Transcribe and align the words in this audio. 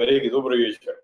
Коллеги, 0.00 0.30
добрый 0.30 0.56
вечер. 0.56 0.98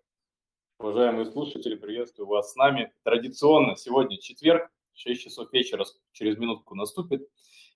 Уважаемые 0.79 1.27
слушатели, 1.27 1.75
приветствую 1.75 2.29
вас 2.29 2.53
с 2.53 2.57
нами. 2.57 2.95
Традиционно 3.05 3.77
сегодня 3.77 4.19
четверг, 4.19 4.71
6 4.95 5.21
часов 5.21 5.53
вечера, 5.53 5.85
через 6.13 6.39
минутку 6.39 6.75
наступит. 6.75 7.29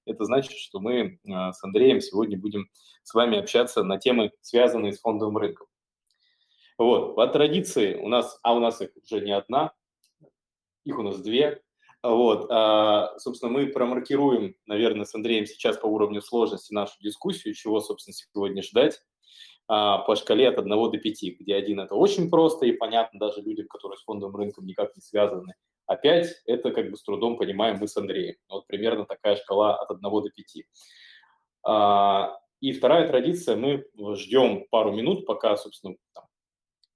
Это 0.06 0.24
значит, 0.24 0.52
что 0.52 0.80
мы 0.80 0.94
э, 0.98 1.18
с 1.22 1.62
Андреем 1.62 2.00
сегодня 2.00 2.38
будем 2.38 2.70
с 3.02 3.12
вами 3.12 3.38
общаться 3.38 3.82
на 3.82 3.98
темы, 3.98 4.32
связанные 4.40 4.94
с 4.94 5.00
фондовым 5.00 5.36
рынком. 5.36 5.66
Вот, 6.78 7.16
по 7.16 7.26
традиции 7.26 7.96
у 7.96 8.08
нас, 8.08 8.40
а 8.42 8.54
у 8.54 8.58
нас 8.58 8.80
их 8.80 8.88
уже 8.96 9.22
не 9.22 9.32
одна, 9.32 9.74
их 10.84 10.98
у 10.98 11.02
нас 11.02 11.20
две. 11.20 11.62
Вот, 12.02 12.50
а, 12.50 13.18
собственно, 13.18 13.52
мы 13.52 13.66
промаркируем, 13.66 14.54
наверное, 14.64 15.04
с 15.04 15.14
Андреем 15.14 15.44
сейчас 15.44 15.76
по 15.76 15.84
уровню 15.84 16.22
сложности 16.22 16.72
нашу 16.72 16.94
дискуссию, 17.02 17.52
чего, 17.52 17.80
собственно, 17.80 18.14
сегодня 18.14 18.62
ждать. 18.62 19.02
А, 19.72 19.98
по 19.98 20.16
шкале 20.16 20.48
от 20.48 20.58
1 20.58 20.68
до 20.68 20.98
5, 20.98 21.38
где 21.38 21.54
1– 21.54 21.78
это 21.82 21.94
очень 21.94 22.28
просто 22.28 22.66
и 22.66 22.72
понятно 22.72 23.20
даже 23.20 23.40
людям, 23.40 23.68
которые 23.68 23.98
с 23.98 24.02
фондовым 24.02 24.34
рынком 24.34 24.66
никак 24.66 24.96
не 24.96 25.00
связаны, 25.00 25.54
а 25.86 25.94
5– 25.94 26.42
это 26.46 26.72
как 26.72 26.90
бы 26.90 26.96
с 26.96 27.04
трудом 27.04 27.36
понимаем 27.36 27.78
мы 27.78 27.86
с 27.86 27.96
Андреем. 27.96 28.34
Вот 28.48 28.66
примерно 28.66 29.06
такая 29.06 29.36
шкала 29.36 29.76
от 29.76 29.88
1 29.92 30.02
до 30.02 30.28
5. 30.28 30.64
А, 31.62 32.36
и 32.60 32.72
вторая 32.72 33.06
традиция– 33.06 33.54
мы 33.56 33.84
ждем 34.16 34.66
пару 34.70 34.90
минут, 34.90 35.24
пока, 35.24 35.56
собственно, 35.56 35.94
там, 36.14 36.24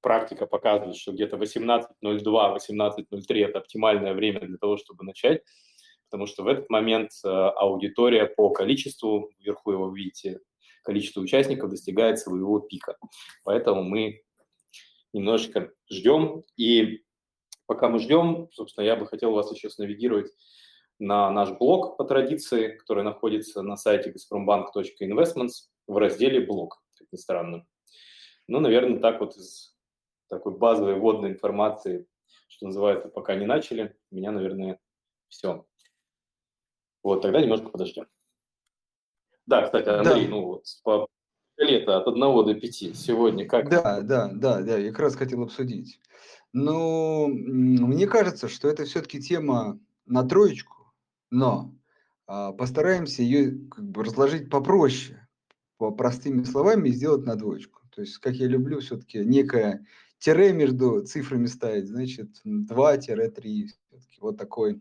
практика 0.01 0.46
показывает, 0.46 0.96
что 0.96 1.12
где-то 1.12 1.37
18.02, 1.37 1.87
18.03– 2.02 3.45
это 3.45 3.59
оптимальное 3.60 4.15
время 4.15 4.41
для 4.41 4.59
того, 4.59 4.79
чтобы 4.79 5.04
начать, 5.04 5.45
потому 6.10 6.27
что 6.27 6.43
в 6.43 6.48
этот 6.48 6.68
момент 6.70 7.12
э, 7.24 7.29
аудитория 7.29 8.27
по 8.27 8.51
количеству, 8.51 9.30
вверху 9.38 9.70
его 9.70 9.91
видите, 9.91 10.41
количество 10.84 11.20
участников 11.20 11.70
достигает 11.70 12.19
своего 12.19 12.61
пика. 12.61 12.97
Поэтому 13.43 13.83
мы 13.83 14.23
немножечко 15.12 15.73
ждем. 15.91 16.45
И 16.57 17.02
пока 17.66 17.88
мы 17.88 17.99
ждем, 17.99 18.49
собственно, 18.52 18.85
я 18.85 18.96
бы 18.96 19.07
хотел 19.07 19.32
вас 19.32 19.51
еще 19.52 19.68
навигировать 19.79 20.30
на 20.99 21.30
наш 21.30 21.51
блог 21.59 21.96
по 21.96 22.04
традиции, 22.04 22.76
который 22.76 23.02
находится 23.02 23.63
на 23.63 23.76
сайте 23.76 24.13
gazprombank.investments 24.13 25.68
в 25.87 25.96
разделе 25.96 26.41
«Блог», 26.41 26.82
как 26.96 27.09
ни 27.10 27.16
странно. 27.16 27.66
Ну, 28.46 28.60
наверное, 28.60 29.01
так 29.01 29.21
вот 29.21 29.37
из 29.37 29.76
такой 30.29 30.57
базовой 30.57 30.95
вводной 30.95 31.30
информации, 31.30 32.07
что 32.48 32.66
называется, 32.66 33.09
пока 33.09 33.35
не 33.35 33.46
начали, 33.46 33.96
у 34.10 34.16
меня, 34.16 34.30
наверное, 34.30 34.79
все. 35.29 35.66
Вот, 37.02 37.23
тогда 37.23 37.41
немножко 37.41 37.69
подождем. 37.69 38.07
Да, 39.46 39.62
кстати, 39.62 39.88
Андрей, 39.88 40.24
да. 40.24 40.30
ну 40.30 40.45
вот 40.46 40.64
по 40.82 41.09
лето 41.56 41.98
от 41.98 42.09
1 42.09 42.20
до 42.20 42.54
5 42.54 42.74
сегодня 42.96 43.46
как? 43.46 43.68
Да, 43.70 44.01
да, 44.01 44.30
да, 44.32 44.60
да, 44.60 44.78
я 44.78 44.90
как 44.90 45.01
раз 45.01 45.16
хотел 45.16 45.42
обсудить. 45.42 46.01
Но 46.52 47.26
мне 47.28 48.06
кажется, 48.06 48.48
что 48.48 48.68
это 48.68 48.84
все-таки 48.84 49.20
тема 49.20 49.78
на 50.06 50.23
троечку, 50.23 50.92
но 51.30 51.74
а, 52.26 52.52
постараемся 52.52 53.23
ее 53.23 53.59
как 53.68 53.84
бы 53.84 54.04
разложить 54.04 54.51
попроще, 54.51 55.26
по 55.76 55.90
простыми 55.90 56.45
словами 56.45 56.88
и 56.88 56.92
сделать 56.92 57.26
на 57.26 57.36
двоечку. 57.36 57.80
То 57.90 58.01
есть, 58.01 58.18
как 58.18 58.34
я 58.34 58.46
люблю, 58.46 58.80
все-таки 58.80 59.18
некое 59.18 59.84
тире 60.18 60.52
между 60.52 61.02
цифрами 61.02 61.46
ставить, 61.46 61.88
значит, 61.88 62.29
2-3, 62.46 63.66
вот 64.20 64.38
такой 64.38 64.81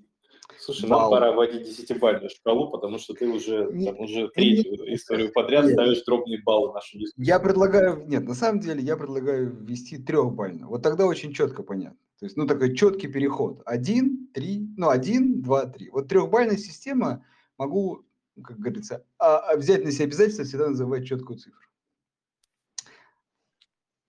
Слушай, 0.60 0.90
Вау. 0.90 1.02
нам 1.02 1.10
пора 1.12 1.32
вводить 1.32 1.64
десятибальную 1.64 2.30
шкалу, 2.30 2.70
потому 2.72 2.98
что 2.98 3.14
ты 3.14 3.28
уже, 3.28 3.66
там, 3.66 4.00
уже 4.00 4.30
третью 4.30 4.72
нет, 4.72 4.82
историю 4.90 5.32
подряд 5.32 5.66
нет. 5.66 5.74
ставишь 5.74 6.04
дробные 6.04 6.42
баллы 6.44 6.74
нашей 6.74 7.00
дискуссии. 7.00 7.28
Я 7.28 7.40
предлагаю, 7.40 8.06
нет, 8.08 8.24
на 8.24 8.34
самом 8.34 8.60
деле 8.60 8.82
я 8.82 8.98
предлагаю 8.98 9.56
ввести 9.56 9.98
трехбальную. 9.98 10.68
Вот 10.68 10.82
тогда 10.84 11.06
очень 11.06 11.34
четко 11.34 11.64
понятно. 11.64 11.98
То 12.20 12.26
есть, 12.26 12.38
ну, 12.38 12.48
такой 12.48 12.76
четкий 12.76 13.08
переход. 13.08 13.62
Один, 13.66 14.28
три, 14.34 14.68
ну, 14.78 14.90
один, 14.90 15.42
два, 15.42 15.66
три. 15.66 15.90
Вот 15.90 16.08
трехбальная 16.08 16.58
система 16.58 17.26
могу, 17.58 18.06
как 18.42 18.58
говорится, 18.58 19.06
а, 19.20 19.40
а 19.40 19.58
взять 19.58 19.84
на 19.84 19.92
себя 19.92 20.06
обязательство 20.06 20.46
всегда 20.46 20.70
называть 20.70 21.06
четкую 21.06 21.40
цифру. 21.40 21.60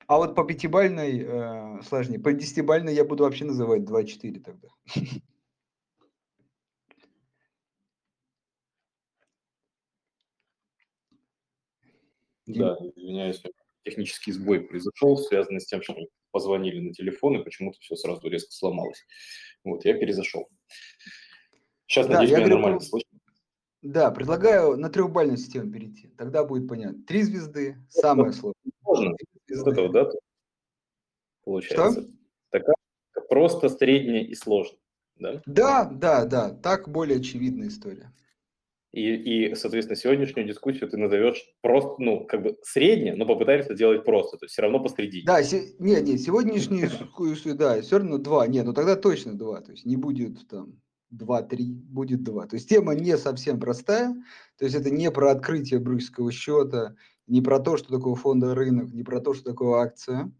А 0.07 0.19
вот 0.19 0.35
по 0.35 0.45
пятибальной 0.45 1.25
э, 1.27 1.83
сложнее. 1.83 2.19
По 2.19 2.33
десятибальной 2.33 2.95
я 2.95 3.05
буду 3.05 3.25
вообще 3.25 3.47
называть 3.47 3.83
2-4 3.83 4.41
тогда. 4.41 4.69
Да, 12.47 12.77
извиняюсь, 12.95 13.43
технический 13.85 14.33
сбой 14.33 14.61
произошел, 14.61 15.17
связанный 15.17 15.61
с 15.61 15.67
тем, 15.67 15.83
что 15.83 15.97
позвонили 16.31 16.81
на 16.81 16.93
телефон, 16.93 17.37
и 17.37 17.45
почему-то 17.45 17.79
все 17.81 17.97
сразу 17.97 18.27
резко 18.29 18.53
сломалось. 18.53 19.05
Вот, 19.63 19.85
я 19.85 19.95
перезашел. 19.95 20.49
Сейчас, 21.87 22.07
да, 22.07 22.15
надеюсь, 22.15 22.31
меня 22.31 22.41
говорю, 22.41 22.55
нормально 22.57 22.81
слышно. 22.81 23.19
Да, 23.83 24.11
предлагаю 24.11 24.77
на 24.77 24.89
трехбальную 24.89 25.37
систему 25.37 25.71
перейти. 25.71 26.09
Тогда 26.17 26.45
будет 26.45 26.69
понятно. 26.69 27.03
Три 27.05 27.23
звезды, 27.23 27.77
самое 27.91 28.33
сложное. 28.33 28.73
Можно. 28.83 29.11
Вот 29.11 29.69
это 29.69 29.83
вот, 29.83 29.93
да? 29.93 30.11
Получается. 31.45 32.01
Что? 32.01 32.11
Такая 32.51 32.75
просто 33.29 33.69
средняя 33.69 34.25
и 34.25 34.35
сложная. 34.35 34.79
Да? 35.17 35.43
да, 35.47 35.85
да, 35.85 36.25
да. 36.25 36.51
Так 36.51 36.89
более 36.89 37.19
очевидная 37.19 37.69
история. 37.69 38.13
И, 38.95 39.49
и, 39.49 39.55
соответственно, 39.57 39.97
сегодняшнюю 39.97 40.47
дискуссию 40.47 40.89
ты 40.89 40.97
назовешь 40.97 41.45
просто, 41.63 41.97
ну, 41.99 42.25
как 42.27 42.45
бы 42.45 42.57
средне, 42.63 43.17
но 43.17 43.27
попытаемся 43.27 43.75
делать 43.75 44.05
просто, 44.05 44.37
то 44.37 44.45
есть 44.45 44.53
все 44.53 44.63
равно 44.63 44.81
посреди. 44.81 45.25
Да, 45.25 45.43
се- 45.43 45.75
не, 45.81 46.01
не, 46.01 46.17
сегодняшнюю 46.17 46.89
дискуссию, 46.89 47.57
да, 47.57 47.83
все 47.83 47.99
равно 47.99 48.19
два, 48.19 48.47
нет, 48.47 48.65
ну 48.65 48.73
тогда 48.73 48.95
точно 48.95 49.37
два, 49.37 49.63
то 49.63 49.73
есть 49.73 49.85
не 49.85 49.97
будет 49.97 50.47
там 50.47 50.81
два-три, 51.11 51.73
будет 51.73 52.23
два. 52.23 52.47
То 52.47 52.55
есть 52.55 52.69
тема 52.69 52.95
не 52.95 53.19
совсем 53.19 53.59
простая, 53.59 54.15
то 54.59 54.65
есть 54.65 54.77
это 54.77 54.91
не 54.91 55.11
про 55.11 55.33
открытие 55.33 55.81
брюссельского 55.81 56.31
счета, 56.31 56.95
не 57.27 57.43
про 57.43 57.59
то, 57.59 57.77
что 57.77 57.93
такое 57.93 58.15
фондовый 58.15 58.55
рынок, 58.55 58.93
не 58.93 59.03
про 59.03 59.19
то, 59.19 59.35
что 59.35 59.51
такое 59.51 59.81
акция, 59.81 60.31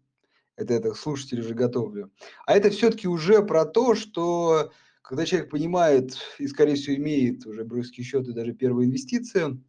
это, 0.55 0.73
это 0.73 0.93
слушатели 0.93 1.41
уже 1.41 1.55
готовлю, 1.55 2.09
а 2.45 2.55
это 2.55 2.69
все-таки 2.69 3.09
уже 3.09 3.43
про 3.43 3.65
то, 3.65 3.95
что 3.95 4.71
когда 5.07 5.25
человек 5.25 5.51
понимает 5.51 6.17
и, 6.39 6.47
скорее 6.47 6.75
всего, 6.75 6.95
имеет 6.95 7.45
уже 7.45 7.63
брюсский 7.63 8.03
счет 8.03 8.27
и 8.27 8.33
даже 8.33 8.53
первые 8.53 8.87
инвестиции, 8.87 9.61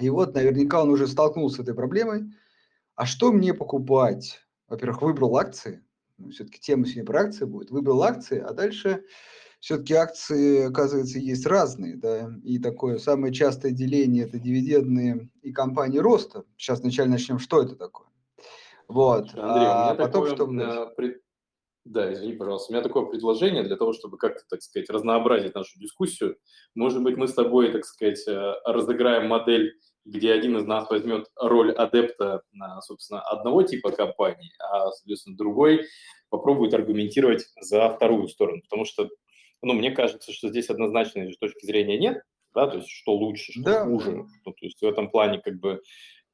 и 0.00 0.10
вот 0.10 0.34
наверняка 0.34 0.82
он 0.82 0.90
уже 0.90 1.06
столкнулся 1.06 1.56
с 1.56 1.60
этой 1.60 1.74
проблемой. 1.74 2.32
А 2.96 3.06
что 3.06 3.32
мне 3.32 3.54
покупать? 3.54 4.40
Во-первых, 4.68 5.02
выбрал 5.02 5.36
акции. 5.36 5.84
Ну, 6.18 6.30
все-таки 6.30 6.58
тема 6.60 6.84
сегодня 6.84 7.04
про 7.04 7.20
акции 7.22 7.44
будет. 7.44 7.70
Выбрал 7.70 8.02
акции, 8.02 8.38
а 8.38 8.52
дальше 8.52 9.04
все-таки 9.60 9.94
акции, 9.94 10.64
оказывается, 10.64 11.18
есть 11.18 11.46
разные. 11.46 11.96
Да? 11.96 12.32
И 12.42 12.58
такое 12.58 12.98
самое 12.98 13.32
частое 13.32 13.70
деление– 13.70 14.24
это 14.26 14.38
дивидендные 14.38 15.30
и 15.42 15.52
компании 15.52 15.98
роста. 15.98 16.44
Сейчас 16.56 16.80
вначале 16.80 17.10
начнем, 17.10 17.38
что 17.38 17.62
это 17.62 17.76
такое. 17.76 18.08
Вот. 18.88 19.30
Андрей, 19.34 19.66
а, 19.68 19.94
потом, 19.94 20.24
такое, 20.26 20.34
что... 20.34 21.21
Да, 21.84 22.12
извини, 22.12 22.34
пожалуйста. 22.34 22.72
У 22.72 22.74
меня 22.74 22.82
такое 22.82 23.06
предложение 23.06 23.64
для 23.64 23.76
того, 23.76 23.92
чтобы 23.92 24.16
как-то, 24.16 24.44
так 24.48 24.62
сказать, 24.62 24.88
разнообразить 24.88 25.54
нашу 25.54 25.78
дискуссию. 25.80 26.36
Может 26.76 27.02
быть, 27.02 27.16
мы 27.16 27.26
с 27.26 27.34
тобой, 27.34 27.72
так 27.72 27.84
сказать, 27.84 28.22
э, 28.28 28.54
разыграем 28.64 29.26
модель, 29.26 29.74
где 30.04 30.32
один 30.32 30.56
из 30.56 30.64
нас 30.64 30.88
возьмет 30.90 31.26
роль 31.36 31.72
адепта 31.72 32.42
на, 32.52 32.80
собственно, 32.82 33.20
одного 33.20 33.62
типа 33.62 33.90
компании, 33.90 34.52
а, 34.60 34.90
соответственно, 34.92 35.36
другой 35.36 35.86
попробует 36.28 36.72
аргументировать 36.74 37.46
за 37.60 37.88
вторую 37.90 38.28
сторону. 38.28 38.62
Потому 38.62 38.84
что, 38.84 39.08
ну, 39.60 39.72
мне 39.74 39.90
кажется, 39.90 40.32
что 40.32 40.48
здесь 40.48 40.70
однозначной 40.70 41.32
точки 41.34 41.66
зрения 41.66 41.98
нет, 41.98 42.22
да, 42.54 42.68
то 42.68 42.78
есть 42.78 42.90
что 42.90 43.14
лучше, 43.14 43.52
что 43.52 43.62
да. 43.62 43.84
хуже. 43.84 44.24
Ну, 44.44 44.52
то 44.52 44.64
есть 44.64 44.80
в 44.80 44.86
этом 44.86 45.10
плане 45.10 45.40
как 45.40 45.58
бы 45.58 45.82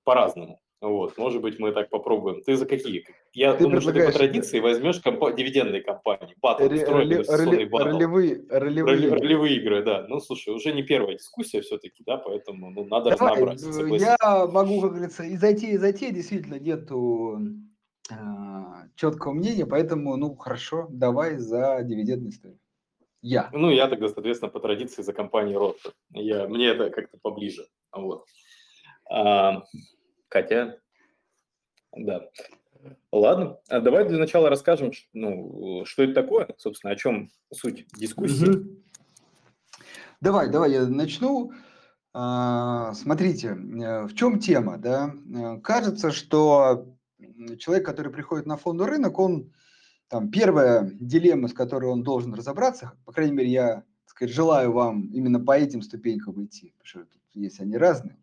по-разному. 0.04 0.60
Вот, 0.80 1.18
может 1.18 1.42
быть, 1.42 1.58
мы 1.58 1.72
так 1.72 1.90
попробуем. 1.90 2.40
Ты 2.42 2.54
за 2.54 2.64
какие? 2.64 3.04
Я 3.32 3.54
ты 3.54 3.64
думаю, 3.64 3.80
что 3.80 3.92
ты 3.92 4.06
по 4.06 4.12
традиции 4.12 4.60
возьмешь 4.60 5.00
компа- 5.00 5.32
дивидендные 5.32 5.82
компании, 5.82 6.36
батл, 6.40 6.62
р- 6.62 6.88
роли, 6.88 7.64
батл. 7.64 7.84
Ролевые, 7.84 8.46
ролевые. 8.48 9.12
ролевые 9.12 9.56
игры, 9.56 9.82
да. 9.82 10.06
Ну, 10.08 10.20
слушай, 10.20 10.54
уже 10.54 10.72
не 10.72 10.84
первая 10.84 11.16
дискуссия 11.16 11.62
все-таки, 11.62 12.04
да, 12.06 12.16
поэтому 12.16 12.70
ну, 12.70 12.84
надо 12.84 13.10
Давай, 13.10 13.42
разнообразить. 13.42 14.00
Я 14.00 14.46
могу, 14.46 14.80
как 14.80 14.92
говорится, 14.92 15.24
и 15.24 15.36
зайти, 15.36 15.72
и 15.72 15.78
зайти, 15.78 16.12
действительно 16.12 16.60
нету 16.60 17.40
э, 18.08 18.14
четкого 18.94 19.32
мнения, 19.32 19.66
поэтому, 19.66 20.16
ну, 20.16 20.36
хорошо, 20.36 20.86
давай 20.90 21.38
за 21.38 21.82
дивидендные 21.82 22.30
историю. 22.30 22.60
Я. 23.20 23.50
Ну, 23.52 23.70
я 23.70 23.88
тогда, 23.88 24.08
соответственно, 24.08 24.52
по 24.52 24.60
традиции 24.60 25.02
за 25.02 25.12
компанией 25.12 25.56
Ротта. 25.56 25.92
Я, 26.12 26.46
мне 26.46 26.68
это 26.68 26.90
как-то 26.90 27.18
поближе. 27.20 27.66
Вот. 27.92 28.24
А, 29.10 29.64
Катя? 30.28 30.80
Да. 31.96 32.28
Ладно, 33.10 33.58
а 33.68 33.80
давай 33.80 34.08
для 34.08 34.18
начала 34.18 34.48
расскажем, 34.48 34.92
ну, 35.12 35.84
что 35.84 36.04
это 36.04 36.14
такое, 36.14 36.54
собственно, 36.58 36.92
о 36.92 36.96
чем 36.96 37.30
суть 37.52 37.86
дискуссии. 37.96 38.82
Давай, 40.20 40.50
давай 40.50 40.72
я 40.72 40.86
начну. 40.86 41.52
А, 42.12 42.94
смотрите, 42.94 43.48
э, 43.48 44.06
в 44.06 44.14
чем 44.14 44.40
тема, 44.40 44.78
да? 44.78 45.14
Э, 45.34 45.60
кажется, 45.60 46.10
что 46.10 46.86
человек, 47.58 47.86
который 47.86 48.10
приходит 48.10 48.46
на 48.46 48.56
фондовый 48.56 48.94
рынок, 48.94 49.18
он 49.18 49.52
там 50.08 50.30
первая 50.30 50.90
дилемма, 51.00 51.48
с 51.48 51.52
которой 51.52 51.86
он 51.86 52.02
должен 52.02 52.34
разобраться, 52.34 52.92
по 53.04 53.12
крайней 53.12 53.34
мере, 53.34 53.50
я 53.50 53.74
так 53.76 54.10
сказать, 54.10 54.34
желаю 54.34 54.72
вам 54.72 55.08
именно 55.12 55.38
по 55.38 55.56
этим 55.56 55.82
ступенькам 55.82 56.44
идти, 56.44 56.74
потому 56.78 56.86
что 56.86 57.00
тут 57.00 57.22
есть 57.34 57.60
они 57.60 57.76
разные. 57.76 58.16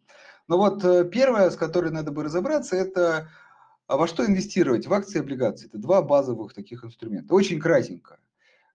Но 0.48 0.58
вот 0.58 0.84
э, 0.84 1.06
первое, 1.06 1.50
с 1.50 1.56
которой 1.56 1.92
надо 1.92 2.12
бы 2.12 2.24
разобраться, 2.24 2.76
это 2.76 3.30
а 3.88 3.98
во 3.98 4.08
что 4.08 4.26
инвестировать? 4.26 4.88
В 4.88 4.94
акции 4.94 5.18
и 5.18 5.22
облигации. 5.22 5.68
Это 5.68 5.78
два 5.78 6.02
базовых 6.02 6.54
таких 6.54 6.84
инструмента. 6.84 7.34
Очень 7.36 7.60
кратенько. 7.60 8.18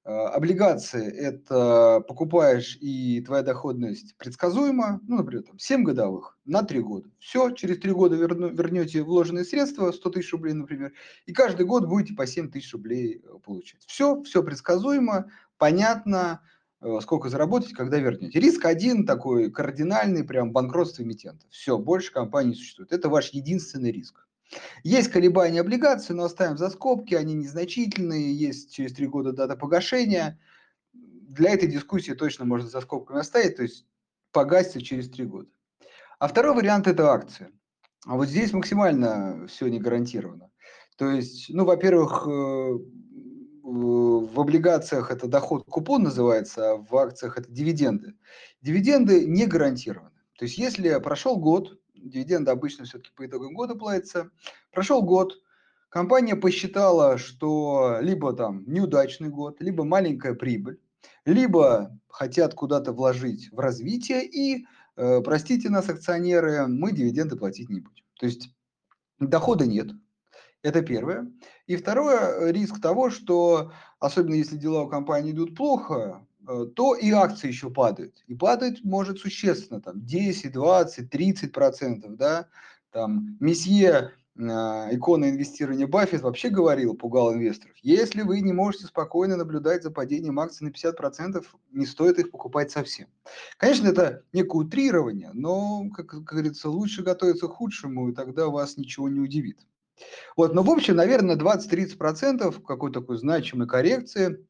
А, 0.05 0.29
облигации– 0.29 1.11
это 1.17 2.01
покупаешь, 2.07 2.79
и 2.81 3.21
твоя 3.21 3.43
доходность 3.43 4.17
предсказуема, 4.17 5.01
ну, 5.09 5.17
например, 5.17 5.43
там, 5.43 5.59
7 5.59 5.83
годовых 5.83 6.39
на 6.45 6.63
3 6.63 6.81
года. 6.81 7.11
Все, 7.19 7.51
через 7.51 7.81
3 7.81 7.93
года 7.93 8.15
верну, 8.15 8.49
вернете 8.49 9.03
вложенные 9.03 9.45
средства, 9.45 9.91
100 9.91 10.11
тысяч 10.11 10.33
рублей, 10.33 10.53
например, 10.55 10.93
и 11.27 11.33
каждый 11.33 11.67
год 11.67 11.87
будете 11.87 12.15
по 12.15 12.27
7 12.27 12.51
тысяч 12.51 12.73
рублей 12.73 13.21
э, 13.25 13.39
получать. 13.45 13.83
Все, 13.87 14.23
все 14.23 14.45
предсказуемо, 14.45 15.31
понятно, 15.59 16.41
э, 16.41 16.60
сколько 17.01 17.29
заработать, 17.29 17.73
когда 17.73 17.99
вернете. 17.99 18.41
Риск 18.41 18.65
один 18.65 19.07
такой 19.07 19.51
кардинальный, 19.51 20.25
прям 20.25 20.53
банкротство 20.53 21.03
эмитента. 21.03 21.47
Все, 21.51 21.79
больше 21.79 22.13
компаний 22.13 22.55
существует. 22.55 22.93
Это 22.93 23.09
ваш 23.09 23.31
единственный 23.31 23.93
риск. 23.93 24.27
Есть 24.83 25.11
колебания 25.11 25.61
облигаций, 25.61 26.15
но 26.15 26.25
оставим 26.25 26.57
за 26.57 26.71
скобки, 26.71 27.15
они 27.15 27.35
незначительные, 27.35 28.35
есть 28.35 28.73
через 28.75 28.93
три 28.93 29.07
года 29.07 29.33
дата 29.33 29.57
погашения. 29.57 30.41
Для 30.93 31.51
этой 31.51 31.69
дискуссии 31.69 32.13
точно 32.13 32.45
можно 32.45 32.69
за 32.69 32.81
скобками 32.81 33.21
оставить, 33.21 33.57
то 33.57 33.63
есть 33.63 33.87
погасится 34.33 34.83
через 34.83 35.09
три 35.09 35.25
года. 35.25 35.49
А 36.19 36.27
второй 36.29 36.55
вариант– 36.55 36.87
это 36.89 37.13
акции. 37.13 37.49
А 38.07 38.17
вот 38.17 38.29
здесь 38.29 38.53
максимально 38.53 39.47
все 39.47 39.69
не 39.69 39.79
гарантировано. 39.79 40.51
То 40.97 41.11
есть, 41.11 41.47
ну, 41.49 41.65
во-первых, 41.65 42.27
э, 42.27 42.79
в 43.71 44.41
облигациях 44.41 45.11
это 45.11 45.27
доход 45.29 45.65
купон 45.65 46.03
называется, 46.03 46.73
а 46.73 46.77
в 46.77 46.97
акциях 46.97 47.39
это 47.39 47.51
дивиденды. 47.51 48.15
Дивиденды 48.63 49.27
не 49.27 49.47
гарантированы. 49.47 50.11
То 50.39 50.45
есть, 50.45 50.59
если 50.59 50.99
прошел 51.01 51.37
год, 51.37 51.79
дивиденды 51.95 52.51
обычно 52.51 52.85
все-таки 52.85 53.11
по 53.15 53.27
итогам 53.27 53.55
года 53.55 53.75
платятся. 53.75 54.31
Прошел 54.73 55.03
год, 55.03 55.35
компания 55.89 56.37
посчитала, 56.37 57.19
что 57.19 57.99
либо 58.01 58.33
там 58.33 58.65
неудачный 58.67 59.29
год, 59.29 59.61
либо 59.61 59.85
маленькая 59.85 60.35
прибыль, 60.35 60.81
либо 61.25 61.97
хотят 62.09 62.55
куда-то 62.55 62.93
вложить 62.93 63.51
в 63.53 63.59
развитие 63.59 64.27
и, 64.27 64.67
э, 64.97 65.21
простите 65.21 65.69
нас, 65.71 65.89
акционеры, 65.89 66.67
мы 66.67 66.93
дивиденды 66.93 67.37
платить 67.37 67.69
не 67.69 67.81
будем. 67.81 68.05
То 68.19 68.27
есть 68.27 68.51
дохода 69.19 69.67
нет. 69.67 69.89
Это 70.63 70.83
первое. 70.83 71.31
И 71.67 71.77
второе, 71.77 72.51
риск 72.51 72.81
того, 72.81 73.11
что, 73.11 73.73
особенно 73.99 74.35
если 74.35 74.57
дела 74.57 74.83
у 74.83 74.89
компании 74.89 75.33
идут 75.33 75.57
плохо, 75.57 76.27
Э, 76.51 76.67
то 76.75 76.95
и 76.95 77.11
акции 77.11 77.49
еще 77.49 77.71
падают. 77.71 78.25
И 78.27 78.35
падает 78.35 78.83
может 78.85 79.19
существенно, 79.19 79.81
там 79.81 80.05
10, 80.05 80.53
20, 80.53 81.11
30 81.11 81.53
процентов, 81.53 82.17
да, 82.17 82.49
там 82.91 83.37
месье 83.41 84.13
э, 84.37 84.43
икона 84.43 85.31
инвестирования 85.31 85.87
Баффет 85.87 86.23
вообще 86.23 86.49
говорил, 86.49 86.95
пугал 86.95 87.33
инвесторов, 87.35 87.77
если 87.83 88.23
вы 88.23 88.41
не 88.41 88.53
можете 88.53 88.87
спокойно 88.87 89.37
наблюдать 89.37 89.83
за 89.85 89.91
падением 89.91 90.41
акций 90.41 90.65
на 90.65 90.71
50%, 90.71 91.45
не 91.71 91.87
стоит 91.87 92.19
их 92.19 92.31
покупать 92.31 92.71
совсем. 92.73 93.07
Конечно, 93.57 93.89
это 93.89 94.25
некое 94.33 94.63
утрирование, 94.63 95.31
но, 95.33 95.89
как, 95.95 96.07
как 96.07 96.25
говорится, 96.25 96.69
лучше 96.69 97.03
готовиться 97.03 97.47
к 97.47 97.53
худшему, 97.53 98.11
и 98.11 98.15
тогда 98.15 98.49
вас 98.49 98.77
ничего 98.77 99.09
не 99.09 99.21
удивит. 99.21 99.61
Вот, 100.37 100.55
но 100.55 100.63
в 100.63 100.71
общем, 100.71 100.97
наверное, 100.97 101.37
20-30% 101.37 102.63
какой-то 102.65 103.01
такой 103.01 103.19
значимой 103.19 103.67
коррекции 103.67 104.47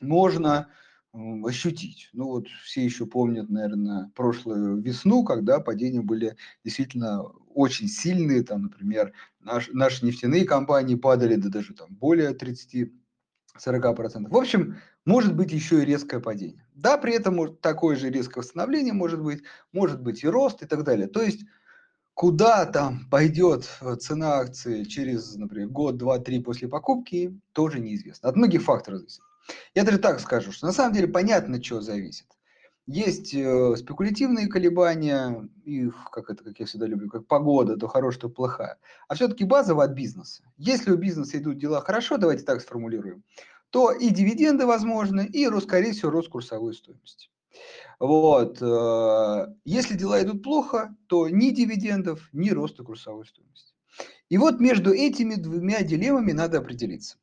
можно 0.00 0.68
ощутить. 1.12 2.08
Ну 2.12 2.26
вот 2.26 2.46
все 2.64 2.84
еще 2.84 3.06
помнят, 3.06 3.48
наверное, 3.50 4.10
прошлую 4.14 4.80
весну, 4.80 5.24
когда 5.24 5.58
падения 5.58 6.02
были 6.02 6.36
действительно 6.64 7.22
очень 7.54 7.88
сильные, 7.88 8.44
там, 8.44 8.62
например, 8.62 9.12
наш, 9.40 9.68
наши 9.72 10.04
нефтяные 10.04 10.44
компании 10.44 10.94
падали 10.94 11.34
до 11.34 11.48
даже 11.50 11.74
там 11.74 11.94
более 11.94 12.32
30 12.32 12.92
40%. 13.58 14.28
В 14.28 14.36
общем, 14.36 14.76
может 15.04 15.34
быть 15.34 15.52
еще 15.52 15.82
и 15.82 15.84
резкое 15.84 16.20
падение. 16.20 16.64
Да, 16.74 16.96
при 16.96 17.14
этом 17.14 17.56
такое 17.56 17.96
же 17.96 18.10
резкое 18.10 18.40
восстановление 18.40 18.92
может 18.92 19.20
быть, 19.20 19.42
может 19.72 20.00
быть 20.00 20.22
и 20.22 20.28
рост 20.28 20.62
и 20.62 20.66
так 20.66 20.84
далее. 20.84 21.08
То 21.08 21.20
есть 21.22 21.44
куда 22.20 22.66
там 22.66 23.06
пойдет 23.10 23.66
э, 23.80 23.96
цена 23.96 24.40
акции 24.40 24.84
через, 24.84 25.36
например, 25.36 25.68
год, 25.68 25.96
два, 25.96 26.18
три 26.18 26.38
после 26.38 26.68
покупки, 26.68 27.40
тоже 27.54 27.80
неизвестно. 27.80 28.28
От 28.28 28.36
многих 28.36 28.62
факторов 28.62 28.98
зависит. 28.98 29.22
Я 29.74 29.84
даже 29.84 29.96
так 29.96 30.20
скажу, 30.20 30.52
что 30.52 30.66
на 30.66 30.72
самом 30.74 30.92
деле 30.92 31.08
понятно, 31.08 31.62
чего 31.62 31.80
зависит. 31.80 32.26
Есть 32.86 33.32
э, 33.32 33.74
спекулятивные 33.74 34.48
колебания, 34.48 35.48
их, 35.64 35.94
как 36.12 36.28
это, 36.28 36.44
как 36.44 36.60
я 36.60 36.66
всегда 36.66 36.84
люблю, 36.84 37.08
как 37.08 37.26
погода, 37.26 37.78
то 37.78 37.88
хорошая, 37.88 38.20
то 38.20 38.28
плохая. 38.28 38.76
А 39.08 39.14
все-таки 39.14 39.44
базово 39.44 39.84
от 39.84 39.92
бизнеса. 39.92 40.42
Если 40.58 40.90
у 40.90 40.98
бизнеса 40.98 41.38
идут 41.38 41.56
дела 41.56 41.80
хорошо, 41.80 42.18
давайте 42.18 42.44
так 42.44 42.60
сформулируем, 42.60 43.24
то 43.70 43.92
и 43.92 44.10
дивиденды 44.10 44.66
возможны, 44.66 45.24
и, 45.24 45.48
скорее 45.60 45.92
всего, 45.92 46.10
рост 46.10 46.28
курсовой 46.28 46.74
стоимости. 46.74 47.30
Вот. 47.98 48.60
Э, 48.62 49.54
если 49.64 49.96
дела 49.96 50.22
идут 50.22 50.42
плохо, 50.42 50.96
то 51.06 51.28
ни 51.28 51.50
дивидендов, 51.50 52.28
ни 52.32 52.50
роста 52.50 52.82
курсовой 52.82 53.26
стоимости. 53.26 53.74
И 54.28 54.38
вот 54.38 54.60
между 54.60 54.92
этими 54.92 55.34
двумя 55.34 55.82
дилеммами 55.82 56.32
надо 56.32 56.58
определиться. 56.58 57.18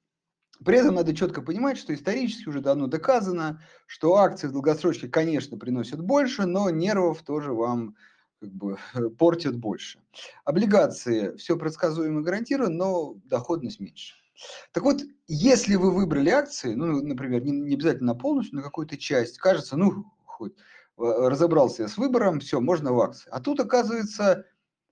При 0.64 0.78
этом 0.78 0.96
надо 0.96 1.16
четко 1.16 1.42
понимать, 1.42 1.78
что 1.78 1.94
исторически 1.94 2.50
уже 2.50 2.62
давно 2.62 2.88
доказано, 2.88 3.62
что 3.86 4.16
акции 4.16 4.48
в 4.48 4.52
долгосрочке, 4.52 5.08
конечно, 5.08 5.58
приносят 5.58 6.02
больше, 6.02 6.46
но 6.46 6.70
нервов 6.70 7.22
тоже 7.24 7.54
вам 7.54 7.96
как 8.40 8.52
бы 8.52 8.78
портят 9.18 9.56
больше. 9.56 10.00
Облигации 10.46 11.36
все 11.38 11.58
предсказуемо 11.58 12.22
гарантируют, 12.22 12.74
но 12.74 13.16
доходность 13.26 13.80
меньше. 13.80 14.16
Так 14.72 14.84
вот, 14.84 15.02
если 15.28 15.76
вы 15.76 15.92
выбрали 15.92 16.30
акции, 16.30 16.74
ну, 16.74 17.02
например, 17.02 17.44
не, 17.44 17.52
не 17.52 17.76
обязательно 17.76 18.14
полностью, 18.14 18.58
на 18.58 18.64
какую-то 18.64 18.98
часть, 18.98 19.40
кажется, 19.40 19.78
ну, 19.78 20.06
хоть 20.38 20.56
разобрался 20.98 21.84
я 21.84 21.88
с 21.88 21.98
выбором, 21.98 22.40
все, 22.40 22.60
можно 22.60 22.94
в 22.94 23.00
акции. 23.00 23.30
А 23.32 23.40
тут, 23.40 23.60
оказывается, 23.60 24.46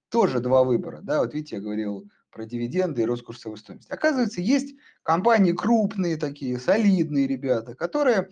тоже 0.10 0.40
два 0.40 0.64
выбора. 0.64 1.00
Да, 1.02 1.22
вот 1.22 1.34
видите, 1.34 1.56
я 1.56 1.62
говорил, 1.62 2.10
про 2.32 2.46
дивиденды 2.46 3.02
и 3.02 3.06
рост 3.06 3.24
курсовой 3.24 3.58
стоимости. 3.58 3.92
Оказывается, 3.92 4.42
есть 4.42 4.76
компании 5.04 5.54
крупные 5.54 6.18
такие, 6.18 6.60
солидные 6.60 7.28
ребята, 7.28 7.76
которые 7.76 8.30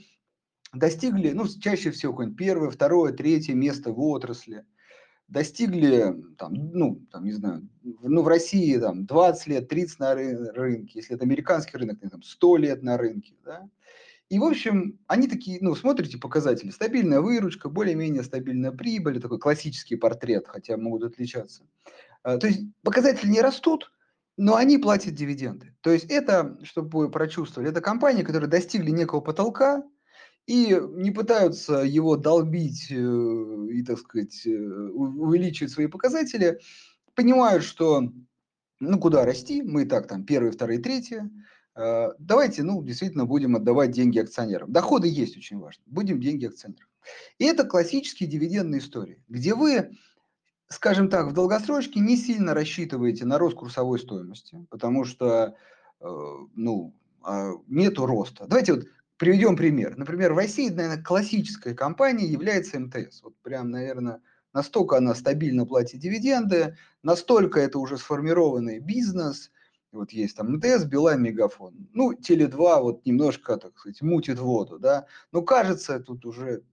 достигли, 0.73 1.31
ну, 1.31 1.47
чаще 1.47 1.91
всего 1.91 2.11
какое-нибудь 2.11 2.37
первое, 2.37 2.69
второе, 2.69 3.13
третье 3.13 3.53
место 3.53 3.91
в 3.91 3.99
отрасли, 4.01 4.65
достигли, 5.29 6.21
там, 6.37 6.53
ну, 6.53 7.01
там, 7.11 7.23
не 7.23 7.31
знаю, 7.31 7.67
ну, 7.81 8.21
в 8.23 8.27
России 8.27 8.77
там 8.77 9.05
20 9.05 9.47
лет, 9.47 9.69
30 9.69 9.99
на 9.99 10.15
рынке, 10.15 10.99
если 10.99 11.15
это 11.15 11.23
американский 11.23 11.77
рынок, 11.77 11.99
там 12.11 12.21
100 12.21 12.57
лет 12.57 12.83
на 12.83 12.97
рынке, 12.97 13.35
да, 13.45 13.69
и, 14.29 14.39
в 14.39 14.43
общем, 14.43 14.99
они 15.07 15.27
такие, 15.27 15.59
ну, 15.61 15.75
смотрите 15.75 16.17
показатели, 16.17 16.71
стабильная 16.71 17.21
выручка, 17.21 17.69
более-менее 17.69 18.23
стабильная 18.23 18.71
прибыль, 18.71 19.21
такой 19.21 19.39
классический 19.39 19.95
портрет, 19.95 20.47
хотя 20.47 20.77
могут 20.77 21.03
отличаться. 21.03 21.63
А, 22.23 22.37
то 22.37 22.47
есть 22.47 22.61
показатели 22.83 23.29
не 23.29 23.41
растут, 23.41 23.91
но 24.37 24.55
они 24.55 24.77
платят 24.77 25.13
дивиденды. 25.13 25.75
То 25.81 25.91
есть 25.91 26.05
это, 26.05 26.57
чтобы 26.63 26.99
вы 26.99 27.11
прочувствовали, 27.11 27.69
это 27.69 27.81
компании, 27.81 28.23
которые 28.23 28.49
достигли 28.49 28.89
некого 28.89 29.21
потолка 29.21 29.83
и 30.47 30.79
не 30.93 31.11
пытаются 31.11 31.83
его 31.83 32.17
долбить 32.17 32.87
э, 32.89 32.95
и, 32.95 33.83
так 33.83 33.99
сказать, 33.99 34.45
э, 34.45 34.49
увеличивать 34.51 35.71
свои 35.71 35.87
показатели, 35.87 36.59
понимают, 37.15 37.63
что 37.63 38.11
ну 38.79 38.99
куда 38.99 39.25
расти, 39.25 39.61
мы 39.61 39.83
и 39.83 39.85
так 39.85 40.07
там 40.07 40.25
первые, 40.25 40.51
вторые, 40.51 40.79
третьи, 40.79 41.19
э, 41.19 41.29
давайте, 41.75 42.63
ну, 42.63 42.83
действительно 42.83 43.25
будем 43.25 43.55
отдавать 43.55 43.91
деньги 43.91 44.19
акционерам. 44.19 44.71
Доходы 44.71 45.07
есть 45.07 45.37
очень 45.37 45.59
важно, 45.59 45.83
будем 45.85 46.21
деньги 46.21 46.45
акционерам. 46.45 46.89
И 47.37 47.45
это 47.45 47.63
классические 47.63 48.29
дивидендные 48.29 48.79
истории, 48.79 49.21
где 49.27 49.55
вы 49.55 49.97
скажем 50.73 51.09
так, 51.09 51.27
в 51.27 51.33
долгосрочке 51.33 51.99
не 51.99 52.17
сильно 52.17 52.53
рассчитываете 52.53 53.25
на 53.25 53.37
рост 53.37 53.55
курсовой 53.55 53.99
стоимости, 53.99 54.65
потому 54.69 55.05
что 55.05 55.55
э, 55.99 56.05
ну, 56.55 56.95
э, 57.25 57.51
нету 57.67 58.05
роста. 58.05 58.45
Давайте 58.47 58.73
вот 58.73 58.85
приведем 59.17 59.55
пример. 59.55 59.95
Например, 59.97 60.33
в 60.33 60.37
России, 60.37 60.69
наверное, 60.69 61.03
классической 61.03 61.75
компанией 61.75 62.29
является 62.29 62.79
МТС. 62.79 63.21
Вот 63.23 63.35
прям, 63.41 63.69
наверное, 63.69 64.21
настолько 64.51 64.97
она 64.97 65.15
стабильно 65.15 65.65
платит 65.65 65.99
дивиденды, 65.99 66.75
настолько 67.03 67.59
это 67.59 67.79
уже 67.79 67.97
сформированный 67.97 68.79
бизнес. 68.79 69.51
Вот 69.93 70.11
есть 70.11 70.35
там 70.35 70.55
МТС, 70.55 70.85
Билайн, 70.85 71.21
Мегафон. 71.21 71.87
Ну, 71.93 72.13
Теле2 72.13 72.81
вот 72.81 73.05
немножко, 73.05 73.57
так 73.57 73.77
сказать, 73.77 74.01
мутит 74.01 74.39
воду, 74.39 74.79
да. 74.79 75.05
Но 75.31 75.41
кажется, 75.43 75.99
тут 75.99 76.25
уже 76.25 76.63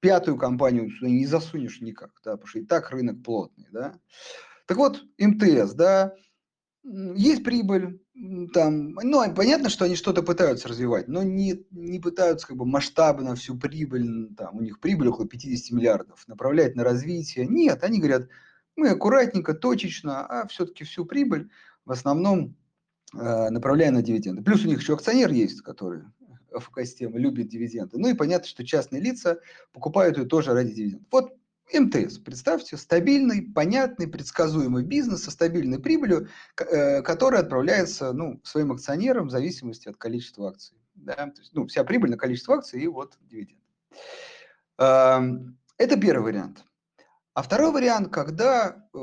пятую 0.00 0.36
компанию 0.36 0.90
сюда 0.90 1.08
не 1.08 1.26
засунешь 1.26 1.80
никак, 1.80 2.12
да, 2.24 2.32
потому 2.32 2.46
что 2.46 2.58
и 2.58 2.64
так 2.64 2.90
рынок 2.90 3.22
плотный, 3.22 3.66
да. 3.72 3.98
Так 4.66 4.76
вот, 4.76 5.02
МТС, 5.18 5.72
да, 5.72 6.14
есть 6.84 7.42
прибыль, 7.42 8.00
там, 8.52 8.92
ну, 8.94 9.34
понятно, 9.34 9.70
что 9.70 9.84
они 9.84 9.96
что-то 9.96 10.22
пытаются 10.22 10.68
развивать, 10.68 11.08
но 11.08 11.22
не, 11.22 11.66
не 11.70 11.98
пытаются 11.98 12.46
как 12.46 12.56
бы 12.56 12.64
масштабно 12.66 13.34
всю 13.34 13.58
прибыль, 13.58 14.34
там, 14.36 14.58
у 14.58 14.60
них 14.60 14.80
прибыль 14.80 15.08
около 15.08 15.26
50 15.26 15.76
миллиардов, 15.76 16.26
направлять 16.28 16.76
на 16.76 16.84
развитие. 16.84 17.46
Нет, 17.46 17.82
они 17.82 17.98
говорят, 17.98 18.28
мы 18.76 18.90
аккуратненько, 18.90 19.54
точечно, 19.54 20.26
а 20.26 20.46
все-таки 20.46 20.84
всю 20.84 21.04
прибыль 21.04 21.50
в 21.84 21.92
основном 21.92 22.56
э, 23.14 23.50
направляем 23.50 23.94
на 23.94 24.02
дивиденды. 24.02 24.42
Плюс 24.42 24.64
у 24.64 24.68
них 24.68 24.80
еще 24.80 24.94
акционер 24.94 25.30
есть, 25.30 25.62
который 25.62 26.04
ФК-система 26.52 27.18
любит 27.18 27.48
дивиденды. 27.48 27.98
Ну 27.98 28.08
и 28.08 28.14
понятно, 28.14 28.46
что 28.46 28.64
частные 28.64 29.02
лица 29.02 29.38
покупают 29.72 30.16
ее 30.16 30.24
тоже 30.24 30.52
ради 30.52 30.72
дивидендов. 30.72 31.08
Вот 31.10 31.34
МТС, 31.72 32.18
представьте, 32.18 32.76
стабильный, 32.76 33.42
понятный, 33.42 34.06
предсказуемый 34.06 34.84
бизнес 34.84 35.24
со 35.24 35.30
стабильной 35.30 35.80
прибылью, 35.80 36.28
э, 36.58 37.02
которая 37.02 37.42
отправляется 37.42 38.12
ну, 38.12 38.40
своим 38.44 38.72
акционерам 38.72 39.28
в 39.28 39.30
зависимости 39.30 39.88
от 39.88 39.96
количества 39.96 40.50
акций. 40.50 40.78
Да? 40.94 41.14
То 41.14 41.40
есть, 41.40 41.52
ну, 41.54 41.66
вся 41.66 41.84
прибыль 41.84 42.10
на 42.10 42.16
количество 42.16 42.56
акций 42.56 42.80
и 42.80 42.86
вот 42.86 43.18
дивиденд. 43.20 43.60
Это 44.78 46.00
первый 46.00 46.32
вариант. 46.32 46.64
А 47.36 47.42
второй 47.42 47.70
вариант, 47.70 48.08
когда 48.08 48.88
э, 48.94 48.98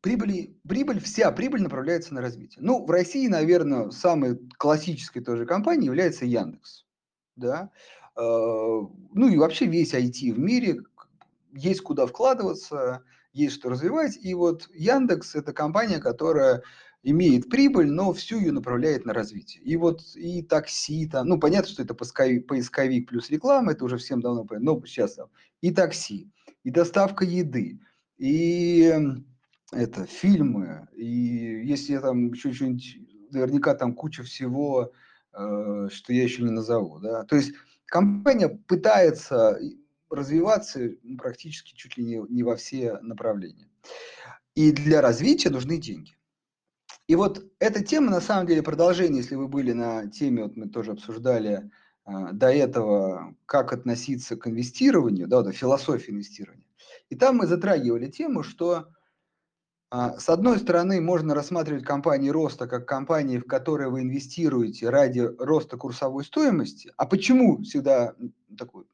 прибыль, 0.00 0.58
прибыль, 0.66 0.98
вся 0.98 1.30
прибыль 1.30 1.62
направляется 1.62 2.14
на 2.14 2.20
развитие. 2.20 2.58
Ну, 2.60 2.84
в 2.84 2.90
России, 2.90 3.28
наверное, 3.28 3.90
самой 3.90 4.40
классической 4.58 5.20
тоже 5.22 5.46
компанией 5.46 5.86
является 5.86 6.24
Яндекс. 6.24 6.84
Да? 7.36 7.70
Э, 8.16 8.20
ну 8.20 9.28
и 9.28 9.36
вообще 9.36 9.66
весь 9.66 9.94
IT 9.94 10.32
в 10.32 10.38
мире 10.40 10.80
есть 11.52 11.80
куда 11.82 12.08
вкладываться, 12.08 13.04
есть 13.32 13.54
что 13.54 13.68
развивать. 13.68 14.18
И 14.20 14.34
вот 14.34 14.68
Яндекс– 14.74 15.34
это 15.36 15.52
компания, 15.52 16.00
которая 16.00 16.64
имеет 17.04 17.48
прибыль, 17.48 17.92
но 17.92 18.12
всю 18.12 18.40
ее 18.40 18.50
направляет 18.50 19.06
на 19.06 19.14
развитие. 19.14 19.62
И 19.62 19.76
вот 19.76 20.02
и 20.16 20.42
такси, 20.42 21.06
там, 21.06 21.28
ну, 21.28 21.38
понятно, 21.38 21.70
что 21.70 21.84
это 21.84 21.94
поисковик 21.94 23.08
плюс 23.08 23.30
реклама, 23.30 23.70
это 23.70 23.84
уже 23.84 23.96
всем 23.96 24.20
давно 24.20 24.44
понятно, 24.44 24.72
но 24.72 24.86
сейчас 24.86 25.14
там 25.14 25.28
и 25.60 25.70
такси, 25.70 26.32
и 26.66 26.70
доставка 26.72 27.24
еды, 27.24 27.78
и 28.18 28.92
это 29.70 30.04
фильмы, 30.06 30.88
и 30.96 31.62
если 31.64 31.92
я 31.92 32.00
там 32.00 32.32
еще 32.32 32.52
что-нибудь, 32.52 32.98
наверняка 33.30 33.72
там 33.76 33.94
куча 33.94 34.24
всего, 34.24 34.92
э, 35.32 35.88
что 35.92 36.12
я 36.12 36.24
еще 36.24 36.42
не 36.42 36.50
назову, 36.50 36.98
да, 36.98 37.22
то 37.22 37.36
есть 37.36 37.52
компания 37.84 38.48
пытается 38.48 39.60
развиваться 40.10 40.90
практически 41.18 41.72
чуть 41.76 41.96
ли 41.96 42.04
не, 42.04 42.16
не 42.28 42.42
во 42.42 42.56
все 42.56 42.98
направления. 42.98 43.70
И 44.56 44.72
для 44.72 45.00
развития 45.00 45.50
нужны 45.50 45.78
деньги. 45.78 46.16
И 47.06 47.14
вот 47.14 47.46
эта 47.60 47.84
тема, 47.84 48.10
на 48.10 48.20
самом 48.20 48.48
деле, 48.48 48.64
продолжение, 48.64 49.22
если 49.22 49.36
вы 49.36 49.46
были 49.46 49.70
на 49.70 50.08
теме, 50.10 50.42
вот 50.42 50.56
мы 50.56 50.68
тоже 50.68 50.92
обсуждали 50.92 51.70
до 52.06 52.52
этого, 52.52 53.34
как 53.46 53.72
относиться 53.72 54.36
к 54.36 54.46
инвестированию, 54.46 55.28
да, 55.28 55.42
вот, 55.42 55.54
философии 55.54 56.12
инвестирования. 56.12 56.64
И 57.08 57.16
там 57.16 57.36
мы 57.36 57.46
затрагивали 57.46 58.08
тему, 58.08 58.42
что 58.42 58.88
э, 59.92 60.10
с 60.18 60.28
одной 60.28 60.58
стороны 60.58 61.00
можно 61.00 61.34
рассматривать 61.34 61.84
компании 61.84 62.30
роста 62.30 62.66
как 62.66 62.86
компании, 62.86 63.38
в 63.38 63.46
которые 63.46 63.90
вы 63.90 64.02
инвестируете 64.02 64.88
ради 64.90 65.20
роста 65.38 65.76
курсовой 65.76 66.24
стоимости. 66.24 66.92
А 66.96 67.06
почему 67.06 67.62
всегда 67.62 68.14
такой 68.56 68.84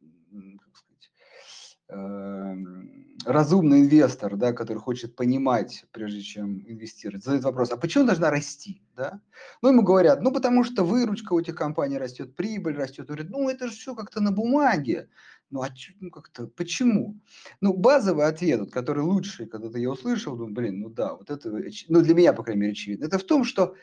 Эм, 1.92 3.01
разумный 3.24 3.80
инвестор, 3.80 4.36
да, 4.36 4.52
который 4.52 4.78
хочет 4.78 5.16
понимать, 5.16 5.84
прежде 5.92 6.22
чем 6.22 6.62
инвестировать, 6.66 7.24
задает 7.24 7.44
вопрос, 7.44 7.70
а 7.70 7.76
почему 7.76 8.04
должна 8.04 8.30
расти? 8.30 8.82
Да? 8.96 9.20
Ну, 9.62 9.70
ему 9.70 9.82
говорят, 9.82 10.22
ну, 10.22 10.32
потому 10.32 10.64
что 10.64 10.84
выручка 10.84 11.32
у 11.32 11.40
этих 11.40 11.54
компаний 11.54 11.98
растет, 11.98 12.36
прибыль 12.36 12.76
растет. 12.76 13.10
Он 13.10 13.16
говорит, 13.16 13.30
ну, 13.30 13.48
это 13.48 13.68
же 13.68 13.72
все 13.72 13.94
как-то 13.94 14.20
на 14.20 14.32
бумаге. 14.32 15.08
Ну, 15.50 15.62
а 15.62 15.68
ну, 16.00 16.10
как-то, 16.10 16.46
почему? 16.46 17.20
Ну, 17.60 17.74
базовый 17.74 18.26
ответ, 18.26 18.60
вот, 18.60 18.72
который 18.72 19.02
лучший, 19.02 19.46
когда-то 19.46 19.78
я 19.78 19.90
услышал, 19.90 20.34
думаю, 20.34 20.54
блин, 20.54 20.80
ну 20.80 20.88
да, 20.88 21.14
вот 21.14 21.30
это, 21.30 21.50
ну, 21.88 22.00
для 22.00 22.14
меня, 22.14 22.32
по 22.32 22.42
крайней 22.42 22.62
мере, 22.62 22.72
очевидно. 22.72 23.04
Это 23.04 23.18
в 23.18 23.24
том, 23.24 23.44
что 23.44 23.74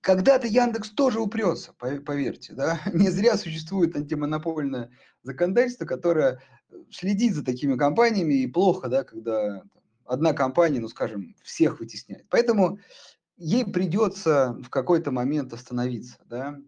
когда-то 0.00 0.46
Яндекс 0.46 0.90
тоже 0.90 1.20
упрется, 1.20 1.72
поверьте, 1.72 2.54
да, 2.54 2.80
не 2.92 3.10
зря 3.10 3.36
существует 3.36 3.96
антимонопольное 3.96 4.90
законодательство, 5.22 5.86
которое 5.86 6.40
следить 6.90 7.34
за 7.34 7.44
такими 7.44 7.76
компаниями 7.76 8.34
и 8.34 8.46
плохо, 8.46 8.88
да, 8.88 9.04
когда 9.04 9.62
одна 10.04 10.32
компания, 10.32 10.80
ну, 10.80 10.88
скажем, 10.88 11.34
всех 11.42 11.80
вытесняет. 11.80 12.26
Поэтому 12.28 12.78
ей 13.36 13.64
придется 13.64 14.58
в 14.62 14.70
какой-то 14.70 15.10
момент 15.10 15.52
остановиться, 15.52 16.18
да. 16.26 16.58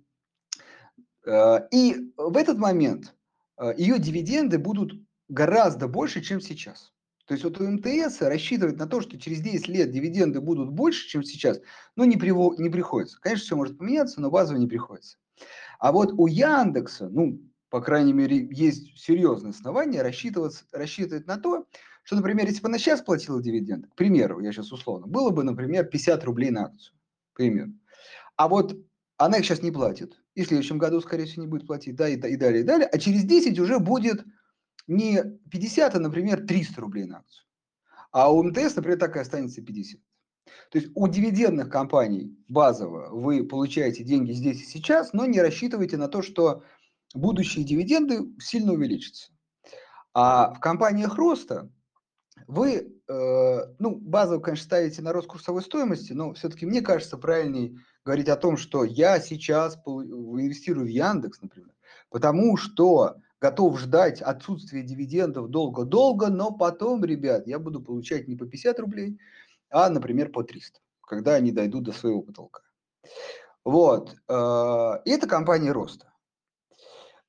Э, 1.26 1.66
и 1.70 2.12
в 2.16 2.36
этот 2.36 2.58
момент 2.58 3.14
э, 3.58 3.72
ее 3.76 3.98
дивиденды 3.98 4.58
будут 4.58 4.94
гораздо 5.28 5.88
больше, 5.88 6.20
чем 6.20 6.40
сейчас. 6.40 6.92
То 7.26 7.32
есть 7.32 7.44
вот 7.44 7.58
у 7.58 7.66
МТС 7.66 8.20
рассчитывать 8.20 8.76
на 8.76 8.86
то, 8.86 9.00
что 9.00 9.18
через 9.18 9.40
10 9.40 9.68
лет 9.68 9.90
дивиденды 9.90 10.40
будут 10.40 10.70
больше, 10.70 11.08
чем 11.08 11.22
сейчас, 11.22 11.60
ну, 11.96 12.04
не, 12.04 12.16
приво- 12.16 12.54
не 12.58 12.68
приходится. 12.68 13.18
Конечно, 13.20 13.44
все 13.44 13.56
может 13.56 13.78
поменяться, 13.78 14.20
но 14.20 14.30
базово 14.30 14.58
не 14.58 14.66
приходится. 14.66 15.16
А 15.78 15.90
вот 15.90 16.12
у 16.12 16.26
Яндекса, 16.26 17.08
ну, 17.08 17.40
по 17.74 17.80
крайней 17.80 18.12
мере, 18.12 18.46
есть 18.52 18.96
серьезные 18.96 19.50
основания 19.50 20.00
рассчитывать, 20.00 20.62
рассчитывать 20.70 21.26
на 21.26 21.38
то, 21.38 21.66
что, 22.04 22.14
например, 22.14 22.46
если 22.46 22.62
бы 22.62 22.68
она 22.68 22.78
сейчас 22.78 23.02
платила 23.02 23.42
дивиденды, 23.42 23.88
к 23.88 23.96
примеру, 23.96 24.38
я 24.38 24.52
сейчас 24.52 24.70
условно, 24.70 25.08
было 25.08 25.30
бы, 25.30 25.42
например, 25.42 25.84
50 25.86 26.22
рублей 26.22 26.50
на 26.50 26.66
акцию, 26.66 26.94
к 27.32 27.36
примеру. 27.38 27.72
А 28.36 28.46
вот 28.46 28.80
она 29.16 29.38
их 29.38 29.44
сейчас 29.44 29.60
не 29.62 29.72
платит, 29.72 30.22
и 30.36 30.44
в 30.44 30.46
следующем 30.46 30.78
году, 30.78 31.00
скорее 31.00 31.24
всего, 31.24 31.42
не 31.42 31.48
будет 31.48 31.66
платить, 31.66 31.96
да, 31.96 32.08
и, 32.08 32.14
и 32.14 32.36
далее, 32.36 32.60
и 32.60 32.62
далее, 32.62 32.86
а 32.86 32.96
через 32.96 33.24
10 33.24 33.58
уже 33.58 33.80
будет 33.80 34.24
не 34.86 35.24
50, 35.50 35.96
а, 35.96 35.98
например, 35.98 36.46
300 36.46 36.80
рублей 36.80 37.06
на 37.06 37.18
акцию. 37.18 37.44
А 38.12 38.32
у 38.32 38.40
МТС, 38.44 38.76
например, 38.76 39.00
так 39.00 39.16
и 39.16 39.18
останется 39.18 39.62
50. 39.62 40.00
То 40.70 40.78
есть 40.78 40.92
у 40.94 41.08
дивидендных 41.08 41.70
компаний 41.70 42.38
базово 42.46 43.08
вы 43.10 43.42
получаете 43.42 44.04
деньги 44.04 44.30
здесь 44.30 44.62
и 44.62 44.66
сейчас, 44.66 45.12
но 45.12 45.26
не 45.26 45.40
рассчитывайте 45.40 45.96
на 45.96 46.06
то, 46.06 46.22
что 46.22 46.62
будущие 47.14 47.64
дивиденды 47.64 48.20
сильно 48.40 48.72
увеличатся. 48.72 49.30
А 50.12 50.52
в 50.52 50.60
компаниях 50.60 51.16
роста 51.16 51.70
вы, 52.46 52.92
э, 53.08 53.58
ну, 53.78 53.96
базово, 53.96 54.40
конечно, 54.40 54.64
ставите 54.64 55.02
на 55.02 55.12
рост 55.12 55.28
курсовой 55.28 55.62
стоимости, 55.62 56.12
но 56.12 56.34
все-таки 56.34 56.66
мне 56.66 56.82
кажется 56.82 57.16
правильнее 57.16 57.78
говорить 58.04 58.28
о 58.28 58.36
том, 58.36 58.56
что 58.56 58.84
я 58.84 59.18
сейчас 59.20 59.76
инвестирую 59.86 60.86
в 60.86 60.90
Яндекс, 60.90 61.40
например, 61.40 61.74
потому 62.10 62.56
что 62.56 63.16
готов 63.40 63.78
ждать 63.78 64.20
отсутствия 64.20 64.82
дивидендов 64.82 65.48
долго-долго, 65.48 66.28
но 66.28 66.50
потом, 66.50 67.04
ребят, 67.04 67.46
я 67.46 67.58
буду 67.58 67.80
получать 67.82 68.28
не 68.28 68.36
по 68.36 68.46
50 68.46 68.78
рублей, 68.80 69.18
а, 69.70 69.88
например, 69.88 70.30
по 70.30 70.42
300, 70.44 70.80
когда 71.06 71.34
они 71.34 71.50
дойдут 71.50 71.84
до 71.84 71.92
своего 71.92 72.22
потолка. 72.22 72.62
Вот. 73.64 74.14
Э, 74.28 75.02
и 75.04 75.10
это 75.10 75.26
компания 75.26 75.72
роста. 75.72 76.13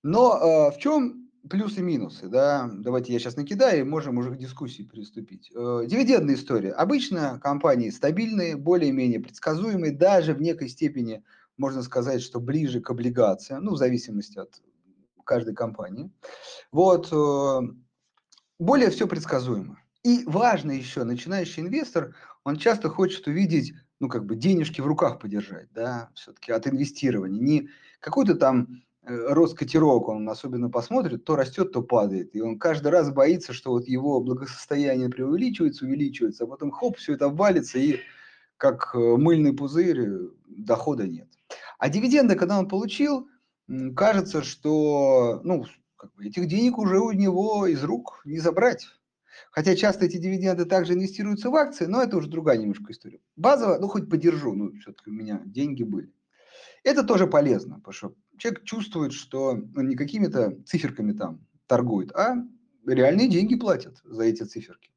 Но 0.05 0.37
э, 0.37 0.71
в 0.71 0.77
чем 0.77 1.31
плюсы 1.49 1.79
и 1.79 1.81
минусы, 1.81 2.27
да, 2.27 2.69
давайте 2.71 3.11
я 3.11 3.17
сейчас 3.17 3.37
накидаю, 3.37 3.79
и 3.79 3.83
можем 3.83 4.19
уже 4.19 4.29
к 4.29 4.37
дискуссии 4.37 4.83
приступить. 4.83 5.51
Э, 5.55 5.81
дивидендная 5.87 6.35
история. 6.35 6.73
Обычно 6.73 7.39
компании 7.39 7.89
стабильные, 7.89 8.55
более-менее 8.55 9.19
предсказуемые, 9.19 9.91
даже 9.91 10.35
в 10.35 10.41
некой 10.43 10.69
степени 10.69 11.23
можно 11.57 11.81
сказать, 11.81 12.21
что 12.21 12.39
ближе 12.39 12.81
к 12.81 12.91
облигациям, 12.91 13.63
ну, 13.63 13.71
в 13.71 13.77
зависимости 13.77 14.37
от 14.37 14.61
каждой 15.23 15.55
компании. 15.55 16.11
Вот, 16.71 17.11
э, 17.11 17.61
более 18.59 18.91
все 18.91 19.07
предсказуемо. 19.07 19.79
И 20.03 20.23
важно 20.27 20.69
еще, 20.69 21.03
начинающий 21.03 21.63
инвестор, 21.63 22.13
он 22.43 22.57
часто 22.57 22.89
хочет 22.89 23.25
увидеть, 23.25 23.73
ну, 23.99 24.07
как 24.07 24.27
бы 24.27 24.35
денежки 24.35 24.81
в 24.81 24.85
руках 24.85 25.17
подержать, 25.17 25.69
да, 25.73 26.11
все-таки 26.13 26.51
от 26.51 26.67
инвестирования. 26.67 27.41
Не 27.41 27.69
какой-то 28.01 28.35
там 28.35 28.84
рост 29.05 29.57
котировок, 29.57 30.09
он 30.09 30.27
особенно 30.29 30.69
посмотрит, 30.69 31.23
то 31.23 31.35
растет, 31.35 31.71
то 31.71 31.81
падает. 31.81 32.35
И 32.35 32.41
он 32.41 32.57
каждый 32.57 32.87
раз 32.89 33.11
боится, 33.11 33.53
что 33.53 33.71
вот 33.71 33.87
его 33.87 34.19
благосостояние 34.21 35.09
преувеличивается, 35.09 35.85
увеличивается, 35.85 36.43
а 36.43 36.47
потом 36.47 36.71
хоп, 36.71 36.97
все 36.97 37.13
это 37.13 37.25
обвалится, 37.25 37.77
и 37.77 37.99
как 38.57 38.91
э, 38.95 38.97
мыльный 38.97 39.53
пузырь, 39.53 40.01
э, 40.01 40.19
дохода 40.47 41.07
нет. 41.07 41.27
А 41.77 41.89
дивиденды, 41.89 42.35
когда 42.35 42.57
он 42.57 42.67
получил, 42.67 43.27
кажется, 43.95 44.43
что 44.43 45.41
ну, 45.43 45.65
как 45.95 46.13
бы 46.15 46.25
этих 46.25 46.47
денег 46.47 46.77
уже 46.77 46.99
у 46.99 47.11
него 47.11 47.67
из 47.67 47.83
рук 47.83 48.21
не 48.25 48.39
забрать. 48.39 48.87
Хотя 49.51 49.75
часто 49.75 50.05
эти 50.05 50.17
дивиденды 50.17 50.65
также 50.65 50.93
инвестируются 50.93 51.49
в 51.49 51.55
акции, 51.55 51.85
но 51.85 52.01
это 52.01 52.17
уже 52.17 52.29
другая 52.29 52.57
немножко 52.57 52.91
история. 52.91 53.19
Базово, 53.35 53.77
ну 53.79 53.87
хоть 53.87 54.09
подержу, 54.09 54.53
ну 54.53 54.71
все-таки 54.79 55.09
у 55.09 55.13
меня 55.13 55.41
деньги 55.45 55.83
были. 55.83 56.11
Это 56.83 57.03
тоже 57.03 57.27
полезно, 57.27 57.75
потому 57.75 57.93
что 57.93 58.13
человек 58.37 58.63
чувствует, 58.63 59.13
что 59.13 59.59
он 59.75 59.87
не 59.87 59.95
какими-то 59.95 60.57
циферками 60.65 61.13
там 61.13 61.45
торгует, 61.67 62.15
а 62.15 62.35
реальные 62.85 63.29
деньги 63.29 63.55
платят 63.55 63.99
за 64.03 64.23
эти 64.23 64.43
циферки, 64.43 64.91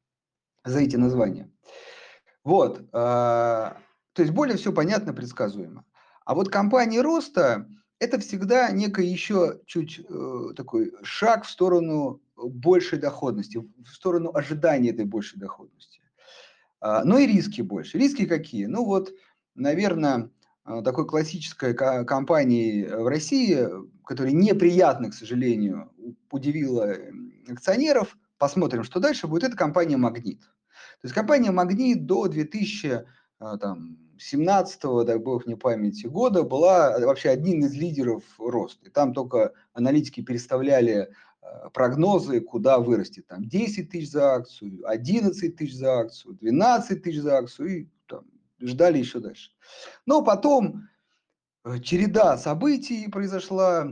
за 0.63 0.79
эти 0.79 0.95
названия. 0.95 1.51
Вот. 2.43 2.87
А, 2.93 3.77
то 4.13 4.21
есть 4.21 4.33
более 4.33 4.57
все 4.57 4.71
понятно, 4.71 5.13
предсказуемо. 5.13 5.85
А 6.25 6.35
вот 6.35 6.49
компании 6.49 6.99
роста– 6.99 7.67
это 7.99 8.19
всегда 8.19 8.71
некий 8.71 9.05
еще 9.05 9.61
чуть 9.65 9.99
э, 9.99 10.53
такой 10.55 10.93
шаг 11.03 11.43
в 11.43 11.49
сторону 11.49 12.21
большей 12.35 12.99
доходности, 12.99 13.57
в 13.57 13.87
сторону 13.87 14.31
ожидания 14.33 14.91
этой 14.91 15.05
большей 15.05 15.39
доходности. 15.39 16.01
А, 16.79 17.03
но 17.03 17.17
и 17.17 17.27
риски 17.27 17.61
больше. 17.61 17.97
Риски 17.97 18.25
какие? 18.25 18.65
Ну 18.65 18.85
вот, 18.85 19.11
наверное, 19.55 20.29
такой 20.83 21.07
классической 21.07 21.73
компании 21.73 22.85
в 22.85 23.07
России, 23.07 23.65
которая 24.05 24.33
неприятно, 24.33 25.09
к 25.09 25.13
сожалению, 25.13 25.89
удивила 26.31 26.95
акционеров, 27.47 28.17
посмотрим, 28.37 28.83
что 28.83 28.99
дальше 28.99 29.27
будет, 29.27 29.45
это 29.45 29.55
компания 29.57 29.97
«Магнит». 29.97 30.41
То 30.41 31.05
есть 31.05 31.15
компания 31.15 31.51
«Магнит» 31.51 32.05
до 32.05 32.27
2017 32.27 34.79
а, 34.83 35.03
дай 35.03 35.17
бог 35.17 35.45
мне 35.45 35.57
памяти, 35.57 36.07
года 36.07 36.43
была 36.43 36.99
вообще 36.99 37.29
одним 37.29 37.65
из 37.65 37.73
лидеров 37.73 38.23
роста. 38.37 38.87
И 38.87 38.89
там 38.89 39.13
только 39.13 39.53
аналитики 39.73 40.21
переставляли 40.21 41.09
Э, 41.49 41.69
прогнозы, 41.73 42.41
куда 42.41 42.79
вырастет. 42.79 43.27
Там 43.27 43.47
10 43.47 43.89
тысяч 43.89 44.11
за 44.11 44.35
акцию, 44.35 44.87
11 44.87 45.55
тысяч 45.55 45.75
за 45.75 45.99
акцию, 45.99 46.35
12 46.35 47.01
тысяч 47.01 47.21
за 47.21 47.37
акцию 47.37 47.69
и 47.69 47.87
там, 48.07 48.25
ждали 48.61 48.97
еще 48.97 49.19
дальше. 49.19 49.51
Но 50.05 50.23
потом 50.23 50.87
э, 51.63 51.79
череда 51.79 52.37
событий 52.37 53.07
произошла, 53.09 53.87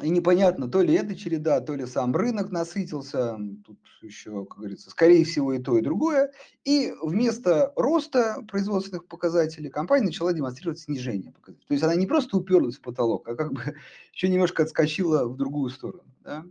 и 0.00 0.08
непонятно, 0.08 0.68
то 0.68 0.82
ли 0.82 0.94
эта 0.94 1.14
череда, 1.14 1.60
то 1.60 1.74
ли 1.74 1.86
сам 1.86 2.14
рынок 2.16 2.50
насытился, 2.50 3.36
тут 3.64 3.78
еще, 4.00 4.44
как 4.46 4.58
говорится, 4.58 4.90
скорее 4.90 5.24
всего 5.24 5.52
и 5.52 5.58
то, 5.58 5.76
и 5.76 5.82
другое. 5.82 6.32
И 6.64 6.92
вместо 7.02 7.72
роста 7.76 8.42
производственных 8.48 9.06
показателей 9.06 9.70
компания 9.70 10.06
начала 10.06 10.32
демонстрировать 10.32 10.80
снижение 10.80 11.32
показателей. 11.32 11.66
То 11.68 11.74
есть 11.74 11.84
она 11.84 11.94
не 11.94 12.06
просто 12.06 12.36
уперлась 12.36 12.78
в 12.78 12.82
потолок, 12.82 13.28
а 13.28 13.36
как 13.36 13.52
бы 13.52 13.62
еще 14.12 14.28
немножко 14.28 14.62
отскочила 14.62 15.26
в 15.26 15.36
другую 15.36 15.70
сторону. 15.70 16.04
Да? 16.24 16.44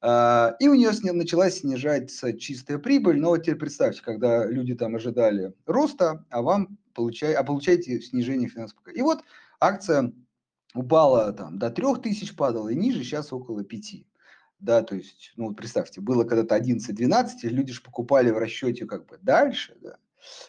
А, 0.00 0.56
и 0.60 0.68
у 0.68 0.74
нее 0.74 0.90
началась 1.12 1.60
снижаться 1.60 2.38
чистая 2.38 2.78
прибыль. 2.78 3.18
Но 3.18 3.30
вот 3.30 3.38
теперь 3.38 3.56
представьте, 3.56 4.02
когда 4.02 4.44
люди 4.44 4.74
там 4.74 4.96
ожидали 4.96 5.54
роста, 5.64 6.26
а 6.28 6.42
вам 6.42 6.76
получай, 6.94 7.34
а 7.34 7.44
получаете 7.44 8.00
снижение 8.00 8.48
финансового. 8.48 8.90
И 8.90 9.02
вот 9.02 9.22
акция 9.60 10.12
упала 10.74 11.32
там 11.32 11.58
до 11.58 11.70
3000 11.70 12.34
падала 12.34 12.68
и 12.68 12.74
ниже, 12.74 13.04
сейчас 13.04 13.32
около 13.32 13.64
5. 13.64 14.06
Да, 14.60 14.82
то 14.82 14.94
есть, 14.94 15.32
ну 15.36 15.48
вот 15.48 15.56
представьте, 15.56 16.00
было 16.00 16.24
когда-то 16.24 16.56
11-12, 16.56 17.26
люди 17.42 17.72
же 17.72 17.82
покупали 17.82 18.30
в 18.30 18.38
расчете 18.38 18.86
как 18.86 19.06
бы 19.06 19.18
дальше, 19.20 19.76
да. 19.82 19.96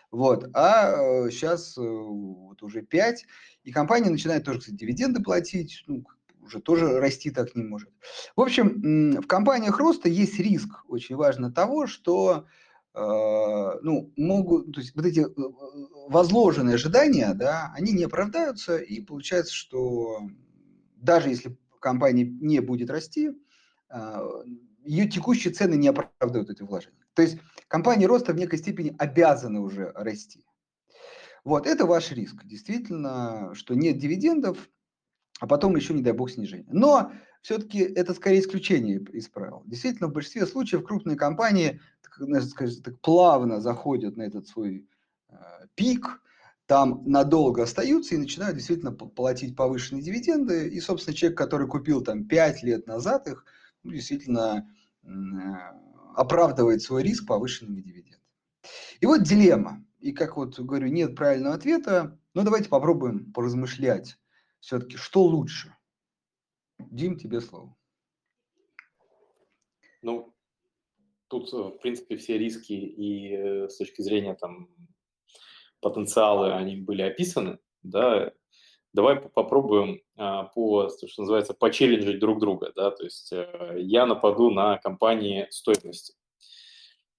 Вот, 0.10 0.50
а 0.54 1.30
сейчас 1.30 1.78
э, 1.78 1.82
вот 1.82 2.64
уже 2.64 2.82
5, 2.82 3.26
и 3.64 3.72
компания 3.74 4.10
начинает 4.10 4.46
тоже, 4.46 4.60
кстати, 4.60 4.78
дивиденды 4.78 5.22
платить, 5.22 5.84
ну, 5.88 6.06
уже 6.46 6.62
тоже 6.62 7.00
расти 7.00 7.32
так 7.32 7.56
не 7.56 7.64
может. 7.64 7.90
В 8.36 8.42
общем, 8.42 9.22
в 9.22 9.28
компаниях 9.28 9.80
роста 9.80 10.08
есть 10.08 10.40
риск, 10.40 10.86
очень 10.88 11.16
важно, 11.16 11.52
того, 11.52 11.88
что 11.88 12.46
э, 12.46 12.65
ну, 12.96 14.14
могут, 14.16 14.74
то 14.74 14.80
есть 14.80 14.96
вот 14.96 15.06
эти 15.06 15.20
э, 15.20 15.28
возложенные 16.08 16.76
ожидания, 16.76 17.34
да, 17.34 17.74
они 17.76 17.92
не 17.92 18.04
оправдаются, 18.04 18.78
и 18.78 19.02
получается, 19.02 19.54
что 19.54 20.22
даже 20.96 21.30
если 21.30 21.58
компания 21.82 22.24
не 22.24 22.60
будет 22.60 22.90
расти, 22.90 23.32
э, 23.90 24.44
ее 24.86 25.10
текущие 25.10 25.54
цены 25.54 25.76
не 25.76 25.90
оправдывают 25.90 26.50
эти 26.50 26.64
вложения. 26.64 27.06
То 27.16 27.22
есть 27.22 27.38
компании 27.68 28.06
роста 28.06 28.34
в 28.34 28.38
некой 28.38 28.60
степени 28.60 28.96
обязаны 28.98 29.60
уже 29.60 29.92
расти. 29.94 30.46
Вот, 31.44 31.68
это 31.68 31.86
ваш 31.86 32.12
риск. 32.12 32.46
Действительно, 32.46 33.54
что 33.54 33.76
нет 33.76 33.98
дивидендов, 33.98 34.58
а 35.40 35.48
потом 35.48 35.76
еще, 35.76 35.94
не 35.94 36.02
дай 36.02 36.14
бог, 36.14 36.32
снижение. 36.32 36.68
Но 36.72 37.12
все-таки 37.46 37.78
это 37.78 38.16
скорее 38.16 38.40
исключение 38.40 39.00
из 39.14 39.28
правил. 39.30 39.62
Действительно, 39.68 40.08
в 40.08 40.14
большинстве 40.14 40.48
случаев 40.48 40.84
крупные 40.84 41.16
компании 41.16 41.80
так, 42.02 42.44
скажем, 42.44 42.82
так, 42.82 43.00
плавно 43.02 43.62
заходят 43.62 44.18
на 44.18 44.24
этот 44.24 44.48
свой 44.48 44.90
э, 45.30 45.36
пик, 45.76 46.24
там 46.66 47.04
надолго 47.06 47.62
остаются 47.62 48.16
и 48.16 48.18
начинают 48.18 48.56
действительно 48.56 48.92
платить 48.92 49.56
повышенные 49.56 50.02
дивиденды. 50.02 50.70
И, 50.70 50.80
собственно, 50.80 51.16
человек, 51.16 51.38
который 51.38 51.68
купил 51.68 52.02
там 52.02 52.28
5 52.28 52.64
лет 52.64 52.88
назад 52.88 53.28
их, 53.28 53.46
ну, 53.84 53.92
действительно 53.92 54.68
э, 55.04 55.08
оправдывает 56.16 56.82
свой 56.82 57.04
риск 57.04 57.28
повышенными 57.28 57.82
дивидендами. 57.82 58.24
И 59.02 59.06
вот 59.06 59.22
дилемма. 59.22 59.86
И 60.00 60.14
как 60.14 60.36
вот 60.36 60.60
говорю, 60.60 60.88
нет 60.88 61.16
правильного 61.16 61.54
ответа, 61.54 62.18
но 62.34 62.42
давайте 62.42 62.70
попробуем 62.70 63.32
поразмышлять 63.34 64.18
все-таки 64.62 64.98
что 64.98 65.22
лучше? 65.22 65.76
Дим, 66.80 67.18
тебе 67.18 67.42
слово. 67.42 67.76
Ну, 70.02 70.34
тут, 71.28 71.52
э, 71.54 71.58
в 71.58 71.78
принципе, 71.80 72.18
все 72.18 72.38
риски 72.38 72.74
и 72.74 73.36
э, 73.36 73.70
с 73.70 73.78
точки 73.78 74.02
зрения 74.02 74.36
там 74.36 74.70
потенциалы, 75.82 76.54
они 76.54 76.78
были 76.78 77.02
описаны, 77.02 77.60
да, 77.84 78.32
давай 78.94 79.18
попробуем 79.18 80.02
а, 80.16 80.46
по, 80.46 80.90
что 80.90 81.22
называется, 81.22 81.54
почелленджить 81.54 82.20
друг 82.20 82.40
друга, 82.40 82.72
да, 82.76 82.92
то 82.92 83.04
есть 83.04 83.32
э, 83.34 83.76
я 83.80 84.06
нападу 84.06 84.50
на 84.50 84.78
компании 84.78 85.48
стоимости. 85.52 86.16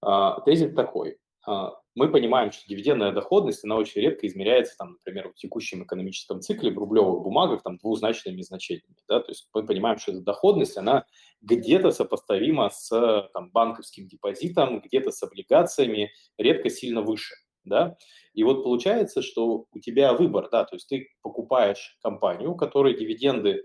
А, 0.00 0.40
тезис 0.40 0.74
такой, 0.74 1.18
а, 1.46 1.74
мы 1.96 2.12
понимаем, 2.12 2.52
что 2.52 2.68
дивидендная 2.68 3.10
доходность, 3.10 3.64
она 3.64 3.76
очень 3.76 4.02
редко 4.02 4.26
измеряется, 4.26 4.76
там, 4.78 4.92
например, 4.92 5.30
в 5.30 5.34
текущем 5.34 5.82
экономическом 5.82 6.42
цикле 6.42 6.70
в 6.70 6.78
рублевых 6.78 7.22
бумагах 7.22 7.62
там, 7.62 7.78
двузначными 7.78 8.42
значениями. 8.42 8.98
Да? 9.08 9.20
То 9.20 9.30
есть 9.30 9.48
мы 9.54 9.64
понимаем, 9.64 9.98
что 9.98 10.12
эта 10.12 10.20
доходность, 10.20 10.76
она 10.76 11.06
где-то 11.40 11.90
сопоставима 11.90 12.68
с 12.68 12.90
там, 13.32 13.50
банковским 13.50 14.06
депозитом, 14.08 14.82
где-то 14.82 15.10
с 15.10 15.22
облигациями, 15.22 16.12
редко 16.36 16.68
сильно 16.68 17.00
выше. 17.00 17.34
Да? 17.64 17.96
И 18.34 18.44
вот 18.44 18.62
получается, 18.62 19.22
что 19.22 19.64
у 19.72 19.78
тебя 19.80 20.12
выбор, 20.12 20.50
да, 20.52 20.64
то 20.64 20.76
есть 20.76 20.88
ты 20.88 21.08
покупаешь 21.22 21.96
компанию, 22.02 22.52
у 22.52 22.56
которой 22.56 22.94
дивиденды 22.94 23.64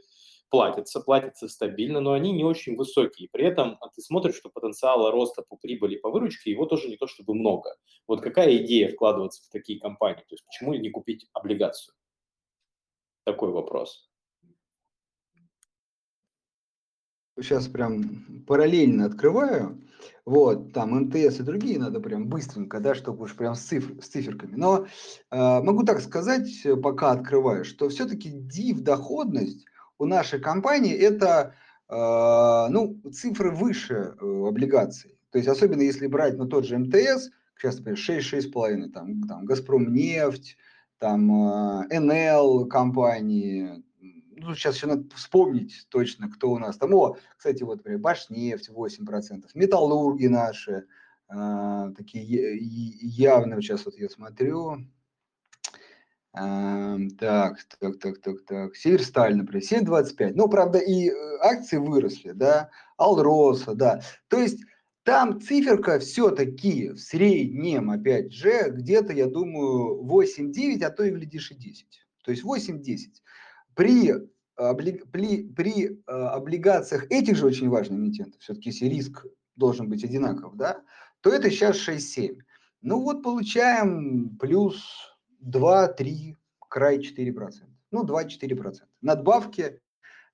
платятся, 0.52 1.00
платятся 1.00 1.48
стабильно, 1.48 2.02
но 2.02 2.12
они 2.12 2.34
не 2.34 2.44
очень 2.44 2.76
высокие. 2.76 3.30
При 3.32 3.46
этом 3.46 3.78
а 3.80 3.88
ты 3.90 4.02
смотришь, 4.02 4.36
что 4.36 4.50
потенциала 4.50 5.10
роста 5.10 5.42
по 5.42 5.56
прибыли, 5.56 5.96
по 5.96 6.12
выручке, 6.12 6.52
его 6.52 6.66
тоже 6.66 6.90
не 6.90 6.98
то 6.98 7.08
чтобы 7.08 7.34
много. 7.34 7.76
Вот 8.08 8.22
какая 8.22 8.58
идея 8.58 8.92
вкладываться 8.92 9.42
в 9.44 9.50
такие 9.50 9.80
компании? 9.80 10.22
То 10.28 10.36
есть 10.36 10.46
почему 10.46 10.74
не 10.74 10.90
купить 10.90 11.28
облигацию? 11.34 11.96
Такой 13.24 13.52
вопрос. 13.52 14.10
Сейчас 17.40 17.68
прям 17.68 18.44
параллельно 18.46 19.06
открываю. 19.06 19.82
Вот, 20.26 20.74
там 20.74 21.06
МТС 21.06 21.40
и 21.40 21.44
другие 21.44 21.80
надо 21.80 22.00
прям 22.00 22.28
быстренько, 22.28 22.80
да, 22.80 22.94
чтобы 22.94 23.24
уж 23.24 23.36
прям 23.36 23.56
с, 23.56 23.62
цифр, 23.62 24.02
с 24.02 24.08
циферками. 24.08 24.56
Но 24.56 24.86
э, 24.86 24.86
могу 25.62 25.84
так 25.84 26.02
сказать, 26.02 26.50
пока 26.84 27.12
открываю, 27.12 27.64
что 27.64 27.90
все-таки 27.90 28.30
див 28.30 28.82
доходность 28.82 29.66
у 30.02 30.06
нашей 30.06 30.40
компании 30.40 30.96
это 30.96 31.54
э, 31.88 31.94
ну, 32.72 33.00
цифры 33.14 33.52
выше 33.52 34.16
э, 34.20 34.48
облигаций. 34.48 35.16
То 35.30 35.38
есть 35.38 35.48
особенно 35.48 35.84
если 35.84 36.08
брать 36.08 36.38
ну, 36.38 36.48
тот 36.48 36.66
же 36.66 36.80
МТС, 36.80 37.30
сейчас, 37.56 37.78
например, 37.78 38.00
6-6,5, 38.00 38.90
там, 38.90 39.22
там 39.28 39.46
Газпром 39.46 39.94
нефть, 39.94 40.58
там 40.98 41.32
э, 41.32 42.00
НЛ 42.00 42.68
компании, 42.68 43.84
ну, 44.38 44.56
сейчас 44.56 44.78
еще 44.78 44.88
надо 44.88 45.04
вспомнить 45.16 45.86
точно, 45.90 46.32
кто 46.32 46.50
у 46.50 46.58
нас 46.58 46.78
там. 46.78 46.96
О, 46.96 47.16
кстати, 47.38 47.62
вот, 47.62 47.78
например, 47.78 48.00
Башнефть 48.00 48.72
8%, 48.72 49.46
металлурги 49.54 50.26
наши, 50.26 50.86
э, 51.30 51.94
такие 51.96 52.58
явные, 52.58 53.62
сейчас 53.62 53.86
вот 53.86 54.00
я 54.00 54.10
смотрю, 54.10 54.80
так, 56.34 57.58
так, 57.80 58.00
так, 58.00 58.22
так, 58.22 58.46
так. 58.48 58.76
Северсталь, 58.76 59.36
например, 59.36 59.64
7,25. 59.64 60.32
Ну, 60.36 60.48
правда, 60.48 60.80
и 60.80 61.10
э, 61.10 61.14
акции 61.42 61.78
выросли, 61.78 62.32
да, 62.32 62.70
Алроса, 62.98 63.76
да. 63.76 64.02
То 64.30 64.40
есть 64.40 64.60
там 65.04 65.42
циферка 65.42 66.00
все-таки 66.00 66.90
в 66.90 67.00
среднем, 67.00 67.90
опять 67.90 68.32
же, 68.32 68.70
где-то, 68.70 69.14
я 69.14 69.28
думаю, 69.28 70.04
8-9, 70.06 70.84
а 70.84 70.90
то 70.90 71.04
и, 71.04 71.12
глядишь, 71.12 71.52
и 71.52 71.56
10. 71.56 71.86
То 72.24 72.32
есть 72.32 72.44
8-10. 72.44 72.98
При, 73.76 74.14
при, 74.56 75.44
при 75.50 75.88
э, 75.88 76.12
облигациях 76.12 77.12
этих 77.12 77.36
же 77.36 77.48
очень 77.48 77.68
важных 77.68 78.00
эмитентов, 78.00 78.40
все-таки 78.42 78.70
если 78.70 78.86
риск 78.86 79.26
должен 79.58 79.90
быть 79.90 80.04
одинаков, 80.04 80.56
да, 80.56 80.82
то 81.22 81.30
это 81.30 81.50
сейчас 81.50 81.78
6-7. 81.78 82.38
Ну 82.82 83.02
вот 83.02 83.22
получаем 83.22 84.38
плюс 84.38 85.11
2-3, 85.46 86.36
край 86.70 87.00
4%. 87.00 87.52
Ну, 87.92 88.06
2-4%. 88.06 88.74
Надбавки 89.02 89.82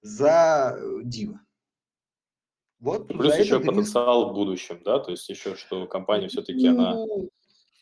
за 0.02 0.78
э, 0.78 1.00
дива. 1.04 1.40
Вот 2.80 3.08
Плюс 3.08 3.36
еще 3.38 3.60
потенциал 3.60 4.24
риск. 4.24 4.32
в 4.32 4.36
будущем, 4.36 4.82
да, 4.86 5.00
то 5.00 5.10
есть 5.12 5.28
еще, 5.30 5.56
что 5.56 5.88
компания 5.88 6.28
все-таки, 6.28 6.70
ну, 6.70 6.80
она 6.80 7.06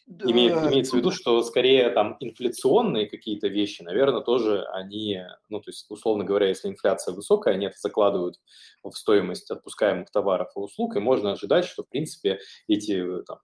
Имеет, 0.07 0.55
имеется 0.55 0.95
в 0.95 0.99
виду, 0.99 1.09
что 1.09 1.41
скорее 1.41 1.89
там 1.89 2.15
инфляционные 2.19 3.09
какие-то 3.09 3.47
вещи, 3.47 3.81
наверное, 3.81 4.21
тоже 4.21 4.63
они, 4.65 5.19
ну, 5.49 5.59
то 5.59 5.71
есть, 5.71 5.89
условно 5.89 6.23
говоря, 6.23 6.47
если 6.47 6.67
инфляция 6.67 7.15
высокая, 7.15 7.55
они 7.55 7.65
это 7.65 7.77
закладывают 7.79 8.39
в 8.83 8.91
стоимость 8.91 9.49
отпускаемых 9.49 10.11
товаров 10.11 10.49
и 10.55 10.59
услуг, 10.59 10.95
и 10.95 10.99
можно 10.99 11.31
ожидать, 11.31 11.65
что, 11.65 11.83
в 11.83 11.89
принципе, 11.89 12.37
эти 12.67 13.03
там, 13.23 13.39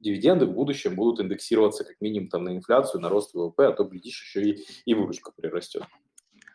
дивиденды 0.00 0.46
в 0.46 0.52
будущем 0.52 0.94
будут 0.94 1.20
индексироваться 1.20 1.84
как 1.84 1.96
минимум 2.00 2.28
там, 2.28 2.44
на 2.44 2.56
инфляцию, 2.56 3.00
на 3.00 3.08
рост 3.08 3.34
ВВП, 3.34 3.66
а 3.66 3.72
то, 3.72 3.84
глядишь, 3.84 4.22
еще 4.22 4.50
и, 4.50 4.66
и 4.84 4.94
выручка 4.94 5.32
прирастет. 5.34 5.82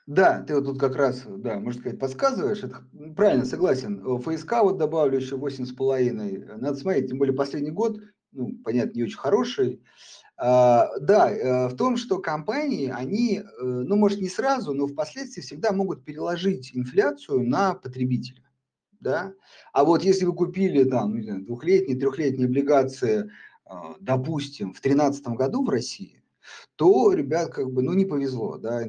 Да, 0.07 0.41
ты 0.41 0.55
вот 0.55 0.65
тут 0.65 0.79
как 0.79 0.95
раз, 0.95 1.23
да, 1.25 1.59
можно 1.59 1.79
сказать, 1.79 1.99
подсказываешь. 1.99 2.63
Это 2.63 2.83
правильно, 3.15 3.45
согласен. 3.45 4.19
ФСК 4.19 4.53
вот 4.61 4.77
добавлю 4.77 5.19
еще 5.19 5.37
8,5. 5.37 6.57
Надо 6.57 6.75
смотреть, 6.75 7.09
тем 7.09 7.17
более 7.17 7.35
последний 7.35 7.71
год, 7.71 7.99
ну, 8.31 8.57
понятно, 8.63 8.97
не 8.97 9.03
очень 9.03 9.17
хороший. 9.17 9.81
А, 10.37 10.89
да, 10.99 11.31
э, 11.31 11.67
в 11.67 11.75
том, 11.75 11.97
что 11.97 12.17
компании, 12.17 12.91
они, 12.93 13.39
э, 13.39 13.43
ну, 13.63 13.95
может, 13.95 14.19
не 14.21 14.29
сразу, 14.29 14.73
но 14.73 14.87
впоследствии 14.87 15.41
всегда 15.41 15.71
могут 15.71 16.03
переложить 16.03 16.71
инфляцию 16.73 17.47
на 17.47 17.75
потребителя. 17.75 18.41
Да? 19.01 19.33
А 19.73 19.83
вот 19.83 20.03
если 20.03 20.25
вы 20.25 20.33
купили 20.33 20.83
не 20.83 21.23
знаю, 21.23 21.43
двухлетние, 21.43 21.99
трехлетние 21.99 22.47
облигации, 22.47 23.31
а, 23.65 23.95
допустим, 23.99 24.69
в 24.69 24.81
2013 24.81 25.27
году 25.29 25.65
в 25.65 25.69
России, 25.69 26.23
то, 26.75 27.11
ребят, 27.11 27.51
как 27.51 27.71
бы, 27.71 27.81
ну, 27.81 27.93
не 27.93 28.05
повезло, 28.05 28.57
да, 28.57 28.83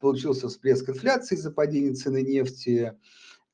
получился 0.00 0.48
всплеск 0.48 0.88
инфляции 0.88 1.34
из-за 1.34 1.50
падения 1.50 1.94
цены 1.94 2.22
нефти, 2.22 2.96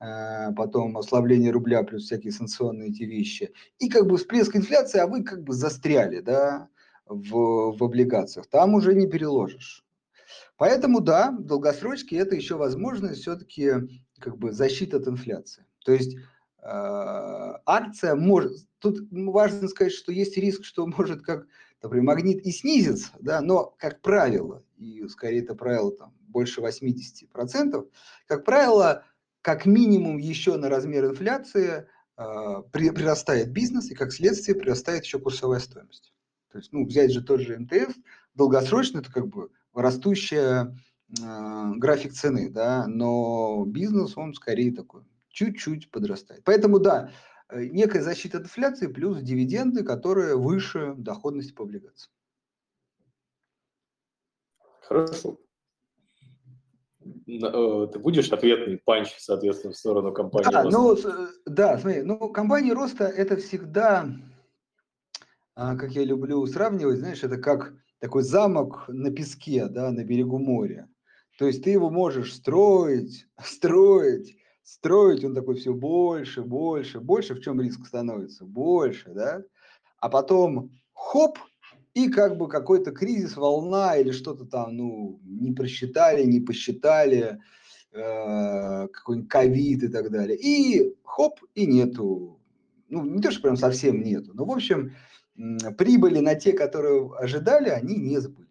а, 0.00 0.52
потом 0.52 0.98
ослабление 0.98 1.50
рубля 1.50 1.82
плюс 1.82 2.04
всякие 2.04 2.32
санкционные 2.32 2.90
эти 2.90 3.04
вещи, 3.04 3.52
и 3.78 3.88
как 3.88 4.06
бы 4.06 4.18
всплеск 4.18 4.54
инфляции, 4.54 4.98
а 4.98 5.06
вы 5.06 5.24
как 5.24 5.42
бы 5.42 5.54
застряли, 5.54 6.20
да, 6.20 6.68
в, 7.06 7.76
в 7.76 7.82
облигациях, 7.82 8.46
там 8.48 8.74
уже 8.74 8.94
не 8.94 9.06
переложишь. 9.06 9.84
Поэтому, 10.58 11.00
да, 11.00 11.30
долгосрочки 11.30 12.14
это 12.14 12.36
еще 12.36 12.56
возможность 12.56 13.22
все-таки 13.22 13.72
как 14.18 14.36
бы 14.36 14.52
защита 14.52 14.98
от 14.98 15.08
инфляции. 15.08 15.64
То 15.84 15.92
есть 15.92 16.16
э, 16.16 16.20
акция 16.62 18.14
может, 18.14 18.52
тут 18.78 18.98
важно 19.10 19.68
сказать, 19.68 19.92
что 19.92 20.12
есть 20.12 20.36
риск, 20.36 20.64
что 20.64 20.86
может 20.86 21.22
как 21.22 21.46
например, 21.82 22.04
магнит 22.04 22.46
и 22.46 22.52
снизится, 22.52 23.10
да, 23.20 23.40
но, 23.40 23.74
как 23.78 24.00
правило, 24.00 24.62
и 24.76 25.06
скорее 25.08 25.42
это 25.42 25.54
правило 25.54 25.92
там, 25.92 26.14
больше 26.20 26.60
80%, 26.60 27.88
как 28.26 28.44
правило, 28.44 29.04
как 29.42 29.66
минимум 29.66 30.18
еще 30.18 30.56
на 30.56 30.68
размер 30.68 31.06
инфляции 31.06 31.86
э, 32.16 32.62
прирастает 32.72 33.50
бизнес, 33.50 33.90
и 33.90 33.94
как 33.94 34.12
следствие 34.12 34.56
прирастает 34.56 35.04
еще 35.04 35.18
курсовая 35.18 35.58
стоимость. 35.58 36.12
То 36.52 36.58
есть, 36.58 36.72
ну, 36.72 36.86
взять 36.86 37.12
же 37.12 37.22
тот 37.22 37.40
же 37.40 37.58
МТФ, 37.58 37.94
долгосрочно 38.34 38.98
это 38.98 39.10
как 39.10 39.26
бы 39.28 39.50
растущая 39.74 40.76
э, 41.20 41.72
график 41.76 42.12
цены, 42.12 42.50
да, 42.50 42.86
но 42.86 43.64
бизнес, 43.66 44.16
он 44.16 44.34
скорее 44.34 44.72
такой, 44.72 45.02
чуть-чуть 45.32 45.90
подрастает. 45.90 46.42
Поэтому, 46.44 46.78
да, 46.78 47.10
Э, 47.52 47.64
некая 47.64 48.02
защита 48.02 48.38
от 48.38 48.44
инфляции 48.44 48.86
плюс 48.86 49.20
дивиденды, 49.20 49.84
которые 49.84 50.36
выше 50.36 50.94
доходности 50.96 51.52
по 51.52 51.64
облигациям. 51.64 52.12
Хорошо. 54.80 55.38
Э, 57.04 57.88
ты 57.92 57.98
будешь 57.98 58.30
ответный 58.32 58.78
панч, 58.78 59.14
соответственно, 59.18 59.74
в 59.74 59.76
сторону 59.76 60.12
компании 60.12 60.50
да, 60.50 60.62
роста? 60.62 60.78
Ну, 60.78 61.24
э, 61.24 61.28
да, 61.46 61.78
смотри, 61.78 62.02
ну, 62.02 62.32
компания 62.32 62.72
роста– 62.72 63.04
это 63.16 63.36
всегда, 63.36 64.08
а, 65.54 65.76
как 65.76 65.90
я 65.90 66.04
люблю 66.04 66.46
сравнивать, 66.46 67.00
знаешь, 67.00 67.22
это 67.22 67.36
как 67.36 67.74
такой 67.98 68.22
замок 68.22 68.84
на 68.88 69.10
песке, 69.10 69.66
да, 69.66 69.90
на 69.90 70.04
берегу 70.04 70.38
моря. 70.38 70.88
То 71.38 71.46
есть 71.46 71.64
ты 71.64 71.70
его 71.70 71.90
можешь 71.90 72.34
строить, 72.34 73.26
строить, 73.44 74.36
строить, 74.62 75.24
он 75.24 75.34
такой 75.34 75.56
все 75.56 75.72
больше, 75.72 76.42
больше, 76.42 77.00
больше, 77.00 77.34
в 77.34 77.40
чем 77.40 77.60
риск 77.60 77.86
становится? 77.86 78.44
Больше, 78.44 79.10
да? 79.12 79.42
А 79.98 80.08
потом 80.08 80.70
хоп, 80.92 81.38
и 81.94 82.08
как 82.08 82.36
бы 82.36 82.48
какой-то 82.48 82.92
кризис, 82.92 83.36
волна 83.36 83.96
или 83.96 84.12
что-то 84.12 84.44
там, 84.44 84.76
ну, 84.76 85.20
не 85.24 85.52
просчитали, 85.52 86.24
не 86.24 86.40
посчитали, 86.40 87.38
э, 87.92 88.88
какой-нибудь 88.88 89.28
ковид 89.28 89.82
и 89.82 89.88
так 89.88 90.10
далее. 90.10 90.38
И 90.38 90.94
хоп, 91.04 91.40
и 91.54 91.66
нету. 91.66 92.40
Ну, 92.88 93.04
не 93.04 93.20
то, 93.20 93.30
что 93.30 93.42
прям 93.42 93.56
совсем 93.56 94.02
нету, 94.02 94.32
но, 94.34 94.44
в 94.44 94.50
общем, 94.50 94.92
прибыли 95.78 96.18
на 96.18 96.34
те, 96.34 96.52
которые 96.52 97.10
ожидали, 97.18 97.68
они 97.68 97.96
не 97.96 98.18
сбылись. 98.18 98.41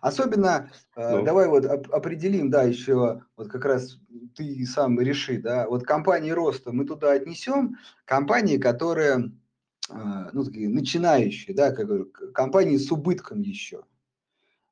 Особенно, 0.00 0.70
э, 0.94 1.16
ну. 1.16 1.24
давай 1.24 1.48
вот 1.48 1.64
определим, 1.64 2.50
да, 2.50 2.62
еще 2.62 3.22
вот 3.36 3.48
как 3.48 3.64
раз 3.64 3.98
ты 4.34 4.64
сам 4.66 5.00
реши, 5.00 5.40
да, 5.40 5.66
вот 5.68 5.84
компании 5.84 6.30
роста 6.30 6.72
мы 6.72 6.84
туда 6.84 7.12
отнесем, 7.12 7.76
компании, 8.04 8.58
которые, 8.58 9.32
э, 9.90 10.30
ну, 10.32 10.44
такие 10.44 10.68
начинающие, 10.68 11.54
да, 11.54 11.72
как 11.72 12.32
компании 12.32 12.76
с 12.76 12.90
убытком 12.90 13.40
еще. 13.40 13.82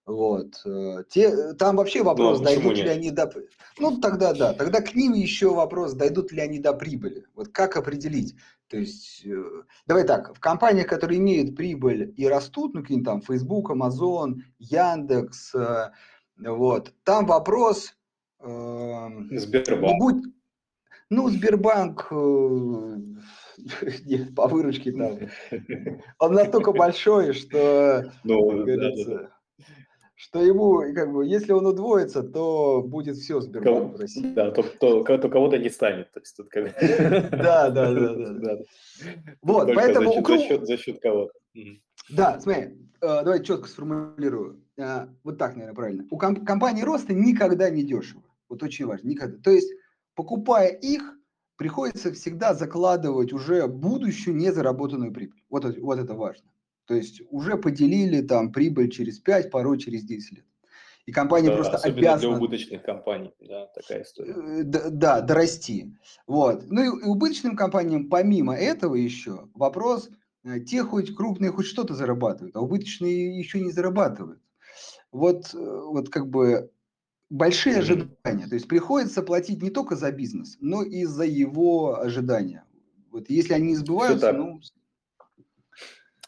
Вот. 0.07 0.61
Э, 0.67 1.05
те, 1.09 1.55
там 1.55 1.77
вообще 1.77 2.01
ну, 2.01 2.07
вопрос, 2.07 2.39
ну, 2.39 2.45
дойдут 2.45 2.77
ли 2.77 2.89
они 2.89 3.11
до... 3.11 3.31
Ну, 3.79 4.01
тогда 4.01 4.35
да. 4.35 4.53
Тогда 4.53 4.83
к 4.83 4.95
ним 4.95 5.15
еще 5.15 5.55
вопрос, 5.55 5.95
дойдут 5.95 6.31
ли 6.31 6.41
они 6.41 6.59
до 6.59 6.75
прибыли. 6.75 7.25
Вот 7.35 7.49
как 7.49 7.77
определить? 7.77 8.35
То 8.69 8.77
есть, 8.77 9.25
э, 9.25 9.43
давай 9.87 10.05
так, 10.05 10.35
в 10.37 10.41
компаниях, 10.41 10.89
которые 10.89 11.21
имеют 11.21 11.57
прибыль 11.57 12.13
и 12.17 12.29
растут, 12.29 12.75
ну, 12.75 12.83
какие-нибудь 12.83 13.07
там 13.07 13.23
Facebook, 13.23 13.71
Amazon, 13.71 14.43
Яндекс, 14.59 15.55
э, 15.55 15.91
вот, 16.37 16.93
там 17.05 17.25
вопрос... 17.27 17.97
Э, 18.41 19.09
Сбербанк. 19.31 19.99
Будь, 19.99 20.23
ну, 21.09 21.31
Сбербанк, 21.31 22.09
нет, 24.05 24.35
по 24.35 24.49
выручке 24.49 24.93
там, 24.93 25.19
он 26.19 26.33
настолько 26.35 26.73
большой, 26.73 27.33
что, 27.33 28.13
ну, 28.23 28.67
да, 28.67 28.77
да 29.07 29.31
что 30.25 30.43
ему, 30.43 30.81
как 30.95 31.13
бы, 31.13 31.27
если 31.27 31.53
он 31.53 31.67
удвоится, 31.67 32.23
то 32.23 32.83
будет 32.83 33.17
все 33.19 33.43
Сбербанк 33.43 33.95
в 33.95 34.01
России. 34.01 34.33
Да, 34.33 34.51
то, 34.53 34.63
то, 34.63 35.05
то 35.05 35.29
кого-то 35.29 35.59
не 35.59 35.69
станет. 35.69 36.11
То 36.13 36.21
есть, 36.21 36.35
тут 36.35 36.49
как... 36.49 36.73
Да, 37.31 37.69
да, 37.69 37.93
да, 37.93 38.15
да. 38.15 38.59
Вот, 39.43 39.75
поэтому... 39.75 40.15
За, 40.15 40.23
за, 40.23 40.39
счет, 40.39 40.67
за 40.67 40.77
счет 40.79 41.01
кого-то. 41.03 41.33
Да, 42.09 42.41
смотри, 42.41 42.63
э, 42.63 42.71
давай 43.01 43.43
четко 43.43 43.69
сформулирую. 43.69 44.63
Э, 44.79 45.09
вот 45.25 45.37
так, 45.37 45.57
наверное, 45.57 45.75
правильно. 45.75 46.07
У 46.11 46.17
компании 46.17 46.83
роста 46.83 47.13
никогда 47.13 47.69
не 47.69 47.83
дешево. 47.83 48.23
Вот 48.49 48.63
очень 48.63 48.87
важно, 48.87 49.09
никогда. 49.09 49.37
То 49.43 49.51
есть, 49.51 49.71
покупая 50.15 50.69
их, 50.69 51.03
приходится 51.57 52.13
всегда 52.15 52.55
закладывать 52.55 53.35
уже 53.35 53.67
будущую 53.67 54.37
незаработанную 54.37 55.13
прибыль. 55.13 55.43
Вот, 55.51 55.65
вот 55.79 55.99
это 55.99 56.15
важно. 56.15 56.49
То 56.87 56.95
есть 56.95 57.23
уже 57.31 57.57
поделили 57.57 58.21
там 58.21 58.53
прибыль 58.53 58.91
через 58.91 59.19
5, 59.19 59.51
порой 59.51 59.79
через 59.79 60.05
10 60.05 60.33
лет. 60.33 60.45
И 61.07 61.13
компания 61.13 61.49
да, 61.49 61.57
просто 61.57 61.77
особенно 61.77 61.99
обязана... 61.99 62.21
для 62.21 62.47
убыточных 62.47 62.83
компаний, 62.83 63.35
да, 63.41 63.67
такая 63.67 64.03
история. 64.03 64.33
Э, 64.33 64.63
да, 64.63 64.91
да, 64.91 65.21
дорасти. 65.21 65.95
Вот. 66.27 66.65
Ну 66.71 66.83
и, 66.83 66.89
убыточным 66.89 67.57
компаниям 67.57 68.09
помимо 68.09 68.57
этого 68.57 68.95
еще 68.95 69.49
вопрос, 69.55 70.09
э, 70.45 70.61
те 70.61 70.83
хоть 70.83 71.15
крупные 71.15 71.53
хоть 71.53 71.67
что-то 71.67 71.95
зарабатывают, 71.95 72.57
а 72.57 72.61
убыточные 72.61 73.39
еще 73.39 73.61
не 73.61 73.71
зарабатывают. 73.71 74.41
Вот, 75.13 75.55
э, 75.55 75.59
вот 75.59 76.09
как 76.09 76.29
бы 76.29 76.71
большие 77.29 77.79
ожидания. 77.79 78.47
То 78.49 78.55
есть 78.55 78.67
приходится 78.67 79.23
платить 79.23 79.63
не 79.63 79.71
только 79.71 79.97
за 79.97 80.11
бизнес, 80.11 80.57
но 80.61 80.83
и 80.83 81.05
за 81.05 81.25
его 81.25 82.01
ожидания. 82.01 82.65
Вот 83.11 83.29
если 83.29 83.53
они 83.53 83.69
не 83.69 83.77
сбываются, 83.77 84.33
ну, 84.33 84.61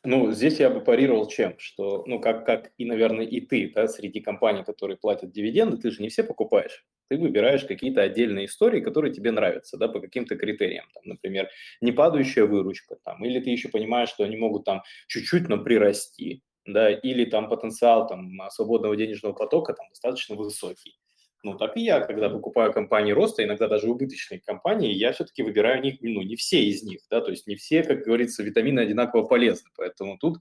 ну, 0.07 0.33
здесь 0.33 0.61
я 0.61 0.71
бы 0.71 0.81
парировал 0.81 1.27
чем? 1.29 1.59
Что, 1.59 2.05
ну, 2.07 2.21
как, 2.21 2.47
как 2.47 2.73
и, 2.79 2.85
наверное, 2.87 3.27
и 3.27 3.41
ты, 3.41 3.71
да, 3.75 3.89
среди 3.89 4.21
компаний, 4.21 4.65
которые 4.65 4.97
платят 4.97 5.33
дивиденды, 5.33 5.77
ты 5.77 5.91
же 5.91 6.03
не 6.03 6.09
все 6.09 6.25
покупаешь. 6.25 6.87
Ты 7.09 7.19
выбираешь 7.19 7.65
какие-то 7.65 8.03
отдельные 8.03 8.47
истории, 8.47 8.81
которые 8.81 9.13
тебе 9.13 9.33
нравятся, 9.33 9.77
да, 9.77 9.89
по 9.89 10.01
каким-то 10.01 10.37
критериям. 10.37 10.87
Там, 10.95 11.03
например, 11.07 11.49
не 11.81 11.93
падающая 11.93 12.45
выручка, 12.47 12.97
там, 13.05 13.25
или 13.25 13.41
ты 13.41 13.51
еще 13.51 13.69
понимаешь, 13.69 14.09
что 14.09 14.25
они 14.25 14.37
могут 14.37 14.65
там 14.65 14.83
чуть-чуть, 15.09 15.49
но 15.49 15.59
прирасти, 15.59 16.43
да, 16.65 16.91
или 16.91 17.25
там 17.25 17.49
потенциал 17.49 18.07
там 18.09 18.31
свободного 18.51 18.97
денежного 18.97 19.35
потока 19.35 19.75
там 19.75 19.89
достаточно 19.91 20.37
высокий. 20.37 20.99
Ну, 21.47 21.57
так 21.57 21.77
и 21.77 21.81
я, 21.81 22.01
когда 22.01 22.29
покупаю 22.29 22.73
компании 22.73 23.13
роста, 23.13 23.45
иногда 23.45 23.69
даже 23.69 23.89
убыточные 23.89 24.41
компании, 24.41 24.93
я 24.93 25.13
все-таки 25.13 25.45
выбираю 25.45 25.81
них, 25.81 25.99
ну, 26.01 26.23
не 26.23 26.35
все 26.35 26.65
из 26.65 26.83
них, 26.83 27.03
да, 27.09 27.21
то 27.21 27.31
есть 27.31 27.47
не 27.47 27.55
все, 27.55 27.85
как 27.85 28.01
говорится, 28.01 28.43
витамины 28.43 28.81
одинаково 28.81 29.23
полезны. 29.23 29.71
Поэтому 29.77 30.19
тут 30.19 30.39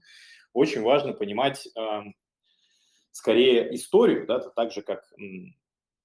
очень 0.52 0.82
важно 0.82 1.12
понимать 1.12 1.68
э, 1.78 2.00
скорее 3.12 3.72
историю, 3.72 4.26
да, 4.26 4.40
так 4.40 4.72
же, 4.72 4.82
как 4.82 5.04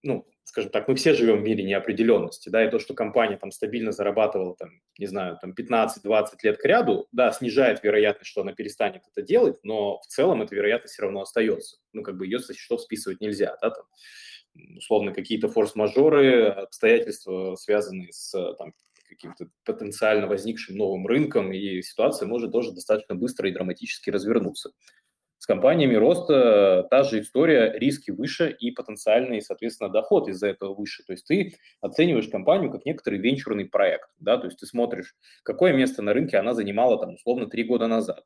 ну, 0.03 0.27
скажем 0.43 0.71
так, 0.71 0.87
мы 0.87 0.95
все 0.95 1.13
живем 1.13 1.39
в 1.39 1.43
мире 1.43 1.63
неопределенности, 1.63 2.49
да, 2.49 2.63
и 2.63 2.69
то, 2.69 2.77
что 2.77 2.93
компания 2.93 3.37
там 3.37 3.51
стабильно 3.51 3.91
зарабатывала, 3.91 4.55
там, 4.55 4.69
не 4.97 5.05
знаю, 5.07 5.37
там 5.41 5.51
15-20 5.51 6.25
лет 6.43 6.57
к 6.57 6.65
ряду, 6.65 7.07
да, 7.11 7.31
снижает 7.31 7.83
вероятность, 7.83 8.29
что 8.29 8.41
она 8.41 8.53
перестанет 8.53 9.03
это 9.11 9.25
делать, 9.25 9.57
но 9.63 9.99
в 9.99 10.07
целом 10.07 10.41
эта 10.41 10.55
вероятность 10.55 10.93
все 10.93 11.03
равно 11.03 11.21
остается. 11.21 11.77
Ну, 11.93 12.03
как 12.03 12.17
бы 12.17 12.25
ее 12.25 12.39
со 12.39 12.53
счетов 12.53 12.81
списывать 12.81 13.21
нельзя, 13.21 13.57
да, 13.61 13.71
там, 13.71 13.85
условно, 14.77 15.13
какие-то 15.13 15.49
форс-мажоры, 15.49 16.47
обстоятельства, 16.47 17.55
связанные 17.55 18.11
с 18.11 18.31
там, 18.55 18.73
каким-то 19.07 19.49
потенциально 19.65 20.27
возникшим 20.27 20.77
новым 20.77 21.05
рынком, 21.07 21.51
и 21.51 21.81
ситуация 21.81 22.27
может 22.27 22.51
тоже 22.51 22.71
достаточно 22.71 23.15
быстро 23.15 23.49
и 23.49 23.53
драматически 23.53 24.09
развернуться. 24.09 24.71
С 25.37 25.47
компаниями 25.47 25.95
роста 25.95 26.85
та 26.91 27.01
же 27.01 27.19
история, 27.19 27.73
риски 27.75 28.11
выше 28.11 28.55
и 28.59 28.69
потенциальный, 28.69 29.41
соответственно, 29.41 29.89
доход 29.89 30.29
из-за 30.29 30.47
этого 30.49 30.75
выше. 30.75 31.03
То 31.03 31.13
есть 31.13 31.25
ты 31.25 31.55
оцениваешь 31.81 32.27
компанию 32.27 32.71
как 32.71 32.85
некоторый 32.85 33.17
венчурный 33.17 33.65
проект, 33.65 34.09
да, 34.19 34.37
то 34.37 34.45
есть 34.45 34.59
ты 34.59 34.67
смотришь, 34.67 35.15
какое 35.43 35.73
место 35.73 36.03
на 36.03 36.13
рынке 36.13 36.37
она 36.37 36.53
занимала 36.53 36.99
там 36.99 37.15
условно 37.15 37.47
три 37.47 37.63
года 37.63 37.87
назад, 37.87 38.23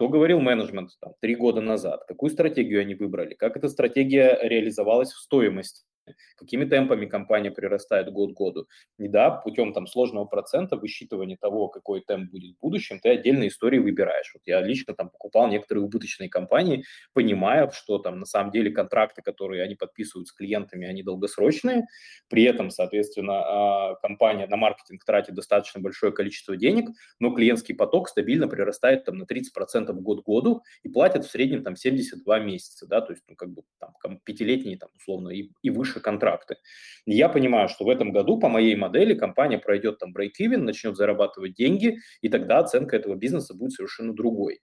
что 0.00 0.08
говорил 0.08 0.40
менеджмент 0.40 0.92
там 0.98 1.12
три 1.20 1.36
года 1.36 1.60
назад, 1.60 2.04
какую 2.08 2.30
стратегию 2.30 2.80
они 2.80 2.94
выбрали, 2.94 3.34
как 3.34 3.58
эта 3.58 3.68
стратегия 3.68 4.38
реализовалась 4.40 5.12
в 5.12 5.18
стоимости, 5.18 5.84
какими 6.36 6.64
темпами 6.64 7.06
компания 7.06 7.50
прирастает 7.50 8.12
год 8.12 8.34
к 8.34 8.36
году. 8.36 8.66
И 8.98 9.08
да, 9.08 9.30
путем 9.30 9.72
там 9.72 9.86
сложного 9.86 10.24
процента, 10.24 10.76
высчитывания 10.76 11.36
того, 11.40 11.68
какой 11.68 12.00
темп 12.00 12.30
будет 12.30 12.56
в 12.56 12.60
будущем, 12.60 13.00
ты 13.00 13.10
отдельные 13.10 13.48
истории 13.48 13.78
выбираешь. 13.78 14.30
Вот 14.34 14.42
я 14.46 14.60
лично 14.60 14.94
там 14.94 15.10
покупал 15.10 15.48
некоторые 15.48 15.84
убыточные 15.84 16.28
компании, 16.28 16.84
понимая, 17.12 17.70
что 17.70 17.98
там 17.98 18.20
на 18.20 18.26
самом 18.26 18.50
деле 18.50 18.70
контракты, 18.70 19.22
которые 19.22 19.62
они 19.62 19.74
подписывают 19.74 20.28
с 20.28 20.32
клиентами, 20.32 20.86
они 20.86 21.02
долгосрочные, 21.02 21.86
при 22.28 22.44
этом, 22.44 22.70
соответственно, 22.70 23.90
а, 23.90 23.94
компания 23.96 24.46
на 24.46 24.56
маркетинг 24.56 25.04
тратит 25.04 25.34
достаточно 25.34 25.80
большое 25.80 26.12
количество 26.12 26.56
денег, 26.56 26.90
но 27.18 27.34
клиентский 27.34 27.74
поток 27.74 28.08
стабильно 28.08 28.48
прирастает 28.48 29.04
там 29.04 29.18
на 29.18 29.24
30% 29.24 29.92
год 30.00 30.22
к 30.22 30.26
году 30.26 30.62
и 30.82 30.88
платят 30.88 31.24
в 31.24 31.30
среднем 31.30 31.62
там 31.62 31.76
72 31.76 32.38
месяца, 32.40 32.86
да, 32.86 33.00
то 33.00 33.12
есть 33.12 33.24
ну, 33.28 33.36
как 33.36 33.50
бы 33.50 33.62
там 34.02 34.18
пятилетние 34.24 34.76
там 34.76 34.90
условно 34.96 35.30
и, 35.30 35.50
и 35.62 35.70
выше 35.70 35.99
контракты. 36.00 36.56
я 37.06 37.28
понимаю, 37.28 37.68
что 37.68 37.84
в 37.84 37.88
этом 37.88 38.12
году 38.12 38.38
по 38.38 38.48
моей 38.48 38.76
модели 38.76 39.14
компания 39.14 39.58
пройдет 39.58 39.98
там 39.98 40.14
break-even, 40.14 40.58
начнет 40.58 40.96
зарабатывать 40.96 41.54
деньги, 41.54 41.98
и 42.20 42.28
тогда 42.28 42.58
оценка 42.58 42.96
этого 42.96 43.14
бизнеса 43.14 43.54
будет 43.54 43.72
совершенно 43.72 44.14
другой. 44.14 44.60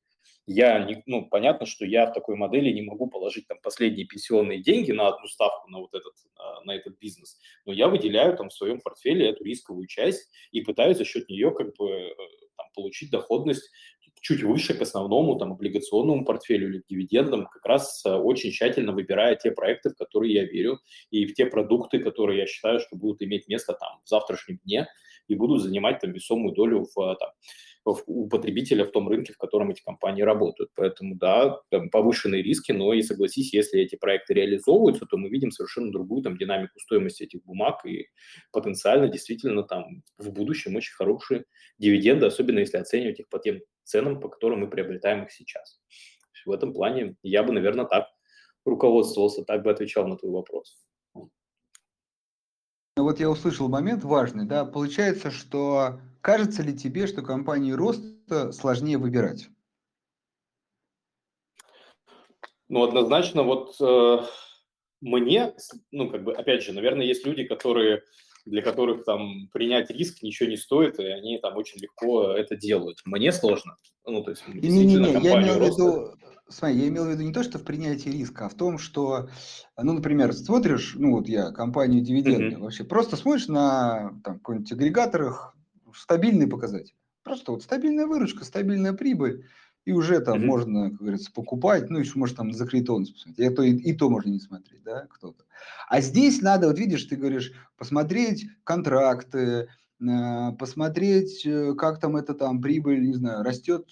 Я, 0.50 0.80
не, 0.80 1.04
ну, 1.06 1.28
понятно, 1.28 1.66
что 1.66 1.86
я 1.86 2.06
в 2.06 2.14
такой 2.14 2.38
модели 2.38 2.72
не 2.72 2.82
могу 2.82 3.08
положить 3.08 3.48
там 3.48 3.60
последние 3.62 4.08
пенсионные 4.08 4.64
деньги 4.64 4.94
на 4.94 5.10
одну 5.10 5.28
ставку 5.28 5.70
на 5.70 5.80
вот 5.80 5.94
этот, 5.94 6.14
а, 6.38 6.64
на 6.64 6.74
этот 6.74 6.98
бизнес, 7.00 7.38
но 7.66 7.74
я 7.74 7.90
выделяю 7.90 8.36
там 8.38 8.48
в 8.48 8.54
своем 8.54 8.80
портфеле 8.80 9.30
эту 9.30 9.44
рисковую 9.44 9.88
часть 9.88 10.32
и 10.52 10.62
пытаюсь 10.62 10.98
за 10.98 11.04
счет 11.04 11.28
нее 11.28 11.52
как 11.52 11.76
бы 11.76 11.90
э, 11.90 12.16
там, 12.56 12.68
получить 12.74 13.12
доходность 13.12 13.70
чуть 14.22 14.44
выше 14.44 14.74
к 14.74 14.82
основному 14.82 15.38
там, 15.38 15.54
облигационному 15.54 16.26
портфелю 16.26 16.70
или 16.70 16.84
дивидендам, 16.90 17.48
как 17.48 17.66
раз 17.66 18.04
э, 18.06 18.14
очень 18.14 18.52
тщательно 18.52 18.92
выбирая 18.92 19.36
те 19.36 19.52
проекты, 19.52 19.90
в 19.90 19.96
которые 19.96 20.34
я 20.34 20.44
верю, 20.44 20.80
и 21.12 21.26
в 21.26 21.34
те 21.34 21.46
продукты, 21.46 22.00
которые 22.00 22.40
я 22.40 22.48
считаю, 22.48 22.80
что 22.80 22.96
будут 22.96 23.22
иметь 23.22 23.48
место 23.48 23.74
там 23.74 24.00
в 24.04 24.10
завтрашнем 24.10 24.60
дне 24.64 24.88
и 25.28 25.36
будут 25.36 25.62
занимать 25.62 26.00
там 26.00 26.12
весомую 26.12 26.54
долю 26.54 26.86
в, 26.96 27.00
э, 27.02 27.16
там, 27.20 27.30
у 28.06 28.28
потребителя 28.28 28.84
в 28.84 28.92
том 28.92 29.08
рынке, 29.08 29.34
в 29.34 29.38
котором 29.38 29.70
эти 29.70 29.82
компании 29.82 30.22
работают. 30.22 30.72
Поэтому, 30.76 31.16
да, 31.16 31.60
там 31.70 31.90
повышенные 31.90 32.42
риски, 32.42 32.72
но 32.72 32.94
и 32.94 33.02
согласись, 33.02 33.54
если 33.54 33.80
эти 33.80 33.96
проекты 33.96 34.34
реализовываются, 34.34 35.06
то 35.06 35.18
мы 35.18 35.30
видим 35.30 35.52
совершенно 35.52 35.92
другую 35.92 36.22
там 36.22 36.38
динамику 36.38 36.80
стоимости 36.80 37.24
этих 37.24 37.44
бумаг 37.46 37.86
и 37.86 38.08
потенциально 38.52 39.08
действительно 39.08 39.64
там 39.64 40.04
в 40.18 40.32
будущем 40.32 40.76
очень 40.76 40.94
хорошие 40.94 41.46
дивиденды, 41.78 42.26
особенно 42.26 42.60
если 42.60 42.78
оценивать 42.78 43.20
их 43.20 43.30
по 43.30 43.40
тем 43.40 43.62
ценам, 43.88 44.20
по 44.20 44.30
которым 44.30 44.60
мы 44.62 44.70
приобретаем 44.70 45.24
их 45.24 45.32
сейчас. 45.32 45.80
В 46.46 46.52
этом 46.52 46.74
плане 46.74 47.16
я 47.24 47.44
бы, 47.44 47.52
наверное, 47.52 47.86
так 47.86 48.08
руководствовался, 48.66 49.44
так 49.44 49.64
бы 49.64 49.72
отвечал 49.72 50.08
на 50.08 50.18
твой 50.18 50.32
вопрос. 50.32 50.78
Вот 52.96 53.20
я 53.20 53.30
услышал 53.30 53.70
момент 53.70 54.04
важный, 54.04 54.46
да, 54.46 54.66
получается, 54.66 55.30
что 55.30 56.00
кажется 56.22 56.64
ли 56.64 56.76
тебе, 56.76 57.06
что 57.06 57.22
компании 57.22 57.72
роста 57.72 58.52
сложнее 58.52 58.98
выбирать? 58.98 59.50
Ну, 62.70 62.84
однозначно, 62.84 63.44
вот 63.44 63.76
э, 63.80 64.18
мне, 65.00 65.56
ну, 65.92 66.10
как 66.10 66.24
бы, 66.24 66.34
опять 66.34 66.64
же, 66.64 66.74
наверное, 66.74 67.06
есть 67.06 67.26
люди, 67.26 67.44
которые 67.44 68.04
для 68.48 68.62
которых 68.62 69.04
там 69.04 69.50
принять 69.52 69.90
риск 69.90 70.24
ничего 70.24 70.50
не 70.50 70.58
стоит, 70.58 71.00
и 71.00 71.06
они 71.06 71.38
там 71.40 71.58
очень 71.58 71.80
легко 71.80 72.32
это 72.32 72.56
делают. 72.56 73.02
Мне 73.06 73.32
сложно. 73.32 73.78
Ну, 74.06 74.24
то 74.24 74.32
есть, 74.32 74.44
действительно, 74.48 75.08
не, 75.08 75.14
не, 75.14 75.20
не, 75.20 75.26
я 75.26 75.42
имел 75.42 75.60
в 75.60 75.64
виду, 75.64 76.14
смотри, 76.48 76.78
я 76.78 76.88
имел 76.88 77.06
в 77.06 77.10
виду 77.10 77.24
не 77.24 77.34
то, 77.34 77.44
что 77.44 77.60
в 77.60 77.64
принятии 77.64 78.10
риска, 78.10 78.46
а 78.46 78.50
в 78.50 78.54
том, 78.54 78.78
что, 78.78 79.30
ну, 79.78 79.94
например, 79.94 80.34
смотришь, 80.34 80.96
ну, 80.98 81.18
вот 81.18 81.28
я 81.28 81.52
компанию 81.52 82.02
дивиденды, 82.02 82.56
mm-hmm. 82.56 82.60
вообще 82.60 82.84
просто 82.86 83.18
смотришь 83.18 83.48
на 83.48 84.20
там 84.24 84.36
какой-нибудь 84.36 84.72
агрегаторах 84.72 85.56
стабильный 85.94 86.48
показатель. 86.48 86.96
Просто 87.24 87.52
вот 87.52 87.64
стабильная 87.64 88.08
выручка, 88.08 88.46
стабильная 88.46 88.94
прибыль, 88.94 89.46
и 89.88 89.94
уже 89.94 90.20
там 90.20 90.40
mm-hmm. 90.40 90.46
можно, 90.46 90.90
как 90.90 91.00
говорится, 91.00 91.32
покупать, 91.32 91.90
ну, 91.90 92.00
еще 92.00 92.20
может 92.20 92.36
там 92.36 92.52
закрытонность 92.52 93.14
посмотреть. 93.14 93.52
И 93.52 93.56
то, 93.56 93.64
и, 93.64 93.72
и 93.72 93.94
то 93.94 94.10
можно 94.10 94.30
не 94.30 94.40
смотреть, 94.42 94.84
да, 94.84 95.08
кто-то. 95.10 95.46
А 95.88 96.02
здесь 96.02 96.42
надо, 96.42 96.68
вот 96.68 96.78
видишь, 96.78 97.06
ты 97.06 97.16
говоришь, 97.16 97.54
посмотреть 97.78 98.48
контракты, 98.66 99.70
э, 100.02 100.52
посмотреть, 100.60 101.46
э, 101.46 101.74
как 101.76 102.02
там 102.02 102.18
это 102.18 102.34
там 102.34 102.62
прибыль, 102.62 103.08
не 103.08 103.14
знаю, 103.14 103.46
растет, 103.46 103.88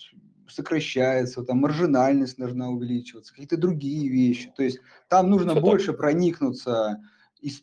сокращается, 0.49 1.43
там 1.43 1.59
маржинальность 1.59 2.37
должна 2.37 2.67
увеличиваться, 2.67 3.31
какие-то 3.31 3.55
другие 3.55 4.09
вещи. 4.09 4.51
То 4.53 4.63
есть 4.63 4.79
там 5.07 5.29
нужно 5.29 5.53
Все 5.53 5.61
больше 5.61 5.87
так. 5.87 5.97
проникнуться 5.97 7.01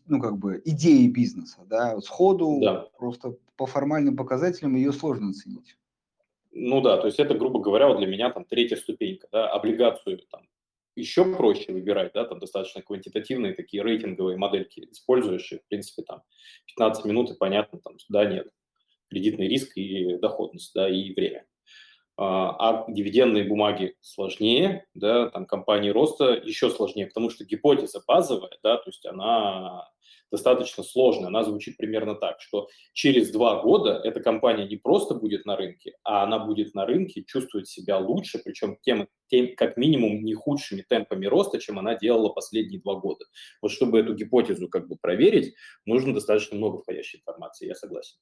ну, 0.07 0.23
как 0.23 0.39
бы, 0.39 0.63
идеей 0.65 1.09
бизнеса, 1.09 1.59
да, 1.69 2.01
сходу 2.01 2.61
да. 2.63 2.87
просто 2.97 3.37
по 3.57 3.67
формальным 3.67 4.17
показателям 4.17 4.75
ее 4.75 4.91
сложно 4.91 5.31
оценить. 5.31 5.77
Ну 6.53 6.81
да, 6.83 6.99
то 6.99 7.07
есть 7.07 7.19
это, 7.19 7.35
грубо 7.35 7.61
говоря, 7.61 7.89
вот 7.89 7.99
для 7.99 8.07
меня 8.07 8.31
там 8.31 8.45
третья 8.45 8.77
ступенька, 8.77 9.27
да, 9.33 9.49
облигацию 9.51 10.19
там 10.31 10.43
еще 10.95 11.25
проще 11.25 11.73
выбирать, 11.73 12.13
да, 12.13 12.25
там 12.25 12.39
достаточно 12.39 12.83
квантитативные 12.83 13.55
такие 13.55 13.83
рейтинговые 13.83 14.37
модельки 14.37 14.87
используешь, 14.91 15.51
и, 15.53 15.59
в 15.59 15.67
принципе, 15.69 16.03
там 16.03 16.23
15 16.67 17.07
минут 17.07 17.31
и 17.31 17.35
понятно, 17.39 17.81
там, 17.81 17.97
да, 18.11 18.27
нет, 18.27 18.49
кредитный 19.09 19.49
риск 19.49 19.77
и 19.79 20.19
доходность, 20.19 20.73
да, 20.75 20.89
и 20.91 21.15
время. 21.15 21.47
А, 22.25 22.51
а 22.59 22.85
дивидендные 22.89 23.43
бумаги 23.43 23.97
сложнее, 24.01 24.87
да, 24.95 25.29
там 25.31 25.45
компании 25.45 25.91
роста 25.91 26.35
еще 26.35 26.71
сложнее, 26.71 27.09
потому 27.09 27.31
что 27.31 27.45
гипотеза 27.45 28.01
базовая, 28.07 28.59
да, 28.63 28.77
то 28.77 28.91
есть 28.91 29.05
она 29.07 29.89
достаточно 30.31 30.85
сложная. 30.85 31.27
Она 31.27 31.43
звучит 31.43 31.77
примерно 31.77 32.15
так, 32.15 32.41
что 32.41 32.69
через 32.93 33.33
два 33.33 33.61
года 33.61 34.01
эта 34.05 34.21
компания 34.21 34.69
не 34.69 34.77
просто 34.77 35.15
будет 35.15 35.45
на 35.47 35.57
рынке, 35.57 35.95
а 36.05 36.23
она 36.23 36.39
будет 36.39 36.75
на 36.75 36.87
рынке 36.87 37.25
чувствовать 37.25 37.69
себя 37.69 37.99
лучше, 37.99 38.41
причем 38.43 38.79
тем, 38.83 39.09
тем 39.27 39.57
как 39.57 39.77
минимум 39.77 40.25
не 40.25 40.35
худшими 40.35 40.83
темпами 40.83 41.27
роста, 41.27 41.59
чем 41.59 41.81
она 41.81 41.97
делала 41.97 42.29
последние 42.29 42.81
два 42.81 42.95
года. 42.95 43.25
Вот 43.61 43.73
чтобы 43.73 43.99
эту 43.99 44.15
гипотезу 44.15 44.69
как 44.69 44.87
бы 44.87 44.97
проверить, 44.97 45.55
нужно 45.87 46.15
достаточно 46.15 46.57
много 46.57 46.79
входящей 46.79 47.19
информации, 47.19 47.67
я 47.67 47.75
согласен. 47.75 48.17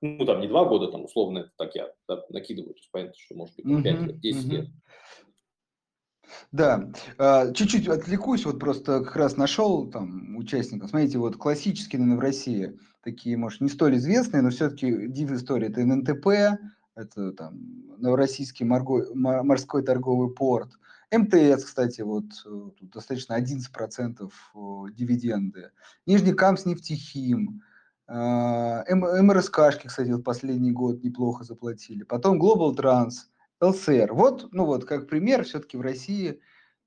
Ну, 0.00 0.24
там 0.24 0.40
не 0.40 0.48
два 0.48 0.64
года, 0.64 0.92
там 0.92 1.04
условно, 1.04 1.38
это 1.40 1.50
так 1.56 1.74
я 1.74 1.92
да, 2.06 2.22
накидываю, 2.30 2.74
то 2.74 2.78
есть 2.78 2.90
понятно, 2.92 3.14
что 3.18 3.34
может 3.34 3.56
быть 3.56 3.82
5 3.82 4.00
лет, 4.02 4.20
10 4.20 4.44
лет. 4.44 4.68
Да, 6.52 6.90
а, 7.18 7.52
чуть-чуть 7.52 7.88
отвлекусь, 7.88 8.44
вот 8.44 8.60
просто 8.60 9.02
как 9.02 9.16
раз 9.16 9.36
нашел 9.36 9.90
там 9.90 10.36
участника. 10.36 10.86
Смотрите, 10.86 11.18
вот 11.18 11.36
классические, 11.36 12.00
наверное, 12.00 12.18
в 12.18 12.22
России 12.22 12.78
такие, 13.02 13.36
может, 13.36 13.60
не 13.60 13.68
столь 13.68 13.96
известные, 13.96 14.42
но 14.42 14.50
все-таки 14.50 15.08
див 15.08 15.32
истории. 15.32 15.68
Это 15.68 15.84
ННТП, 15.84 16.60
это 16.94 17.32
там 17.32 17.58
Новороссийский 17.98 18.66
моргой, 18.66 19.06
морской 19.14 19.82
торговый 19.82 20.32
порт. 20.34 20.70
МТС, 21.10 21.64
кстати, 21.64 22.02
вот 22.02 22.26
тут 22.44 22.90
достаточно 22.90 23.38
11% 23.40 24.30
дивиденды. 24.92 25.70
Нижний 26.06 26.34
Камс 26.34 26.66
нефтехим. 26.66 27.62
А, 28.08 28.84
МРСКшки, 28.90 29.86
кстати, 29.86 30.10
вот 30.10 30.24
последний 30.24 30.72
год 30.72 31.04
неплохо 31.04 31.44
заплатили. 31.44 32.02
Потом 32.02 32.42
Global 32.42 32.74
Trans– 32.74 33.12
ЛСР. 33.60 34.12
Вот, 34.12 34.48
ну 34.52 34.64
вот, 34.64 34.84
как 34.84 35.08
пример, 35.08 35.44
все-таки 35.44 35.76
в 35.76 35.80
России, 35.80 36.40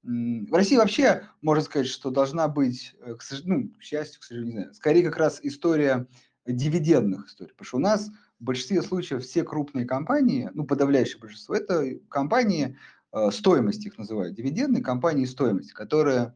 в 0.03 0.53
России 0.53 0.77
вообще, 0.77 1.23
можно 1.41 1.63
сказать, 1.63 1.87
что 1.87 2.09
должна 2.09 2.47
быть, 2.47 2.95
э, 3.01 3.15
к, 3.15 3.23
ну, 3.43 3.69
к 3.77 3.83
счастью, 3.83 4.21
к 4.21 4.23
сожалению, 4.23 4.53
не 4.53 4.59
знаю, 4.61 4.73
скорее 4.73 5.03
как 5.03 5.17
раз 5.17 5.39
история 5.43 6.07
дивидендных 6.45 7.27
историй, 7.27 7.51
потому 7.51 7.67
что 7.67 7.77
у 7.77 7.81
нас 7.81 8.09
в 8.39 8.43
большинстве 8.43 8.81
случаев 8.81 9.23
все 9.23 9.43
крупные 9.43 9.85
компании, 9.85 10.49
ну, 10.53 10.65
подавляющее 10.65 11.19
большинство, 11.19 11.53
это 11.53 11.99
компании, 12.09 12.77
э, 13.13 13.29
стоимость 13.31 13.85
их 13.85 13.97
называют, 13.97 14.35
дивидендные 14.35 14.83
компании 14.83 15.25
стоимости, 15.25 15.73
которые 15.73 16.33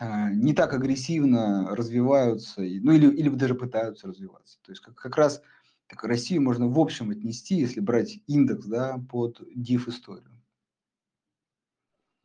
не 0.00 0.52
так 0.54 0.72
агрессивно 0.74 1.74
развиваются, 1.74 2.60
ну 2.60 2.92
или, 2.92 3.08
или 3.14 3.28
даже 3.30 3.54
пытаются 3.54 4.08
развиваться. 4.08 4.58
То 4.62 4.72
есть 4.72 4.82
как, 4.82 4.94
как 4.94 5.16
раз 5.16 5.42
так, 5.88 6.02
Россию 6.04 6.42
можно 6.42 6.68
в 6.68 6.78
общем 6.78 7.10
отнести, 7.10 7.56
если 7.56 7.80
брать 7.80 8.18
индекс 8.26 8.66
да, 8.66 9.00
под 9.10 9.40
диф-историю. 9.54 10.30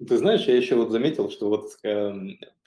Ты 0.06 0.18
знаешь, 0.18 0.46
я 0.46 0.58
еще 0.58 0.76
вот 0.76 0.90
заметил, 0.90 1.30
что 1.30 1.50
вот 1.50 1.78
э, 1.84 2.12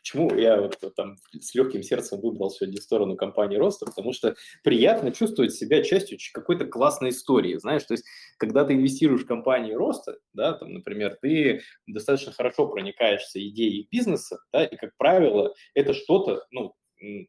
почему 0.05 0.35
я 0.35 0.61
вот 0.61 0.79
там 0.97 1.17
с 1.33 1.55
легким 1.55 1.83
сердцем 1.83 2.21
выбрал 2.21 2.51
сегодня 2.51 2.79
сторону 2.81 3.17
компании 3.17 3.57
роста, 3.57 3.87
потому 3.87 4.12
что 4.12 4.37
приятно 4.62 5.11
чувствовать 5.11 5.55
себя 5.55 5.83
частью 5.83 6.19
какой-то 6.35 6.67
классной 6.67 7.09
истории, 7.09 7.57
знаешь, 7.57 7.85
то 7.85 7.95
есть 7.95 8.05
когда 8.37 8.67
ты 8.67 8.75
инвестируешь 8.75 9.23
в 9.23 9.27
компанию 9.27 9.79
роста, 9.79 10.19
да, 10.35 10.53
там, 10.53 10.75
например, 10.75 11.17
ты 11.23 11.62
достаточно 11.87 12.33
хорошо 12.33 12.69
проникаешься 12.69 13.40
идеей 13.49 13.88
бизнеса, 13.90 14.40
да, 14.53 14.67
и, 14.67 14.77
как 14.77 14.95
правило, 14.99 15.55
это 15.73 15.95
что-то, 15.95 16.45
ну, 16.51 16.75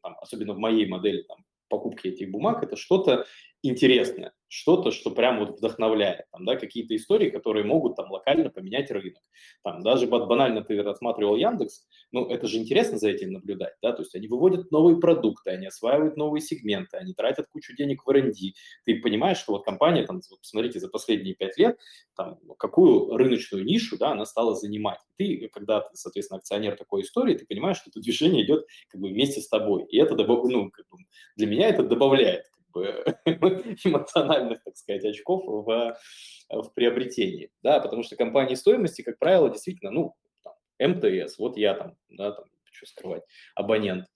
там, 0.02 0.16
особенно 0.20 0.52
в 0.52 0.58
моей 0.58 0.86
модели 0.86 1.22
там, 1.22 1.38
покупки 1.68 2.08
этих 2.08 2.30
бумаг, 2.30 2.62
это 2.62 2.76
что-то 2.76 3.24
интересное, 3.68 4.32
что-то, 4.48 4.90
что 4.90 5.10
прям 5.10 5.40
вот 5.40 5.58
вдохновляет, 5.58 6.26
там, 6.30 6.44
да, 6.44 6.56
какие-то 6.56 6.94
истории, 6.94 7.30
которые 7.30 7.64
могут 7.64 7.96
там 7.96 8.10
локально 8.10 8.50
поменять 8.50 8.90
рынок. 8.90 9.22
Там, 9.64 9.82
даже 9.82 10.06
банально 10.06 10.62
ты 10.62 10.82
рассматривал 10.82 11.36
Яндекс, 11.36 11.86
ну, 12.12 12.26
это 12.26 12.46
же 12.46 12.58
интересно 12.58 12.98
за 12.98 13.10
этим 13.10 13.32
наблюдать, 13.32 13.74
да, 13.82 13.92
то 13.92 14.02
есть 14.02 14.14
они 14.14 14.28
выводят 14.28 14.70
новые 14.70 14.98
продукты, 14.98 15.50
они 15.50 15.66
осваивают 15.66 16.16
новые 16.16 16.40
сегменты, 16.40 16.96
они 16.96 17.12
тратят 17.12 17.46
кучу 17.48 17.74
денег 17.76 18.04
в 18.04 18.10
R&D. 18.10 18.52
Ты 18.84 19.00
понимаешь, 19.00 19.38
что 19.38 19.52
вот 19.52 19.64
компания, 19.64 20.04
там, 20.04 20.20
вот, 20.30 20.40
посмотрите, 20.40 20.80
за 20.80 20.88
последние 20.88 21.34
пять 21.34 21.58
лет, 21.58 21.76
там, 22.16 22.38
какую 22.58 23.16
рыночную 23.16 23.64
нишу, 23.64 23.98
да, 23.98 24.12
она 24.12 24.24
стала 24.24 24.54
занимать. 24.54 25.00
Ты, 25.16 25.48
когда 25.52 25.84
соответственно, 25.94 26.38
акционер 26.38 26.76
такой 26.76 27.02
истории, 27.02 27.34
ты 27.36 27.46
понимаешь, 27.46 27.78
что 27.78 27.90
это 27.90 28.00
движение 28.00 28.44
идет 28.44 28.66
как 28.88 29.00
бы 29.00 29.08
вместе 29.08 29.40
с 29.40 29.48
тобой, 29.48 29.84
и 29.84 29.98
это, 29.98 30.14
ну, 30.14 30.70
как 30.70 30.86
бы, 30.90 30.98
для 31.36 31.46
меня 31.46 31.68
это 31.68 31.82
добавляет 31.82 32.44
эмоциональных, 33.84 34.62
так 34.64 34.76
сказать, 34.76 35.04
очков 35.04 35.44
в, 35.46 35.96
в 36.50 36.70
приобретении, 36.74 37.50
да, 37.62 37.80
потому 37.80 38.02
что 38.02 38.16
компании 38.16 38.54
стоимости, 38.54 39.02
как 39.02 39.18
правило, 39.18 39.50
действительно, 39.50 39.90
ну, 39.90 40.14
там, 40.42 40.54
МТС, 40.78 41.38
вот 41.38 41.56
я 41.56 41.74
там, 41.74 41.96
да, 42.08 42.32
там, 42.32 42.44
что 42.70 42.86
скрывать, 42.86 43.22
абонент, 43.54 44.06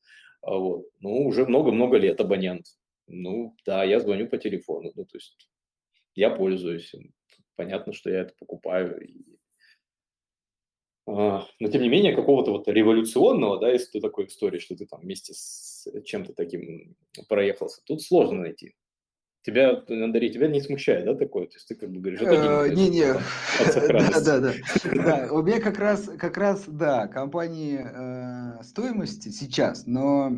а 0.43 0.57
вот, 0.57 0.87
ну, 1.01 1.27
уже 1.27 1.47
много-много 1.47 1.97
лет 1.97 2.21
абонент, 2.21 2.67
ну, 3.07 3.57
да, 3.67 3.85
я 3.85 4.01
звоню 4.01 4.29
по 4.29 4.39
телефону, 4.39 4.93
ну, 4.95 5.05
то 5.05 5.17
есть 5.17 5.49
я 6.15 6.31
пользуюсь, 6.31 6.93
понятно, 7.57 7.93
что 7.93 8.11
я 8.11 8.21
это 8.21 8.35
покупаю, 8.39 9.01
и 9.01 9.30
но 11.11 11.69
тем 11.69 11.83
не 11.83 11.89
менее 11.89 12.15
какого-то 12.15 12.53
вот 12.53 12.69
революционного, 12.69 13.59
да, 13.59 13.71
если 13.71 13.93
ты 13.93 14.01
такой 14.01 14.27
истории, 14.27 14.59
что 14.59 14.77
ты 14.77 14.87
там 14.87 15.01
вместе 15.01 15.33
с 15.35 15.87
чем-то 16.05 16.33
таким 16.35 16.97
проехался, 17.29 17.83
тут 17.85 18.03
сложно 18.03 18.41
найти. 18.41 18.75
Тебя, 19.43 19.83
Андрей, 19.89 20.31
тебя 20.31 20.49
не 20.49 20.61
смущает, 20.61 21.07
да, 21.07 21.15
такое? 21.15 21.47
То 21.47 21.55
есть 21.55 21.67
ты 21.67 21.75
как 21.75 21.91
бы 21.91 22.01
говоришь, 22.01 22.21
это 22.21 22.69
не, 22.75 22.91
не, 22.91 23.07
да, 24.21 24.21
да, 24.21 24.39
да, 24.39 24.53
да. 25.03 25.33
У 25.33 25.43
меня 25.43 25.61
как 25.61 25.79
раз, 25.79 26.11
как 26.19 26.37
раз, 26.37 26.65
да, 26.67 27.09
компании 27.09 27.81
э, 27.83 28.63
стоимости 28.63 29.31
сейчас, 29.31 29.87
но 29.87 30.29
э, 30.29 30.31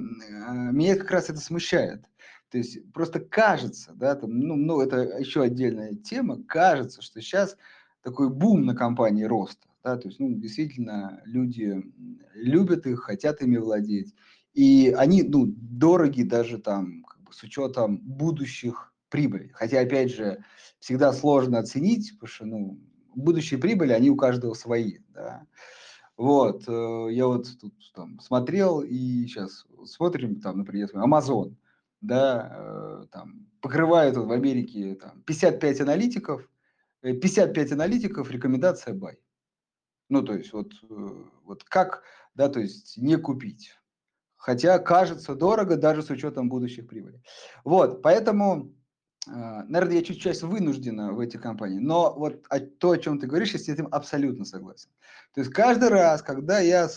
меня 0.72 0.94
как 0.94 1.10
раз 1.10 1.30
это 1.30 1.40
смущает. 1.40 2.02
То 2.50 2.58
есть 2.58 2.92
просто 2.92 3.18
кажется, 3.18 3.92
да, 3.94 4.14
там, 4.14 4.38
ну, 4.38 4.54
ну, 4.54 4.80
это 4.80 4.98
еще 5.18 5.42
отдельная 5.42 5.94
тема, 5.94 6.40
кажется, 6.44 7.02
что 7.02 7.20
сейчас 7.20 7.56
такой 8.02 8.30
бум 8.30 8.64
на 8.66 8.76
компании 8.76 9.24
роста. 9.24 9.66
Да, 9.84 9.96
то 9.96 10.08
есть, 10.08 10.20
ну, 10.20 10.32
действительно, 10.34 11.20
люди 11.24 11.82
любят 12.34 12.86
их, 12.86 13.00
хотят 13.00 13.42
ими 13.42 13.56
владеть. 13.56 14.14
И 14.54 14.94
они, 14.96 15.22
ну, 15.22 15.46
дороги 15.46 16.22
даже 16.22 16.58
там, 16.58 17.02
как 17.04 17.20
бы, 17.22 17.32
с 17.32 17.42
учетом 17.42 17.98
будущих 17.98 18.92
прибылей. 19.08 19.50
Хотя, 19.54 19.80
опять 19.80 20.14
же, 20.14 20.44
всегда 20.78 21.12
сложно 21.12 21.58
оценить, 21.58 22.12
потому 22.14 22.28
что, 22.28 22.44
ну, 22.46 22.80
будущие 23.14 23.58
прибыли, 23.58 23.92
они 23.92 24.10
у 24.10 24.16
каждого 24.16 24.54
свои, 24.54 24.98
да. 25.08 25.46
Вот, 26.16 26.64
э, 26.68 27.08
я 27.10 27.26
вот 27.26 27.48
тут 27.60 27.74
там 27.94 28.20
смотрел, 28.20 28.80
и 28.80 29.26
сейчас 29.26 29.66
смотрим, 29.84 30.40
там, 30.40 30.58
например, 30.58 30.90
Amazon, 30.94 31.56
да, 32.00 33.02
э, 33.02 33.06
там, 33.10 33.48
покрывает 33.60 34.16
в 34.16 34.30
Америке 34.30 34.94
там, 34.94 35.22
55 35.22 35.80
аналитиков, 35.80 36.48
55 37.00 37.70
э, 37.70 37.74
аналитиков, 37.74 38.30
рекомендация 38.30 38.94
buy. 38.94 39.16
Ну, 40.12 40.22
то 40.22 40.34
есть 40.34 40.52
вот, 40.52 40.74
э, 40.90 41.08
вот 41.46 41.64
как, 41.64 42.02
да, 42.34 42.50
то 42.50 42.60
есть 42.60 42.98
не 42.98 43.16
купить. 43.16 43.70
Хотя 44.36 44.78
кажется 44.78 45.34
дорого 45.34 45.76
даже 45.76 46.02
с 46.02 46.10
учетом 46.10 46.50
будущих 46.50 46.86
прибылей. 46.86 47.22
Вот, 47.64 48.02
поэтому, 48.02 48.74
э, 49.26 49.30
наверное, 49.30 49.96
я 49.96 50.02
чуть 50.02 50.20
часть 50.20 50.42
вынуждена 50.42 51.14
в 51.14 51.20
эти 51.20 51.38
компании. 51.38 51.78
Но 51.78 52.12
вот 52.14 52.46
то, 52.78 52.90
о 52.90 52.98
чем 52.98 53.18
ты 53.18 53.26
говоришь, 53.26 53.54
я 53.54 53.58
с 53.58 53.70
этим 53.70 53.88
абсолютно 53.90 54.44
согласен. 54.44 54.90
То 55.32 55.40
есть 55.40 55.50
каждый 55.50 55.88
раз, 55.88 56.20
когда 56.20 56.58
я 56.58 56.90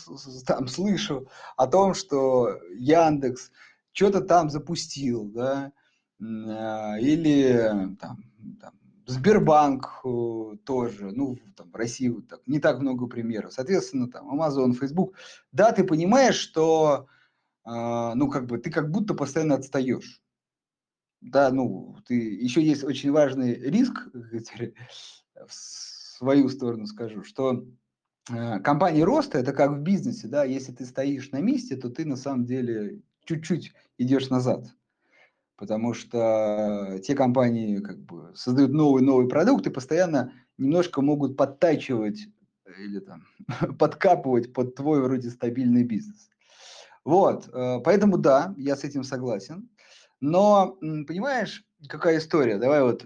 там 0.46 0.68
слышу 0.68 1.30
о 1.56 1.68
том, 1.68 1.94
что 1.94 2.60
Яндекс 2.78 3.50
что-то 3.94 4.20
там 4.20 4.50
запустил, 4.50 5.24
да, 5.30 5.72
э, 6.20 7.00
или 7.00 7.96
там, 7.98 8.26
там 8.60 8.74
Сбербанк 9.08 10.02
э, 10.04 10.58
тоже, 10.66 11.12
ну, 11.12 11.38
там, 11.56 11.72
в 11.72 11.76
России 11.76 12.10
так, 12.28 12.42
не 12.48 12.60
так 12.60 12.80
много 12.80 13.08
примеров. 13.08 13.54
Соответственно, 13.54 14.10
там, 14.10 14.30
Amazon, 14.34 14.74
Facebook. 14.74 15.16
Да, 15.52 15.72
ты 15.72 15.84
понимаешь, 15.84 16.36
что, 16.36 17.08
э, 17.66 17.70
ну, 18.16 18.30
как 18.30 18.48
бы, 18.48 18.58
ты 18.58 18.72
как 18.72 18.90
будто 18.90 19.14
постоянно 19.14 19.56
отстаешь. 19.56 20.22
Да, 21.22 21.52
ну, 21.52 21.98
ты, 22.08 22.16
еще 22.16 22.64
есть 22.64 22.84
очень 22.84 23.12
важный 23.12 23.54
риск, 23.54 24.08
в 24.14 25.54
свою 25.54 26.50
сторону 26.50 26.86
скажу, 26.88 27.24
что 27.24 27.66
э, 28.32 28.60
компании 28.60 29.02
роста, 29.02 29.38
это 29.38 29.54
как 29.54 29.72
в 29.72 29.82
бизнесе, 29.82 30.28
да, 30.28 30.44
если 30.46 30.72
ты 30.72 30.86
стоишь 30.86 31.32
на 31.32 31.42
месте, 31.42 31.76
то 31.76 31.90
ты 31.90 32.06
на 32.06 32.16
самом 32.16 32.46
деле 32.46 33.02
чуть-чуть 33.26 33.74
идешь 33.98 34.30
назад 34.30 34.66
потому 35.58 35.94
что 35.94 37.00
те 37.04 37.16
компании 37.16 37.80
как 37.80 38.00
бы 38.00 38.32
создают 38.36 38.72
новый 38.72 39.02
новый 39.02 39.28
продукт 39.28 39.68
и 39.68 39.72
постоянно 39.72 40.34
немножко 40.58 41.02
могут 41.02 41.38
подтачивать 41.38 42.28
или 42.80 43.00
там 43.00 43.24
подкапывать 43.80 44.54
под 44.54 44.76
твой 44.76 45.02
вроде 45.02 45.30
стабильный 45.30 45.84
бизнес. 45.84 46.30
Вот, 47.04 47.48
э, 47.54 47.80
поэтому 47.84 48.18
да, 48.18 48.54
я 48.58 48.76
с 48.76 48.84
этим 48.84 49.04
согласен. 49.04 49.70
Но, 50.22 50.78
понимаешь, 50.80 51.64
какая 51.88 52.18
история? 52.18 52.58
Давай 52.58 52.82
вот 52.82 53.06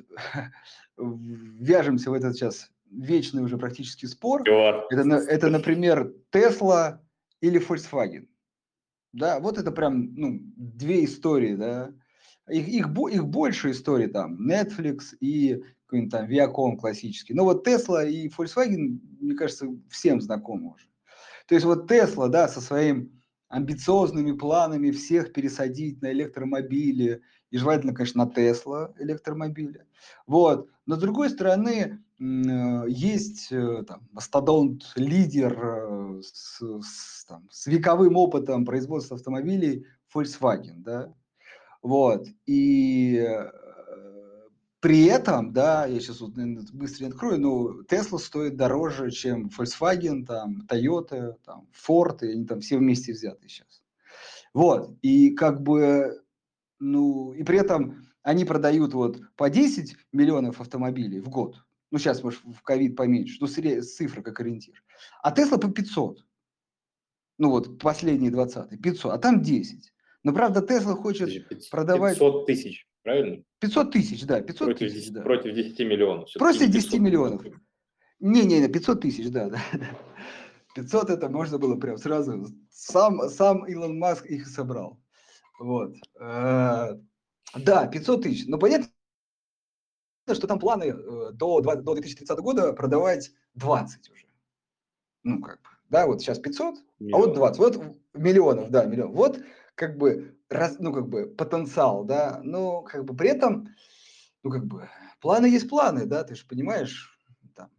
вяжемся 0.97 2.09
в 2.09 2.13
этот 2.13 2.35
сейчас 2.35 2.71
вечный 2.89 3.43
уже 3.43 3.57
практически 3.57 4.05
спор. 4.05 4.43
Это, 4.89 5.01
это, 5.15 5.49
например, 5.49 6.13
Tesla 6.31 6.99
или 7.41 7.59
Volkswagen. 7.59 8.27
Да, 9.11 9.39
вот 9.39 9.57
это 9.57 9.71
прям, 9.71 10.13
ну, 10.15 10.39
две 10.55 11.03
истории, 11.03 11.55
да, 11.55 11.91
их, 12.49 12.67
их, 12.67 12.87
их 12.87 13.25
больше 13.27 13.71
историй 13.71 14.07
там, 14.07 14.49
Netflix 14.49 15.15
и 15.19 15.63
какой-нибудь 15.85 16.11
там 16.11 16.27
Viacom 16.27 16.77
классический. 16.77 17.33
Но 17.33 17.43
вот 17.43 17.67
Tesla 17.67 18.07
и 18.09 18.29
Volkswagen, 18.29 18.99
мне 19.19 19.35
кажется, 19.35 19.67
всем 19.89 20.21
знакомы 20.21 20.73
уже. 20.73 20.85
То 21.47 21.55
есть 21.55 21.65
вот 21.65 21.91
Tesla, 21.91 22.29
да, 22.29 22.47
со 22.47 22.61
своими 22.61 23.09
амбициозными 23.47 24.33
планами 24.33 24.91
всех 24.91 25.33
пересадить 25.33 26.01
на 26.01 26.11
электромобили, 26.11 27.21
и 27.49 27.57
желательно, 27.57 27.95
конечно, 27.95 28.25
на 28.25 28.29
Tesla 28.29 28.93
электромобили. 28.99 29.85
Вот. 30.27 30.69
Но 30.85 30.95
с 30.95 30.99
другой 30.99 31.31
стороны, 31.31 32.03
есть 32.19 33.47
э, 33.51 33.83
там, 33.87 34.07
мастодонт, 34.11 34.91
лидер 34.95 35.57
э, 35.57 36.21
с, 36.21 36.61
с, 36.61 37.25
там, 37.25 37.47
с 37.49 37.65
вековым 37.65 38.17
опытом 38.17 38.65
производства 38.65 39.15
автомобилей 39.15 39.85
Volkswagen, 40.13 40.79
да, 40.79 41.13
вот. 41.81 42.27
И 42.45 43.17
э, 43.17 43.51
при 44.79 45.05
этом, 45.05 45.51
да, 45.51 45.85
я 45.85 45.99
сейчас 45.99 46.21
вот 46.21 46.33
быстро 46.73 47.07
открою, 47.07 47.39
но 47.39 47.81
Tesla 47.83 48.17
стоит 48.17 48.55
дороже, 48.55 49.11
чем 49.11 49.49
Volkswagen, 49.49 50.25
там, 50.25 50.61
Toyota, 50.69 51.35
там, 51.45 51.67
Ford, 51.73 52.19
и 52.21 52.31
они 52.31 52.45
там 52.45 52.61
все 52.61 52.77
вместе 52.77 53.11
взяты 53.11 53.49
сейчас. 53.49 53.81
Вот. 54.53 54.97
И 55.01 55.31
как 55.31 55.61
бы, 55.61 56.23
ну, 56.79 57.33
и 57.33 57.43
при 57.43 57.59
этом 57.59 58.07
они 58.23 58.45
продают 58.45 58.93
вот 58.93 59.19
по 59.35 59.49
10 59.49 59.97
миллионов 60.11 60.61
автомобилей 60.61 61.19
в 61.19 61.29
год. 61.29 61.57
Ну, 61.91 61.97
сейчас, 61.97 62.23
может, 62.23 62.41
в 62.43 62.61
ковид 62.61 62.95
поменьше, 62.95 63.37
ну, 63.41 63.47
цифра 63.47 64.21
как 64.21 64.39
ориентир. 64.39 64.83
А 65.23 65.33
Tesla 65.33 65.59
по 65.59 65.69
500. 65.69 66.25
Ну, 67.37 67.49
вот 67.49 67.79
последние 67.79 68.31
20 68.31 68.81
500, 68.81 69.13
а 69.13 69.17
там 69.17 69.41
10. 69.41 69.91
Но 70.23 70.33
правда 70.33 70.61
Тесла 70.61 70.95
хочет 70.95 71.47
500, 71.47 71.69
продавать... 71.69 72.15
500 72.15 72.45
тысяч, 72.45 72.87
правильно? 73.03 73.43
500 73.59 73.91
тысяч, 73.91 74.25
да, 74.25 74.41
500 74.41 74.67
против 74.67 74.79
тысяч, 74.79 75.01
10, 75.03 75.13
да. 75.13 75.21
Против 75.21 75.55
10 75.55 75.79
миллионов. 75.79 76.29
Против 76.33 76.69
10 76.69 76.99
миллионов. 76.99 77.41
Не-не-не, 78.19 78.67
500 78.67 79.01
тысяч, 79.01 79.29
да, 79.29 79.49
да. 79.49 79.61
500 80.75 81.09
это 81.09 81.29
можно 81.29 81.57
было 81.57 81.75
прям 81.75 81.97
сразу, 81.97 82.47
сам, 82.69 83.29
сам 83.29 83.65
Илон 83.65 83.97
Маск 83.97 84.25
их 84.25 84.47
собрал. 84.47 84.99
Вот. 85.59 85.93
Э, 86.19 86.97
да, 87.55 87.87
500 87.87 88.23
тысяч. 88.23 88.45
Но 88.47 88.57
понятно, 88.57 88.89
что 90.31 90.47
там 90.47 90.59
планы 90.59 90.83
э, 90.83 91.31
до, 91.33 91.61
до 91.61 91.81
2030 91.81 92.39
года 92.39 92.73
продавать 92.73 93.31
20 93.55 94.09
уже. 94.11 94.25
Ну, 95.23 95.41
как 95.41 95.61
бы, 95.61 95.69
да, 95.89 96.07
вот 96.07 96.21
сейчас 96.21 96.39
500, 96.39 96.75
Миллион. 96.99 97.21
а 97.21 97.25
вот 97.25 97.35
20. 97.35 97.59
Вот 97.59 97.97
миллионов, 98.13 98.69
да, 98.69 98.85
миллион. 98.85 99.11
Вот 99.11 99.39
как 99.79 99.97
бы, 99.97 100.35
раз, 100.49 100.75
ну, 100.79 100.91
как 100.91 101.07
бы 101.07 101.25
потенциал, 101.25 102.03
да, 102.03 102.41
но 102.43 102.81
как 102.81 103.05
бы 103.05 103.15
при 103.15 103.29
этом, 103.29 103.69
ну, 104.43 104.51
как 104.51 104.65
бы, 104.65 104.89
планы 105.21 105.45
есть 105.45 105.69
планы, 105.69 106.05
да, 106.05 106.25
ты 106.25 106.35
же 106.35 106.45
понимаешь, 106.45 107.17
там, 107.55 107.69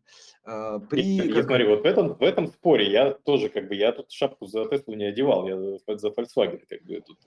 э, 0.47 0.81
при... 0.89 1.03
И, 1.03 1.33
как... 1.35 1.45
Смотри, 1.45 1.67
вот 1.67 1.83
в 1.83 1.85
этом, 1.85 2.15
в 2.15 2.23
этом 2.23 2.47
споре 2.47 2.91
я 2.91 3.11
тоже, 3.13 3.51
как 3.51 3.69
бы, 3.69 3.75
я 3.75 3.93
тут 3.93 4.11
шапку 4.11 4.47
за 4.47 4.65
Теслу 4.65 4.95
не 4.95 5.05
одевал, 5.05 5.47
я 5.47 5.59
за, 5.59 5.99
за 5.99 6.09
Volkswagen, 6.09 6.63
как 6.67 6.83
бы, 6.85 7.03
тут. 7.03 7.19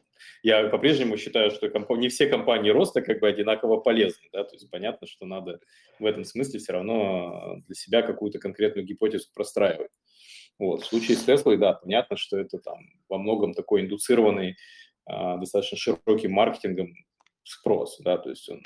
Я 0.41 0.67
по-прежнему 0.69 1.17
считаю, 1.17 1.51
что 1.51 1.69
комп... 1.69 1.91
не 1.91 2.09
все 2.09 2.25
компании 2.25 2.71
роста, 2.71 3.03
как 3.03 3.19
бы, 3.19 3.27
одинаково 3.27 3.77
полезны, 3.77 4.27
да, 4.33 4.43
то 4.43 4.55
есть 4.55 4.67
понятно, 4.71 5.05
что 5.05 5.27
надо 5.27 5.59
в 5.99 6.05
этом 6.07 6.23
смысле 6.23 6.59
все 6.59 6.73
равно 6.73 7.57
для 7.67 7.75
себя 7.75 8.01
какую-то 8.01 8.39
конкретную 8.39 8.87
гипотезу 8.87 9.27
простраивать. 9.35 9.91
Вот. 10.59 10.83
В 10.83 10.85
случае 10.85 11.17
с 11.17 11.23
Теслой, 11.23 11.57
да, 11.57 11.73
понятно, 11.73 12.17
что 12.17 12.37
это 12.37 12.59
там 12.59 12.77
во 13.09 13.17
многом 13.17 13.53
такой 13.53 13.81
индуцированный, 13.81 14.55
а, 15.05 15.37
достаточно 15.37 15.77
широким 15.77 16.31
маркетингом 16.31 16.93
спрос, 17.43 17.97
да, 17.99 18.17
то 18.17 18.29
есть 18.29 18.47
он 18.49 18.61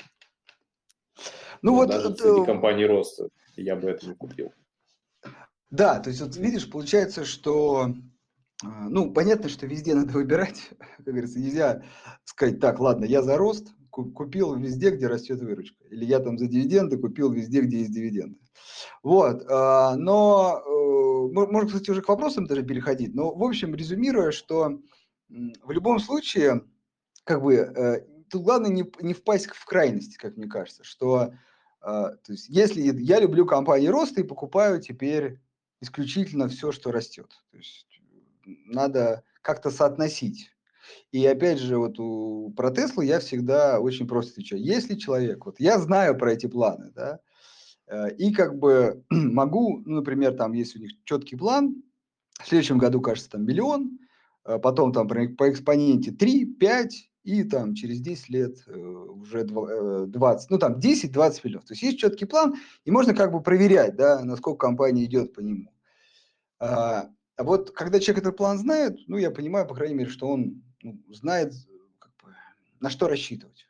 ну, 1.62 1.74
вот 1.74 1.88
даже 1.88 2.10
это... 2.10 2.16
среди 2.16 2.46
компаний 2.46 2.86
роста 2.86 3.28
я 3.56 3.74
бы 3.74 3.90
это 3.90 4.06
не 4.06 4.14
купил. 4.14 4.52
Да, 5.70 5.98
то 5.98 6.10
есть 6.10 6.22
вот 6.22 6.36
видишь, 6.36 6.70
получается, 6.70 7.24
что 7.24 7.92
а, 8.64 8.88
ну, 8.88 9.12
понятно, 9.12 9.48
что 9.48 9.66
везде 9.66 9.94
надо 9.94 10.12
выбирать, 10.12 10.70
как 10.78 11.06
говорится, 11.06 11.38
нельзя 11.38 11.82
сказать, 12.24 12.60
так, 12.60 12.80
ладно, 12.80 13.04
я 13.04 13.22
за 13.22 13.36
рост, 13.36 13.68
купил 14.04 14.54
везде, 14.56 14.90
где 14.90 15.06
растет 15.06 15.40
выручка. 15.40 15.84
Или 15.90 16.04
я 16.04 16.20
там 16.20 16.38
за 16.38 16.46
дивиденды 16.46 16.98
купил 16.98 17.30
везде, 17.32 17.60
где 17.60 17.80
есть 17.80 17.92
дивиденды. 17.92 18.38
Вот. 19.02 19.44
А, 19.50 19.96
но, 19.96 20.62
э, 20.64 21.32
можно, 21.32 21.66
кстати, 21.66 21.90
уже 21.90 22.02
к 22.02 22.08
вопросам 22.08 22.46
даже 22.46 22.62
переходить. 22.62 23.14
Но, 23.14 23.34
в 23.34 23.42
общем, 23.42 23.74
резюмируя, 23.74 24.30
что 24.30 24.80
в 25.28 25.70
любом 25.70 25.98
случае, 25.98 26.64
как 27.24 27.42
бы, 27.42 27.54
э, 27.54 28.00
тут 28.30 28.42
главное 28.42 28.70
не, 28.70 28.90
не 29.00 29.14
впасть 29.14 29.46
в 29.48 29.64
крайность, 29.64 30.16
как 30.16 30.36
мне 30.36 30.46
кажется, 30.46 30.84
что 30.84 31.32
то 31.80 32.18
есть, 32.26 32.48
если 32.48 32.82
я 32.82 33.20
люблю 33.20 33.46
компании 33.46 33.86
роста 33.86 34.20
и 34.20 34.24
покупаю 34.24 34.80
теперь 34.80 35.40
исключительно 35.80 36.48
все, 36.48 36.72
что 36.72 36.90
растет. 36.90 37.30
То 37.52 37.56
есть, 37.56 37.86
надо 38.44 39.22
как-то 39.42 39.70
соотносить 39.70 40.50
и 41.10 41.24
опять 41.26 41.58
же, 41.58 41.78
вот 41.78 41.98
у, 41.98 42.52
про 42.56 42.70
Теслу 42.70 43.02
я 43.02 43.20
всегда 43.20 43.80
очень 43.80 44.06
просто 44.06 44.32
отвечаю. 44.32 44.62
Если 44.62 44.94
человек, 44.94 45.46
вот 45.46 45.60
я 45.60 45.78
знаю 45.78 46.16
про 46.18 46.32
эти 46.32 46.46
планы, 46.46 46.90
да, 46.94 47.20
э, 47.86 48.14
и 48.16 48.32
как 48.32 48.58
бы 48.58 49.04
могу, 49.10 49.82
ну, 49.84 49.96
например, 49.96 50.34
там 50.34 50.52
есть 50.52 50.76
у 50.76 50.78
них 50.78 50.92
четкий 51.04 51.36
план, 51.36 51.82
в 52.42 52.48
следующем 52.48 52.78
году, 52.78 53.00
кажется, 53.00 53.30
там 53.30 53.44
миллион, 53.44 53.98
э, 54.44 54.58
потом 54.58 54.92
там 54.92 55.08
по 55.08 55.50
экспоненте 55.50 56.12
3, 56.12 56.44
5, 56.54 57.08
и 57.28 57.44
там 57.44 57.74
через 57.74 58.00
10 58.00 58.28
лет 58.30 58.56
э, 58.66 58.74
уже 58.74 59.44
20, 59.44 60.50
ну 60.50 60.58
там 60.58 60.78
10-20 60.78 61.40
миллионов. 61.44 61.66
То 61.66 61.72
есть 61.72 61.82
есть 61.82 61.98
четкий 61.98 62.24
план, 62.24 62.54
и 62.84 62.90
можно 62.90 63.14
как 63.14 63.32
бы 63.32 63.42
проверять, 63.42 63.96
да, 63.96 64.24
насколько 64.24 64.66
компания 64.66 65.04
идет 65.04 65.34
по 65.34 65.40
нему. 65.40 65.70
А, 66.58 67.10
а 67.36 67.44
вот 67.44 67.72
когда 67.72 68.00
человек 68.00 68.24
этот 68.24 68.36
план 68.38 68.58
знает, 68.58 68.98
ну 69.08 69.18
я 69.18 69.30
понимаю, 69.30 69.66
по 69.66 69.74
крайней 69.74 69.94
мере, 69.94 70.08
что 70.08 70.26
он 70.26 70.62
ну, 70.82 70.98
знает, 71.08 71.54
как 71.98 72.12
бы, 72.22 72.34
на 72.80 72.90
что 72.90 73.08
рассчитывать. 73.08 73.66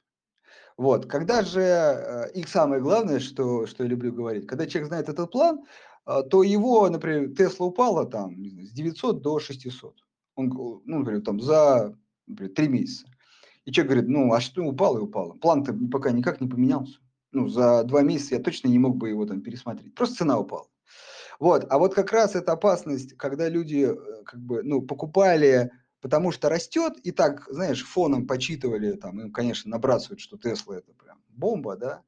Вот. 0.77 1.07
Когда 1.07 1.43
же, 1.43 1.61
э, 1.61 2.31
и 2.35 2.45
самое 2.45 2.81
главное, 2.81 3.19
что, 3.21 3.67
что 3.67 3.83
я 3.83 3.89
люблю 3.89 4.13
говорить, 4.13 4.47
когда 4.47 4.67
человек 4.67 4.89
знает 4.89 5.09
этот 5.09 5.31
план, 5.31 5.65
э, 6.07 6.23
то 6.31 6.43
его, 6.43 6.89
например, 6.89 7.35
Тесла 7.35 7.67
упала 7.67 8.07
там 8.07 8.35
с 8.65 8.71
900 8.71 9.21
до 9.21 9.41
600. 9.41 9.97
Он, 10.37 10.49
ну, 10.85 10.99
например, 11.01 11.23
там 11.23 11.41
за 11.41 11.97
например, 12.27 12.55
3 12.55 12.69
месяца. 12.69 13.07
И 13.65 13.73
человек 13.73 13.93
говорит, 13.93 14.11
ну, 14.11 14.33
а 14.33 14.41
что 14.41 14.63
упало 14.65 14.99
и 14.99 15.03
упало? 15.03 15.35
План-то 15.35 15.77
пока 15.91 16.13
никак 16.13 16.41
не 16.41 16.49
поменялся. 16.49 16.99
Ну, 17.33 17.49
за 17.49 17.85
два 17.85 18.03
месяца 18.03 18.37
я 18.37 18.43
точно 18.43 18.69
не 18.69 18.79
мог 18.79 18.97
бы 18.97 19.11
его 19.11 19.27
там 19.27 19.43
пересмотреть. 19.43 19.95
Просто 19.95 20.17
цена 20.19 20.39
упала. 20.39 20.69
Вот. 21.41 21.67
А 21.69 21.79
вот 21.79 21.95
как 21.95 22.13
раз 22.13 22.35
эта 22.35 22.53
опасность, 22.53 23.17
когда 23.17 23.49
люди 23.49 23.89
э, 23.91 24.23
как 24.25 24.41
бы, 24.41 24.63
ну, 24.63 24.81
покупали 24.81 25.71
потому 26.01 26.33
что 26.33 26.49
растет, 26.49 26.95
и 27.03 27.11
так, 27.11 27.47
знаешь, 27.51 27.85
фоном 27.85 28.27
почитывали, 28.27 28.93
там, 28.93 29.21
им, 29.21 29.33
конечно, 29.33 29.71
набрасывают, 29.71 30.21
что 30.21 30.37
Тесла 30.39 30.79
это 30.79 30.93
прям 30.93 31.21
бомба, 31.29 31.77
да, 31.77 32.03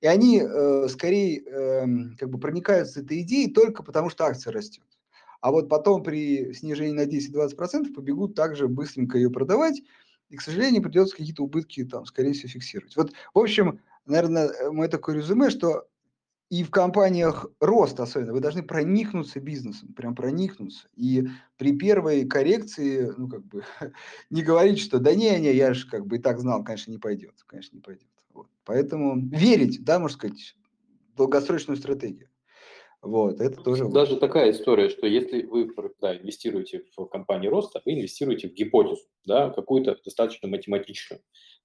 и 0.00 0.06
они 0.06 0.42
э, 0.42 0.88
скорее 0.88 1.40
э, 1.40 1.86
как 2.18 2.30
бы 2.30 2.38
проникаются 2.38 3.00
этой 3.00 3.22
идеей 3.22 3.52
только 3.52 3.82
потому, 3.82 4.10
что 4.10 4.24
акция 4.24 4.52
растет. 4.52 4.84
А 5.40 5.50
вот 5.50 5.68
потом 5.68 6.02
при 6.02 6.52
снижении 6.54 6.92
на 6.92 7.06
10-20% 7.06 7.92
побегут 7.92 8.34
также 8.34 8.68
быстренько 8.68 9.18
ее 9.18 9.30
продавать, 9.30 9.82
и, 10.28 10.36
к 10.36 10.42
сожалению, 10.42 10.82
придется 10.82 11.16
какие-то 11.16 11.44
убытки 11.44 11.84
там, 11.84 12.04
скорее 12.04 12.32
всего, 12.32 12.48
фиксировать. 12.48 12.96
Вот, 12.96 13.12
в 13.32 13.38
общем, 13.38 13.80
наверное, 14.06 14.50
мое 14.70 14.88
такое 14.88 15.16
резюме, 15.16 15.50
что 15.50 15.86
и 16.48 16.62
в 16.62 16.70
компаниях 16.70 17.46
рост 17.60 17.98
особенно, 17.98 18.32
вы 18.32 18.40
должны 18.40 18.62
проникнуться 18.62 19.40
бизнесом, 19.40 19.92
прям 19.94 20.14
проникнуться. 20.14 20.88
И 20.94 21.24
при 21.56 21.76
первой 21.76 22.24
коррекции, 22.26 23.12
ну, 23.16 23.28
как 23.28 23.44
бы, 23.44 23.64
не 24.30 24.42
говорить, 24.42 24.78
что 24.78 24.98
да 24.98 25.14
не, 25.14 25.38
не, 25.40 25.52
я 25.52 25.74
же 25.74 25.88
как 25.88 26.06
бы 26.06 26.16
и 26.16 26.20
так 26.20 26.38
знал, 26.38 26.62
конечно, 26.62 26.92
не 26.92 26.98
пойдет, 26.98 27.34
конечно, 27.46 27.76
не 27.76 27.82
пойдет. 27.82 28.08
Вот. 28.32 28.46
Поэтому 28.64 29.18
верить, 29.18 29.84
да, 29.84 29.98
можно 29.98 30.16
сказать, 30.16 30.56
в 31.14 31.16
долгосрочную 31.16 31.76
стратегию. 31.76 32.28
Вот, 33.02 33.40
это 33.40 33.62
тоже 33.62 33.84
Даже 33.84 34.14
важно. 34.14 34.16
такая 34.16 34.50
история, 34.50 34.88
что 34.88 35.06
если 35.06 35.42
вы 35.42 35.70
да, 36.00 36.16
инвестируете 36.16 36.84
в 36.96 37.06
компанию 37.06 37.50
роста, 37.50 37.82
вы 37.84 37.94
инвестируете 37.94 38.48
в 38.48 38.54
гипотезу, 38.54 39.02
да, 39.24 39.50
какую-то 39.50 39.96
достаточно 40.04 40.48
математичную. 40.48 41.22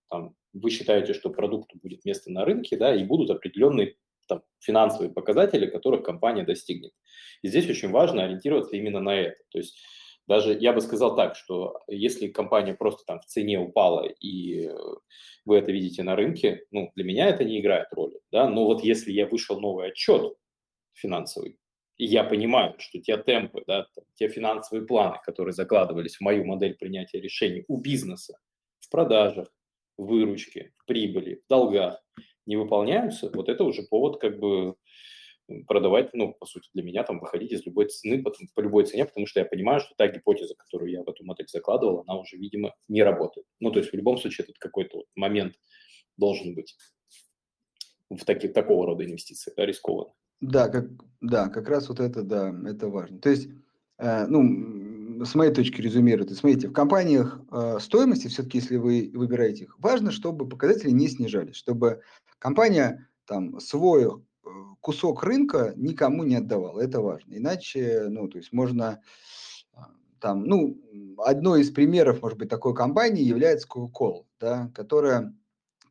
Там, 0.09 0.35
вы 0.53 0.69
считаете, 0.69 1.13
что 1.13 1.29
продукту 1.29 1.79
будет 1.81 2.03
место 2.03 2.31
на 2.31 2.45
рынке, 2.45 2.77
да, 2.77 2.93
и 2.93 3.03
будут 3.03 3.29
определенные 3.29 3.95
там, 4.31 4.43
финансовые 4.59 5.11
показатели, 5.11 5.65
которых 5.65 6.03
компания 6.03 6.43
достигнет. 6.43 6.93
И 7.41 7.49
здесь 7.49 7.69
очень 7.69 7.91
важно 7.91 8.23
ориентироваться 8.23 8.77
именно 8.77 9.01
на 9.01 9.15
это. 9.15 9.37
То 9.49 9.57
есть 9.57 9.77
даже 10.27 10.57
я 10.57 10.71
бы 10.71 10.79
сказал 10.79 11.15
так, 11.17 11.35
что 11.35 11.79
если 11.87 12.27
компания 12.27 12.73
просто 12.73 13.03
там 13.05 13.19
в 13.19 13.25
цене 13.25 13.59
упала, 13.59 14.07
и 14.07 14.69
вы 15.45 15.57
это 15.57 15.71
видите 15.73 16.03
на 16.03 16.15
рынке, 16.15 16.65
ну, 16.71 16.91
для 16.95 17.03
меня 17.03 17.27
это 17.27 17.43
не 17.43 17.59
играет 17.59 17.87
роли, 17.91 18.19
да, 18.31 18.47
но 18.47 18.65
вот 18.65 18.83
если 18.83 19.11
я 19.11 19.27
вышел 19.27 19.59
новый 19.59 19.89
отчет 19.89 20.33
финансовый, 20.93 21.57
и 21.97 22.05
я 22.05 22.23
понимаю, 22.23 22.75
что 22.77 22.99
те 22.99 23.17
темпы, 23.17 23.63
да, 23.67 23.87
те 24.15 24.29
финансовые 24.29 24.87
планы, 24.87 25.17
которые 25.25 25.53
закладывались 25.53 26.15
в 26.15 26.21
мою 26.21 26.45
модель 26.45 26.75
принятия 26.75 27.19
решений 27.19 27.65
у 27.67 27.81
бизнеса 27.81 28.37
в 28.79 28.89
продажах, 28.89 29.49
в 29.97 30.05
выручке, 30.05 30.71
в 30.77 30.85
прибыли, 30.85 31.41
в 31.45 31.49
долгах, 31.49 32.01
не 32.45 32.55
выполняются, 32.55 33.29
вот 33.33 33.49
это 33.49 33.63
уже 33.63 33.83
повод 33.83 34.19
как 34.19 34.39
бы 34.39 34.75
продавать, 35.67 36.13
ну, 36.13 36.33
по 36.33 36.45
сути, 36.45 36.69
для 36.73 36.83
меня 36.83 37.03
там 37.03 37.19
выходить 37.19 37.51
из 37.51 37.65
любой 37.65 37.87
цены, 37.87 38.21
потом, 38.21 38.47
по 38.55 38.61
любой 38.61 38.85
цене, 38.85 39.05
потому 39.05 39.25
что 39.27 39.39
я 39.39 39.45
понимаю, 39.45 39.79
что 39.81 39.93
та 39.97 40.07
гипотеза, 40.07 40.55
которую 40.55 40.91
я 40.91 41.03
в 41.03 41.09
эту 41.09 41.25
модель 41.25 41.47
закладывал, 41.47 42.03
она 42.07 42.19
уже, 42.19 42.37
видимо, 42.37 42.73
не 42.87 43.03
работает. 43.03 43.45
Ну, 43.59 43.71
то 43.71 43.79
есть 43.79 43.91
в 43.91 43.95
любом 43.95 44.17
случае 44.17 44.45
этот 44.45 44.57
какой-то 44.57 44.97
вот 44.97 45.05
момент 45.15 45.55
должен 46.17 46.55
быть 46.55 46.75
в 48.09 48.23
таки, 48.25 48.47
такого 48.47 48.85
рода 48.85 49.05
инвестиции, 49.05 49.53
да, 49.55 49.65
рискованных. 49.65 50.13
Да, 50.41 50.69
как, 50.69 50.85
да, 51.21 51.49
как 51.49 51.69
раз 51.69 51.89
вот 51.89 51.99
это, 51.99 52.23
да, 52.23 52.53
это 52.65 52.87
важно. 52.89 53.19
То 53.19 53.29
есть, 53.29 53.49
э, 53.97 54.25
ну, 54.27 54.41
с 55.23 55.35
моей 55.35 55.51
точки 55.51 55.81
резюмировать, 55.81 56.35
смотрите, 56.35 56.67
в 56.67 56.73
компаниях 56.73 57.39
э, 57.51 57.77
стоимости, 57.79 58.27
все-таки, 58.27 58.59
если 58.59 58.77
вы 58.77 59.11
выбираете 59.13 59.65
их, 59.65 59.79
важно, 59.79 60.11
чтобы 60.11 60.47
показатели 60.47 60.91
не 60.91 61.07
снижались, 61.07 61.55
чтобы 61.55 62.01
компания 62.39 63.07
там 63.25 63.59
свой 63.59 64.05
э, 64.05 64.09
кусок 64.79 65.23
рынка 65.23 65.73
никому 65.75 66.23
не 66.23 66.35
отдавала. 66.35 66.79
Это 66.79 67.01
важно. 67.01 67.35
Иначе, 67.35 68.05
ну, 68.09 68.27
то 68.27 68.37
есть 68.37 68.51
можно 68.51 69.01
э, 69.73 69.79
там, 70.19 70.43
ну, 70.43 70.77
одной 71.17 71.61
из 71.61 71.71
примеров, 71.71 72.21
может 72.21 72.37
быть, 72.37 72.49
такой 72.49 72.73
компании 72.73 73.23
является 73.23 73.67
Coca-Cola, 73.67 74.25
да, 74.39 74.71
которая 74.73 75.35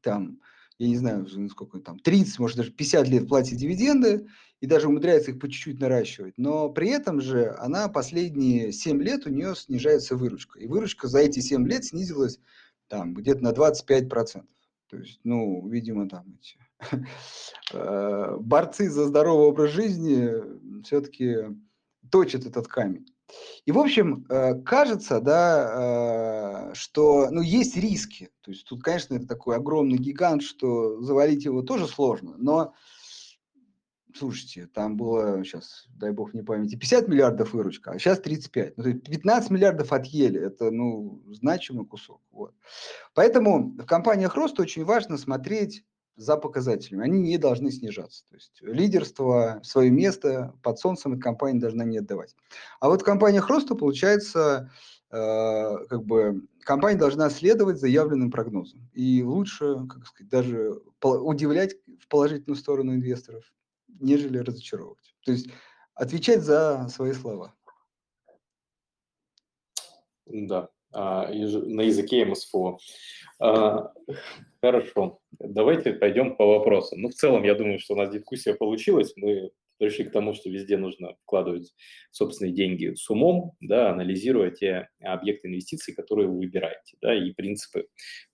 там 0.03 0.41
я 0.81 0.89
не 0.89 0.97
знаю, 0.97 1.27
сколько 1.51 1.79
там, 1.79 1.99
30, 1.99 2.39
может 2.39 2.57
даже 2.57 2.73
50 2.73 3.07
лет 3.07 3.29
платит 3.29 3.59
дивиденды 3.59 4.27
и 4.61 4.67
даже 4.67 4.89
умудряется 4.89 5.31
их 5.31 5.39
по 5.39 5.47
чуть-чуть 5.47 5.79
наращивать. 5.79 6.33
Но 6.39 6.71
при 6.71 6.89
этом 6.89 7.21
же 7.21 7.55
она 7.59 7.89
последние 7.89 8.73
7 8.73 9.03
лет 9.03 9.27
у 9.27 9.31
нее 9.31 9.55
снижается 9.55 10.17
выручка. 10.17 10.59
И 10.59 10.67
выручка 10.67 11.07
за 11.07 11.19
эти 11.19 11.41
7 11.41 11.69
лет 11.69 11.85
снизилась 11.85 12.41
там 12.89 13.13
где-то 13.13 13.45
на 13.45 13.53
25%. 13.53 14.47
То 14.89 14.97
есть, 14.97 15.21
ну, 15.23 15.69
видимо, 15.69 16.09
там 16.09 16.35
эти 16.41 16.57
э, 17.75 18.37
борцы 18.41 18.89
за 18.89 19.07
здоровый 19.07 19.49
образ 19.49 19.73
жизни 19.73 20.83
все-таки 20.83 21.37
точит 22.11 22.47
этот 22.47 22.69
камень. 22.69 23.07
И, 23.67 23.73
в 23.73 23.79
общем, 23.79 24.27
э, 24.29 24.55
кажется, 24.63 25.21
да, 25.21 26.71
э, 26.71 26.75
что, 26.75 27.29
ну, 27.31 27.41
есть 27.41 27.77
риски. 27.77 28.31
То 28.41 28.51
есть 28.51 28.65
тут, 28.67 28.83
конечно, 28.83 29.15
это 29.15 29.27
такой 29.27 29.57
огромный 29.57 29.99
гигант, 29.99 30.43
что 30.43 31.01
завалить 31.03 31.45
его 31.45 31.63
тоже 31.63 31.87
сложно, 31.87 32.35
но 32.39 32.75
слушайте, 34.17 34.67
там 34.67 34.97
было 34.97 35.45
сейчас, 35.45 35.87
дай 35.89 36.13
бог 36.13 36.33
мне 36.33 36.43
памяти, 36.43 36.77
50 36.77 37.09
миллиардов 37.09 37.53
выручка, 37.53 37.93
а 37.93 37.99
сейчас 37.99 38.21
35. 38.21 38.77
Ну, 38.77 38.83
то 38.83 38.89
есть 38.89 39.05
15 39.05 39.51
миллиардов 39.51 39.93
отъели, 39.93 40.41
это, 40.41 40.71
ну, 40.71 41.23
значимый 41.29 41.87
кусок. 41.87 42.21
Вот. 42.31 42.55
Поэтому 43.15 43.77
в 43.77 43.87
компаниях 43.87 44.35
роста 44.35 44.63
очень 44.63 44.85
важно 44.85 45.17
смотреть 45.19 45.85
за 46.21 46.37
показателями. 46.37 47.05
Они 47.05 47.19
не 47.21 47.39
должны 47.39 47.73
снижаться. 47.73 48.25
То 48.29 48.35
есть 48.35 48.59
лидерство, 48.61 49.61
свое 49.63 49.91
место 49.91 50.55
под 50.63 50.79
солнцем 50.79 51.15
эта 51.15 51.23
компания 51.23 51.59
должна 51.59 51.85
не 51.85 51.99
отдавать. 51.99 52.37
А 52.79 52.89
вот 52.89 53.01
в 53.01 53.05
компаниях 53.05 53.49
роста, 53.49 53.75
получается, 53.75 54.71
э, 55.11 55.77
как 55.89 56.05
бы 56.05 56.47
компания 56.61 56.99
должна 56.99 57.31
следовать 57.31 57.81
заявленным 57.81 58.31
прогнозам. 58.31 58.87
И 58.93 59.23
лучше, 59.23 59.87
как 59.89 60.07
сказать, 60.07 60.31
даже 60.31 60.83
удивлять 61.01 61.77
в 61.99 62.07
положительную 62.09 62.59
сторону 62.59 62.95
инвесторов, 62.95 63.45
нежели 63.89 64.39
разочаровывать. 64.39 65.15
То 65.25 65.33
есть 65.33 65.49
отвечать 65.95 66.43
за 66.43 66.87
свои 66.91 67.15
слова. 67.15 67.55
Да, 70.27 70.69
на 70.93 71.83
языке 71.83 72.25
МСФО. 72.25 72.79
А, 73.39 73.93
хорошо, 74.61 75.21
давайте 75.39 75.93
пойдем 75.93 76.37
по 76.37 76.47
вопросам. 76.47 77.01
Ну, 77.01 77.09
в 77.09 77.15
целом, 77.15 77.45
я 77.45 77.55
думаю, 77.55 77.79
что 77.79 77.95
у 77.95 77.97
нас 77.97 78.11
дискуссия 78.11 78.55
получилась. 78.55 79.13
Мы 79.17 79.51
пришли 79.81 80.05
к 80.05 80.13
тому, 80.13 80.35
что 80.35 80.51
везде 80.51 80.77
нужно 80.77 81.17
вкладывать 81.23 81.73
собственные 82.11 82.53
деньги 82.53 82.93
с 82.95 83.09
умом, 83.09 83.53
да, 83.61 83.91
анализируя 83.91 84.51
те 84.51 84.89
объекты 85.01 85.49
инвестиций, 85.49 85.95
которые 85.95 86.29
вы 86.29 86.37
выбираете, 86.37 86.99
да, 87.01 87.15
и 87.15 87.33
принципы, 87.33 87.87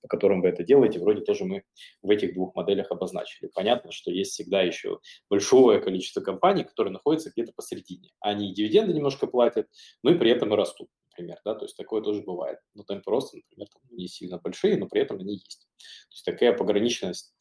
по 0.03 0.09
которым 0.09 0.43
вы 0.43 0.49
это 0.49 0.65
делаете, 0.65 0.99
вроде 0.99 1.23
тоже 1.23 1.45
мы 1.45 1.63
в 2.03 2.11
этих 2.11 2.35
двух 2.35 2.57
моделях 2.57 2.91
обозначили. 2.91 3.49
Понятно, 3.55 3.93
что 3.93 4.11
есть 4.11 4.33
всегда 4.33 4.63
еще 4.63 4.99
большое 5.31 5.81
количество 5.81 6.21
компаний, 6.21 6.65
которые 6.65 6.93
находятся 6.93 7.31
где-то 7.31 7.53
посередине. 7.55 8.11
Они 8.19 8.53
дивиденды 8.53 8.93
немножко 8.93 9.29
платят, 9.29 9.69
но 10.03 10.11
и 10.11 10.19
при 10.19 10.33
этом 10.33 10.53
и 10.53 10.57
растут 10.57 10.89
например, 11.17 11.41
да, 11.45 11.55
то 11.55 11.65
есть 11.65 11.77
такое 11.77 12.03
тоже 12.03 12.23
бывает. 12.23 12.59
Но 12.75 12.83
темпы 12.85 13.11
роста, 13.11 13.37
например, 13.37 13.69
там 13.69 13.83
не 13.91 14.07
сильно 14.07 14.39
большие, 14.39 14.77
но 14.77 14.87
при 14.87 15.01
этом 15.01 15.19
они 15.19 15.35
есть. 15.35 15.67
То 15.79 16.13
есть 16.13 16.25
такая 16.25 16.53
пограничность 16.53 17.35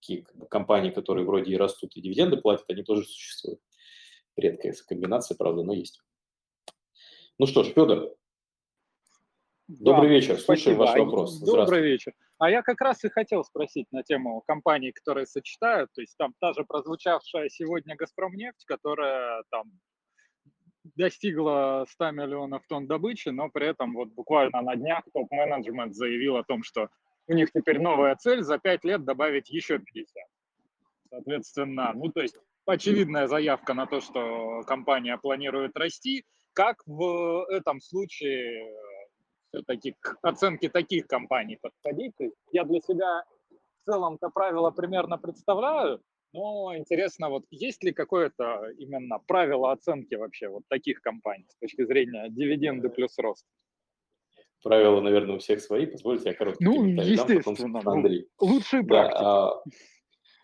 такие 0.00 0.22
как 0.22 0.36
бы, 0.36 0.46
компании, 0.46 0.90
которые 0.90 1.26
вроде 1.26 1.52
и 1.52 1.56
растут, 1.56 1.96
и 1.96 2.00
дивиденды 2.00 2.36
платят, 2.36 2.66
они 2.68 2.82
тоже 2.82 3.04
существуют. 3.04 3.60
Редкая 4.36 4.74
комбинация, 4.86 5.36
правда, 5.36 5.62
но 5.62 5.72
есть. 5.72 6.00
Ну 7.38 7.46
что 7.46 7.64
ж, 7.64 7.68
Федор, 7.68 8.14
добрый 9.66 10.08
да, 10.08 10.14
вечер, 10.14 10.38
слушаем 10.38 10.76
ваш 10.76 10.98
вопрос. 10.98 11.38
Добрый 11.40 11.82
вечер. 11.82 12.14
А 12.38 12.50
я 12.50 12.62
как 12.62 12.80
раз 12.80 13.04
и 13.04 13.08
хотел 13.08 13.44
спросить 13.44 13.90
на 13.92 14.02
тему 14.02 14.42
компаний, 14.46 14.92
которые 14.92 15.26
сочетают, 15.26 15.90
то 15.92 16.00
есть 16.00 16.16
там 16.16 16.34
та 16.40 16.52
же 16.52 16.64
прозвучавшая 16.64 17.48
сегодня 17.48 17.96
«Газпромнефть», 17.96 18.64
которая 18.66 19.44
там 19.50 19.72
достигла 20.96 21.86
100 21.88 22.10
миллионов 22.12 22.62
тонн 22.68 22.86
добычи, 22.86 23.30
но 23.30 23.48
при 23.48 23.68
этом 23.68 23.94
вот 23.94 24.08
буквально 24.08 24.60
на 24.60 24.76
днях 24.76 25.04
топ-менеджмент 25.12 25.94
заявил 25.94 26.36
о 26.36 26.44
том, 26.44 26.62
что 26.62 26.88
у 27.26 27.32
них 27.32 27.50
теперь 27.52 27.80
новая 27.80 28.14
цель 28.16 28.42
за 28.42 28.58
5 28.58 28.84
лет 28.84 29.04
добавить 29.04 29.50
еще 29.50 29.78
50. 29.78 30.24
Соответственно, 31.10 31.92
ну 31.94 32.10
то 32.10 32.20
есть 32.20 32.36
очевидная 32.66 33.26
заявка 33.26 33.74
на 33.74 33.86
то, 33.86 34.00
что 34.00 34.62
компания 34.66 35.16
планирует 35.16 35.76
расти. 35.76 36.24
Как 36.52 36.82
в 36.86 37.46
этом 37.50 37.80
случае 37.80 38.64
э, 38.64 38.76
все-таки 39.48 39.96
к 39.98 40.18
оценке 40.22 40.68
таких 40.68 41.06
компаний 41.06 41.58
подходить? 41.60 42.14
я 42.52 42.64
для 42.64 42.80
себя 42.80 43.24
в 43.82 43.90
целом-то 43.90 44.30
правило 44.30 44.70
примерно 44.70 45.18
представляю, 45.18 46.00
но 46.34 46.76
интересно, 46.76 47.30
вот 47.30 47.44
есть 47.50 47.82
ли 47.84 47.92
какое-то 47.92 48.70
именно 48.76 49.18
правило 49.26 49.72
оценки 49.72 50.16
вообще 50.16 50.48
вот 50.48 50.64
таких 50.68 51.00
компаний 51.00 51.46
с 51.48 51.56
точки 51.56 51.86
зрения 51.86 52.28
дивиденды 52.28 52.90
плюс 52.90 53.16
рост? 53.18 53.46
правила, 54.64 55.00
наверное, 55.00 55.36
у 55.36 55.38
всех 55.38 55.60
свои. 55.60 55.86
Позвольте, 55.86 56.30
я 56.30 56.34
короткий 56.34 56.64
ну, 56.64 56.84
естественно, 56.86 57.82
дам, 57.82 57.88
Андрей. 57.88 58.26
Ну, 58.40 58.46
лучшие 58.46 58.82
практики. 58.82 59.22
Да, 59.22 59.62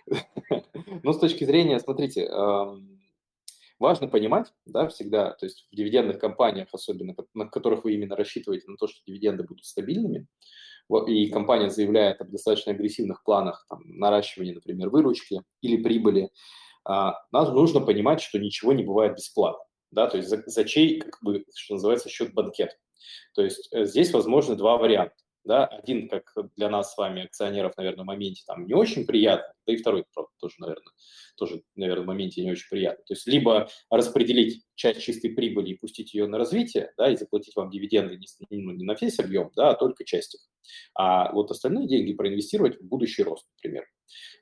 ну, 1.02 1.12
с 1.12 1.18
точки 1.18 1.44
зрения, 1.44 1.80
смотрите, 1.80 2.28
важно 3.80 4.06
понимать, 4.06 4.52
да, 4.66 4.86
всегда, 4.88 5.32
то 5.32 5.46
есть 5.46 5.66
в 5.72 5.74
дивидендных 5.74 6.18
компаниях, 6.18 6.68
особенно 6.72 7.14
на 7.34 7.48
которых 7.48 7.84
вы 7.84 7.94
именно 7.94 8.14
рассчитываете 8.14 8.70
на 8.70 8.76
то, 8.76 8.86
что 8.86 9.00
дивиденды 9.06 9.42
будут 9.42 9.64
стабильными, 9.64 10.28
и 11.06 11.30
компания 11.30 11.70
заявляет 11.70 12.20
об 12.20 12.30
достаточно 12.30 12.72
агрессивных 12.72 13.24
планах 13.24 13.64
там, 13.68 13.80
наращивания, 13.84 14.54
например, 14.54 14.90
выручки 14.90 15.42
или 15.62 15.82
прибыли, 15.82 16.30
а, 16.84 17.14
нам 17.32 17.54
нужно 17.54 17.80
понимать, 17.80 18.20
что 18.20 18.38
ничего 18.38 18.72
не 18.72 18.84
бывает 18.84 19.16
бесплатно. 19.16 19.64
Да, 19.90 20.08
то 20.08 20.18
есть 20.18 20.28
за, 20.28 20.42
за 20.46 20.64
чей, 20.64 21.00
как 21.00 21.18
бы, 21.20 21.44
что 21.54 21.74
называется, 21.74 22.08
счет 22.08 22.32
банкет. 22.32 22.78
То 23.34 23.42
есть 23.42 23.68
э, 23.72 23.84
здесь 23.86 24.12
возможны 24.12 24.54
два 24.54 24.76
варианта. 24.76 25.14
Да? 25.44 25.66
Один, 25.66 26.08
как 26.08 26.32
для 26.56 26.68
нас 26.68 26.92
с 26.92 26.96
вами, 26.98 27.24
акционеров, 27.24 27.76
наверное, 27.76 28.04
в 28.04 28.06
моменте 28.06 28.42
там 28.46 28.66
не 28.66 28.74
очень 28.74 29.06
приятно, 29.06 29.52
да 29.66 29.72
и 29.72 29.76
второй, 29.76 30.04
правда, 30.12 30.30
тоже, 30.38 30.54
наверное, 30.58 30.92
тоже, 31.36 31.62
наверное, 31.76 32.04
в 32.04 32.06
моменте 32.06 32.44
не 32.44 32.52
очень 32.52 32.68
приятно. 32.68 33.02
То 33.04 33.14
есть 33.14 33.26
либо 33.26 33.68
распределить 33.90 34.64
часть 34.74 35.00
чистой 35.02 35.30
прибыли 35.30 35.70
и 35.70 35.78
пустить 35.78 36.12
ее 36.12 36.26
на 36.26 36.38
развитие, 36.38 36.92
да, 36.98 37.10
и 37.10 37.16
заплатить 37.16 37.56
вам 37.56 37.70
дивиденды 37.70 38.18
не, 38.18 38.26
ну, 38.50 38.72
не 38.72 38.84
на 38.84 38.94
весь 39.00 39.18
объем, 39.18 39.50
да, 39.56 39.70
а 39.70 39.74
только 39.74 40.04
часть 40.04 40.34
их. 40.34 40.40
А 40.94 41.32
вот 41.32 41.50
остальные 41.50 41.88
деньги 41.88 42.12
проинвестировать 42.12 42.78
в 42.78 42.84
будущий 42.86 43.22
рост, 43.22 43.46
например. 43.56 43.86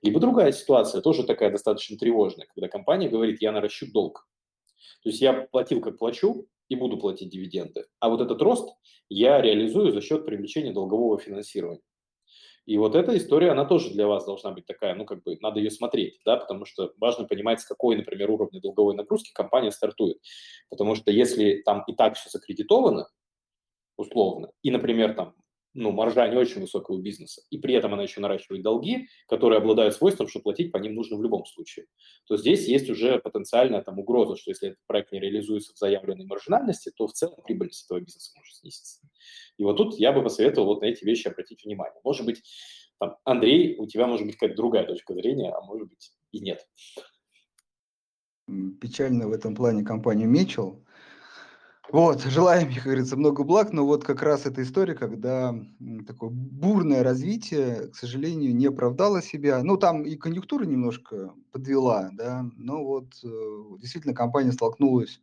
Либо 0.03 0.21
другая 0.21 0.53
ситуация, 0.53 1.01
тоже 1.01 1.25
такая 1.25 1.51
достаточно 1.51 1.97
тревожная, 1.97 2.47
когда 2.47 2.69
компания 2.69 3.09
говорит, 3.09 3.41
я 3.41 3.53
наращу 3.53 3.91
долг. 3.93 4.29
То 5.03 5.11
есть 5.11 5.21
я 5.21 5.33
платил, 5.33 5.81
как 5.81 5.99
плачу, 5.99 6.49
и 6.69 6.77
буду 6.77 6.99
платить 6.99 7.31
дивиденды. 7.31 7.87
А 8.01 8.09
вот 8.09 8.21
этот 8.21 8.41
рост 8.43 8.69
я 9.09 9.41
реализую 9.41 9.93
за 9.93 10.01
счет 10.01 10.27
привлечения 10.27 10.73
долгового 10.73 11.19
финансирования. 11.19 11.83
И 12.67 12.77
вот 12.77 12.95
эта 12.95 13.17
история, 13.17 13.53
она 13.53 13.65
тоже 13.65 13.89
для 13.91 14.07
вас 14.07 14.27
должна 14.27 14.51
быть 14.51 14.67
такая, 14.67 14.95
ну, 14.95 15.07
как 15.07 15.23
бы, 15.23 15.39
надо 15.41 15.59
ее 15.59 15.71
смотреть, 15.71 16.21
да, 16.27 16.37
потому 16.37 16.67
что 16.67 16.93
важно 16.99 17.27
понимать, 17.27 17.61
с 17.61 17.65
какой, 17.65 17.97
например, 17.97 18.31
уровня 18.31 18.61
долговой 18.61 18.95
нагрузки 18.95 19.33
компания 19.33 19.71
стартует. 19.71 20.19
Потому 20.69 20.95
что 20.95 21.11
если 21.11 21.63
там 21.65 21.83
и 21.87 21.95
так 21.95 22.17
все 22.17 22.29
закредитовано, 22.29 23.09
условно, 23.97 24.51
и, 24.63 24.71
например, 24.71 25.15
там 25.15 25.35
ну, 25.79 25.93
маржа 25.93 26.27
не 26.29 26.37
очень 26.37 26.61
высокого 26.61 27.01
бизнеса, 27.01 27.43
и 27.51 27.59
при 27.59 27.75
этом 27.75 27.95
она 27.95 28.03
еще 28.03 28.21
наращивает 28.21 28.63
долги, 28.63 29.07
которые 29.29 29.59
обладают 29.59 29.95
свойством, 29.95 30.27
что 30.27 30.41
платить 30.41 30.73
по 30.73 30.79
ним 30.79 30.95
нужно 30.95 31.17
в 31.17 31.23
любом 31.23 31.47
случае, 31.47 31.87
то 32.27 32.37
здесь 32.37 32.67
есть 32.67 32.91
уже 32.91 33.19
потенциальная 33.19 33.83
там 33.83 33.99
угроза, 33.99 34.37
что 34.37 34.51
если 34.51 34.71
этот 34.71 34.81
проект 34.87 35.13
не 35.13 35.21
реализуется 35.21 35.73
в 35.73 35.79
заявленной 35.79 36.27
маржинальности, 36.27 36.91
то 36.97 37.07
в 37.07 37.13
целом 37.13 37.37
прибыльность 37.45 37.85
этого 37.85 38.01
бизнеса 38.01 38.33
может 38.37 38.55
снизиться. 38.55 39.01
И 39.57 39.63
вот 39.63 39.77
тут 39.77 39.95
я 39.99 40.13
бы 40.13 40.23
посоветовал 40.23 40.67
вот 40.67 40.83
на 40.83 40.87
эти 40.87 41.05
вещи 41.05 41.29
обратить 41.29 41.65
внимание. 41.65 42.01
Может 42.03 42.27
быть, 42.27 42.43
там, 42.99 43.17
Андрей, 43.25 43.77
у 43.79 43.87
тебя 43.87 44.07
может 44.07 44.27
быть 44.27 44.35
какая-то 44.35 44.57
другая 44.57 44.85
точка 44.85 45.15
зрения, 45.15 45.53
а 45.53 45.61
может 45.61 45.89
быть 45.89 46.13
и 46.33 46.41
нет. 46.41 46.67
Печально 48.81 49.29
в 49.29 49.33
этом 49.33 49.55
плане 49.55 49.85
компанию 49.85 50.29
Мечел, 50.29 50.85
вот, 51.91 52.23
желаем, 52.23 52.73
как 52.75 52.85
говорится, 52.85 53.17
много 53.17 53.45
благ, 53.45 53.73
но 53.73 53.87
вот 53.87 54.05
как 54.05 54.23
раз 54.23 54.45
эта 54.45 54.63
история, 54.63 54.95
когда 54.95 55.55
такое 56.07 56.29
бурное 56.31 57.03
развитие, 57.03 57.89
к 57.89 57.97
сожалению, 57.97 58.55
не 58.55 58.67
оправдало 58.67 59.23
себя. 59.23 59.63
Ну, 59.63 59.79
там 59.79 60.03
и 60.03 60.17
конъюнктура 60.17 60.65
немножко 60.65 61.33
подвела, 61.51 62.11
да, 62.13 62.45
но 62.57 62.85
вот 62.85 63.15
э, 63.25 63.29
действительно 63.81 64.15
компания 64.15 64.53
столкнулась 64.53 65.21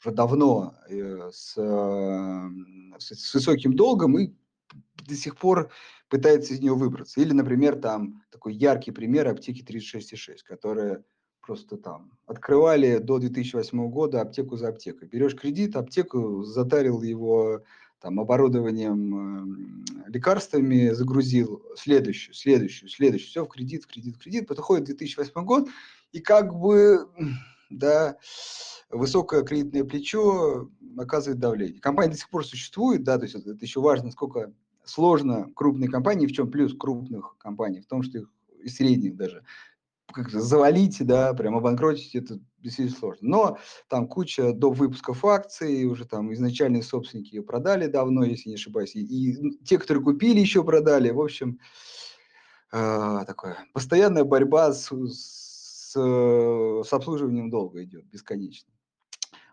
уже 0.00 0.14
давно 0.14 0.74
э, 0.88 1.30
с, 1.32 1.54
с 2.98 3.34
высоким 3.34 3.74
долгом 3.74 4.18
и 4.18 4.32
до 5.06 5.14
сих 5.14 5.36
пор 5.36 5.70
пытается 6.08 6.54
из 6.54 6.60
него 6.60 6.76
выбраться. 6.76 7.20
Или, 7.20 7.32
например, 7.32 7.76
там 7.76 8.22
такой 8.30 8.54
яркий 8.54 8.90
пример 8.90 9.28
аптеки 9.28 9.62
36,6, 9.62 10.38
которая 10.44 11.04
просто 11.50 11.76
там 11.76 12.12
открывали 12.26 12.98
до 12.98 13.18
2008 13.18 13.90
года 13.90 14.20
аптеку 14.20 14.56
за 14.56 14.68
аптекой. 14.68 15.08
Берешь 15.08 15.34
кредит, 15.34 15.74
аптеку 15.74 16.44
затарил 16.44 17.02
его 17.02 17.64
там 18.00 18.20
оборудованием, 18.20 20.06
э, 20.06 20.10
лекарствами, 20.10 20.90
загрузил 20.90 21.60
следующую, 21.76 22.36
следующую, 22.36 22.88
следующую, 22.88 23.28
все 23.30 23.44
в 23.44 23.48
кредит, 23.48 23.82
в 23.82 23.88
кредит, 23.88 24.14
в 24.14 24.20
кредит. 24.20 24.46
Подходит 24.46 24.84
2008 24.84 25.44
год, 25.44 25.68
и 26.12 26.20
как 26.20 26.54
бы, 26.54 27.08
да, 27.68 28.16
высокое 28.88 29.42
кредитное 29.42 29.82
плечо 29.82 30.70
оказывает 30.96 31.40
давление. 31.40 31.80
Компания 31.80 32.12
до 32.12 32.16
сих 32.16 32.30
пор 32.30 32.46
существует, 32.46 33.02
да, 33.02 33.18
то 33.18 33.24
есть 33.24 33.34
это 33.34 33.58
еще 33.60 33.80
важно, 33.80 34.12
сколько 34.12 34.52
сложно 34.84 35.50
крупные 35.56 35.90
компании, 35.90 36.28
в 36.28 36.32
чем 36.32 36.48
плюс 36.48 36.76
крупных 36.78 37.36
компаний, 37.38 37.80
в 37.80 37.86
том, 37.86 38.04
что 38.04 38.18
их 38.18 38.28
и 38.62 38.68
средних 38.68 39.16
даже 39.16 39.42
как 40.12 40.30
завалить, 40.30 41.04
да, 41.04 41.32
прям 41.34 41.56
обанкротить, 41.56 42.14
это 42.14 42.38
действительно 42.58 42.98
сложно. 42.98 43.28
Но 43.28 43.58
там 43.88 44.06
куча 44.06 44.52
до 44.52 44.70
выпусков 44.70 45.24
акций, 45.24 45.84
уже 45.84 46.04
там 46.04 46.32
изначальные 46.32 46.82
собственники 46.82 47.34
ее 47.34 47.42
продали 47.42 47.86
давно, 47.86 48.24
если 48.24 48.48
не 48.48 48.54
ошибаюсь, 48.56 48.94
и, 48.94 49.00
и 49.00 49.64
те, 49.64 49.78
которые 49.78 50.04
купили, 50.04 50.40
еще 50.40 50.64
продали. 50.64 51.10
В 51.10 51.20
общем, 51.20 51.58
э, 52.72 53.18
такое 53.26 53.58
постоянная 53.72 54.24
борьба 54.24 54.72
с, 54.72 54.90
с, 54.90 55.92
с 55.92 56.92
обслуживанием 56.92 57.50
долга 57.50 57.82
идет 57.84 58.04
бесконечно. 58.06 58.72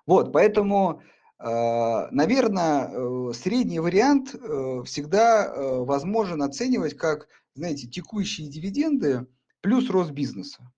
Вот, 0.05 0.31
поэтому, 0.31 1.01
э, 1.39 2.07
наверное, 2.11 2.89
э, 2.89 3.31
средний 3.33 3.79
вариант 3.79 4.33
э, 4.33 4.83
всегда 4.85 5.45
э, 5.45 5.77
возможен 5.79 6.41
оценивать 6.41 6.95
как, 6.95 7.27
знаете, 7.55 7.87
текущие 7.87 8.47
дивиденды 8.47 9.27
плюс 9.61 9.89
рост 9.89 10.11
бизнеса. 10.11 10.71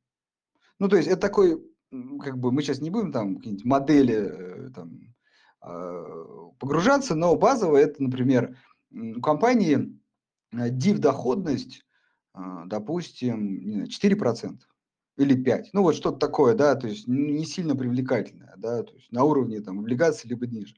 Ну, 0.80 0.88
то 0.88 0.96
есть 0.96 1.08
это 1.08 1.22
такой 1.22 1.62
как 2.22 2.38
бы 2.38 2.52
мы 2.52 2.62
сейчас 2.62 2.80
не 2.80 2.90
будем 2.90 3.12
там 3.12 3.38
какие-нибудь 3.38 3.66
модели 3.66 4.16
э, 4.16 4.70
там, 4.76 5.00
а, 5.62 6.52
погружаться, 6.60 7.16
но 7.16 7.36
базово 7.36 7.78
это, 7.78 8.02
например, 8.04 8.58
у 8.92 9.22
компании 9.22 10.00
э, 10.52 10.70
доходность, 10.70 11.84
а, 12.34 12.66
допустим, 12.66 13.86
4% 13.86 14.60
или 15.18 15.36
5%. 15.36 15.66
Ну 15.74 15.82
вот 15.82 15.96
что-то 15.96 16.18
такое, 16.18 16.54
да, 16.54 16.76
то 16.76 16.88
есть 16.88 17.08
не 17.08 17.46
сильно 17.46 17.76
привлекательное, 17.76 18.54
да, 18.58 18.84
то 18.84 18.94
есть 18.94 19.12
на 19.12 19.24
уровне 19.24 19.60
там 19.62 19.80
облигаций 19.80 20.30
либо 20.30 20.46
ниже. 20.48 20.76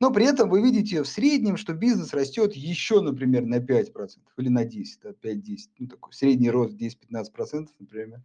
Но 0.00 0.10
при 0.10 0.26
этом 0.26 0.48
вы 0.48 0.62
видите 0.62 1.02
в 1.02 1.08
среднем, 1.08 1.56
что 1.56 1.74
бизнес 1.74 2.12
растет 2.14 2.54
еще, 2.54 3.00
например, 3.00 3.44
на 3.44 3.58
5% 3.58 4.18
или 4.38 4.48
на 4.48 4.64
10%, 4.64 4.84
да, 5.02 5.10
5-10%, 5.10 5.58
ну 5.78 5.88
такой 5.88 6.12
средний 6.12 6.50
рост 6.50 6.74
10-15%, 6.74 7.68
например. 7.78 8.22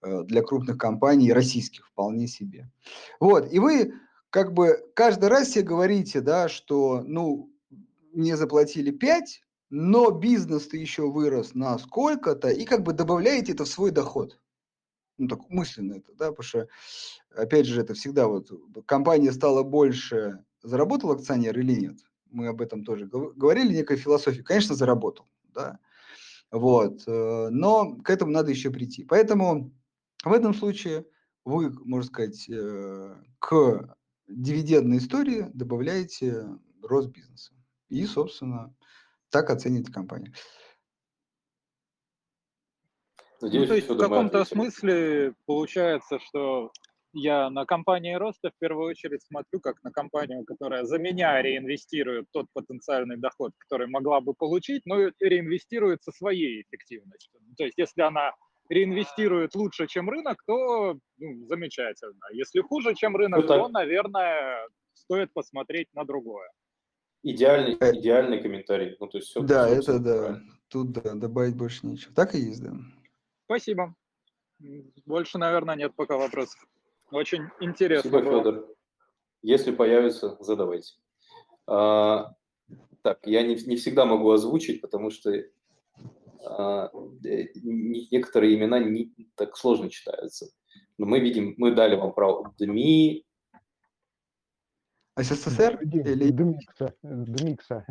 Э, 0.00 0.22
для 0.22 0.42
крупных 0.42 0.78
компаний 0.78 1.32
российских 1.32 1.88
вполне 1.88 2.28
себе. 2.28 2.70
Вот, 3.18 3.52
и 3.52 3.58
вы 3.58 3.94
как 4.30 4.52
бы 4.52 4.78
каждый 4.94 5.28
раз 5.28 5.50
себе 5.50 5.64
говорите, 5.64 6.20
да, 6.20 6.48
что, 6.48 7.02
ну, 7.04 7.52
мне 8.12 8.36
заплатили 8.36 8.92
5, 8.92 9.42
но 9.70 10.10
бизнес-то 10.10 10.76
еще 10.76 11.10
вырос 11.10 11.54
на 11.54 11.78
сколько-то, 11.78 12.48
и 12.48 12.64
как 12.64 12.84
бы 12.84 12.92
добавляете 12.92 13.52
это 13.52 13.64
в 13.64 13.68
свой 13.68 13.90
доход. 13.90 14.38
Ну, 15.18 15.26
так 15.26 15.40
мысленно 15.50 15.94
это, 15.94 16.12
да, 16.12 16.30
потому 16.30 16.44
что, 16.44 16.68
опять 17.34 17.66
же, 17.66 17.80
это 17.80 17.94
всегда 17.94 18.28
вот, 18.28 18.52
компания 18.86 19.32
стала 19.32 19.64
больше, 19.64 20.44
заработал 20.62 21.12
акционер 21.12 21.58
или 21.58 21.72
нет? 21.72 21.98
Мы 22.30 22.48
об 22.48 22.60
этом 22.60 22.84
тоже 22.84 23.06
говорили, 23.06 23.74
некая 23.74 23.96
философия. 23.96 24.42
Конечно, 24.42 24.74
заработал, 24.74 25.26
да, 25.54 25.78
вот, 26.50 27.02
э, 27.06 27.48
но 27.50 27.96
к 27.96 28.10
этому 28.10 28.32
надо 28.32 28.50
еще 28.50 28.70
прийти. 28.70 29.04
Поэтому 29.04 29.72
в 30.24 30.32
этом 30.32 30.54
случае 30.54 31.06
вы, 31.44 31.72
можно 31.84 32.08
сказать, 32.08 32.48
э, 32.48 33.16
к 33.38 33.96
дивидендной 34.28 34.98
истории 34.98 35.50
добавляете 35.52 36.46
рост 36.82 37.10
бизнеса. 37.10 37.52
И, 37.88 38.04
собственно, 38.06 38.74
так 39.30 39.50
оцените 39.50 39.92
компанию. 39.92 40.32
Надеюсь, 43.40 43.62
ну, 43.62 43.68
то 43.68 43.74
есть 43.74 43.88
в 43.88 43.98
каком-то 43.98 44.44
смысле 44.44 45.34
получается, 45.46 46.18
что 46.18 46.72
я 47.20 47.50
на 47.50 47.64
компании 47.64 48.14
роста 48.14 48.50
в 48.50 48.58
первую 48.58 48.88
очередь 48.88 49.22
смотрю 49.22 49.60
как 49.60 49.82
на 49.82 49.90
компанию, 49.90 50.44
которая 50.44 50.84
за 50.84 50.98
меня 50.98 51.40
реинвестирует 51.42 52.26
тот 52.32 52.46
потенциальный 52.52 53.16
доход, 53.16 53.52
который 53.58 53.86
могла 53.88 54.20
бы 54.20 54.34
получить, 54.34 54.82
но 54.86 55.10
реинвестирует 55.20 56.02
со 56.02 56.12
своей 56.12 56.62
эффективностью. 56.62 57.40
То 57.56 57.64
есть 57.64 57.78
если 57.78 58.02
она 58.02 58.32
реинвестирует 58.68 59.54
лучше, 59.54 59.86
чем 59.86 60.10
рынок, 60.10 60.42
то 60.46 60.98
ну, 61.18 61.46
замечательно. 61.46 62.26
Если 62.32 62.60
хуже, 62.60 62.94
чем 62.94 63.16
рынок, 63.16 63.40
ну, 63.40 63.46
то, 63.46 63.68
наверное, 63.68 64.68
стоит 64.92 65.32
посмотреть 65.32 65.88
на 65.94 66.04
другое. 66.04 66.50
Идеальный, 67.22 67.74
идеальный 67.74 68.40
комментарий. 68.40 68.96
Ну, 69.00 69.06
то 69.06 69.18
есть 69.18 69.28
все, 69.28 69.40
да, 69.40 69.68
это 69.68 69.98
да. 69.98 70.18
Правильно. 70.18 70.58
Тут 70.68 70.92
да, 70.92 71.14
добавить 71.14 71.56
больше 71.56 71.86
нечего. 71.86 72.14
Так 72.14 72.34
и 72.34 72.38
есть, 72.38 72.62
да. 72.62 72.72
Спасибо. 73.46 73.94
Больше, 75.06 75.38
наверное, 75.38 75.76
нет 75.76 75.94
пока 75.96 76.16
вопросов. 76.16 76.60
Очень 77.10 77.44
интересно. 77.60 78.10
Спасибо, 78.10 78.30
было. 78.30 78.42
Федор. 78.42 78.66
Если 79.42 79.70
появится, 79.70 80.36
задавайте. 80.40 80.94
А, 81.66 82.34
так, 83.02 83.20
я 83.24 83.42
не, 83.42 83.54
не 83.54 83.76
всегда 83.76 84.04
могу 84.04 84.30
озвучить, 84.30 84.80
потому 84.80 85.10
что 85.10 85.32
а, 86.44 86.90
э, 87.24 87.46
некоторые 87.54 88.56
имена 88.56 88.78
не 88.78 89.12
так 89.36 89.56
сложно 89.56 89.90
читаются. 89.90 90.48
Но 90.98 91.06
мы 91.06 91.20
видим, 91.20 91.54
мы 91.56 91.74
дали 91.74 91.96
вам 91.96 92.12
право 92.12 92.52
ДМИ. 92.58 93.24
СССР 95.16 95.80
или 95.82 96.30
Дмикса? 96.30 96.94
Дмикса. 97.02 97.84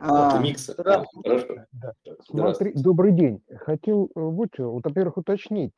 А, 0.00 0.38
Дмикса. 0.38 0.74
Да, 0.82 1.04
хорошо. 1.24 1.56
Да. 1.72 1.94
Смотри, 2.28 2.72
добрый 2.74 3.12
день. 3.12 3.42
Хотел 3.58 4.06
э, 4.06 4.20
вот, 4.20 4.50
вот, 4.58 4.84
во-первых, 4.84 5.16
уточнить. 5.16 5.74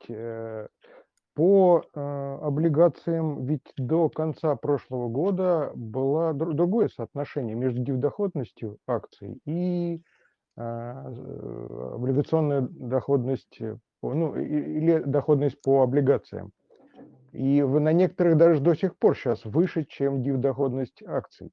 Э, 1.37 1.43
по 1.43 1.83
э, 1.93 2.37
облигациям 2.41 3.45
ведь 3.45 3.71
до 3.77 4.09
конца 4.09 4.55
прошлого 4.55 5.07
года 5.07 5.71
было 5.75 6.33
другое 6.33 6.89
соотношение 6.89 7.55
между 7.55 7.83
дивдоходностью 7.83 8.79
акций 8.87 9.39
и 9.45 10.01
э, 10.57 10.61
облигационная 11.93 12.61
доходность, 12.61 13.61
э, 13.61 13.77
ну, 14.01 14.35
или 14.35 15.03
доходность 15.05 15.61
по 15.61 15.83
облигациям. 15.83 16.51
И 17.33 17.61
на 17.61 17.93
некоторых 17.93 18.37
даже 18.37 18.59
до 18.59 18.73
сих 18.73 18.97
пор 18.97 19.15
сейчас 19.15 19.45
выше, 19.45 19.85
чем 19.85 20.23
див-доходность 20.23 21.03
акций. 21.03 21.51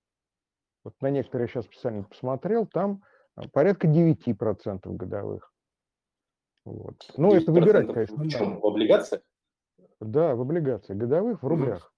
Вот 0.82 0.94
на 1.02 1.10
некоторые 1.10 1.48
сейчас 1.48 1.66
специально 1.66 2.04
посмотрел, 2.04 2.66
там 2.66 3.02
а, 3.34 3.48
порядка 3.48 3.86
9% 3.86 4.80
годовых. 4.84 5.52
Вот. 6.64 6.96
Ну, 7.18 7.34
это 7.34 7.52
выбирать, 7.52 7.92
конечно. 7.92 8.16
В 8.16 8.28
чем? 8.28 8.60
В 8.60 8.66
облигациях? 8.66 9.20
Да, 10.00 10.34
в 10.34 10.40
облигациях 10.40 10.98
годовых 10.98 11.42
в 11.42 11.46
рублях. 11.46 11.92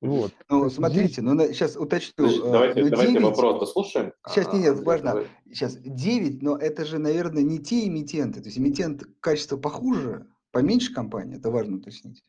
Вот. 0.00 0.32
Ну, 0.50 0.68
смотрите, 0.68 1.22
Здесь... 1.22 1.24
ну, 1.24 1.40
сейчас 1.52 1.76
уточню. 1.76 2.26
Значит, 2.28 2.42
давайте, 2.42 2.84
ну, 2.84 2.90
давайте 2.90 3.12
9... 3.14 3.24
вопрос 3.24 3.60
дослушаем. 3.60 4.12
Сейчас, 4.28 4.52
нет, 4.52 4.62
нет, 4.62 4.80
важно. 4.84 5.10
Давай. 5.12 5.26
Сейчас 5.46 5.76
9, 5.76 6.42
но 6.42 6.56
это 6.56 6.84
же, 6.84 6.98
наверное, 6.98 7.42
не 7.42 7.58
те 7.58 7.86
эмитенты. 7.86 8.40
То 8.40 8.46
есть 8.46 8.58
эмитент 8.58 9.04
качество 9.20 9.56
похуже, 9.56 10.26
поменьше 10.52 10.92
компании, 10.92 11.38
это 11.38 11.50
важно 11.50 11.76
уточнить. 11.76 12.22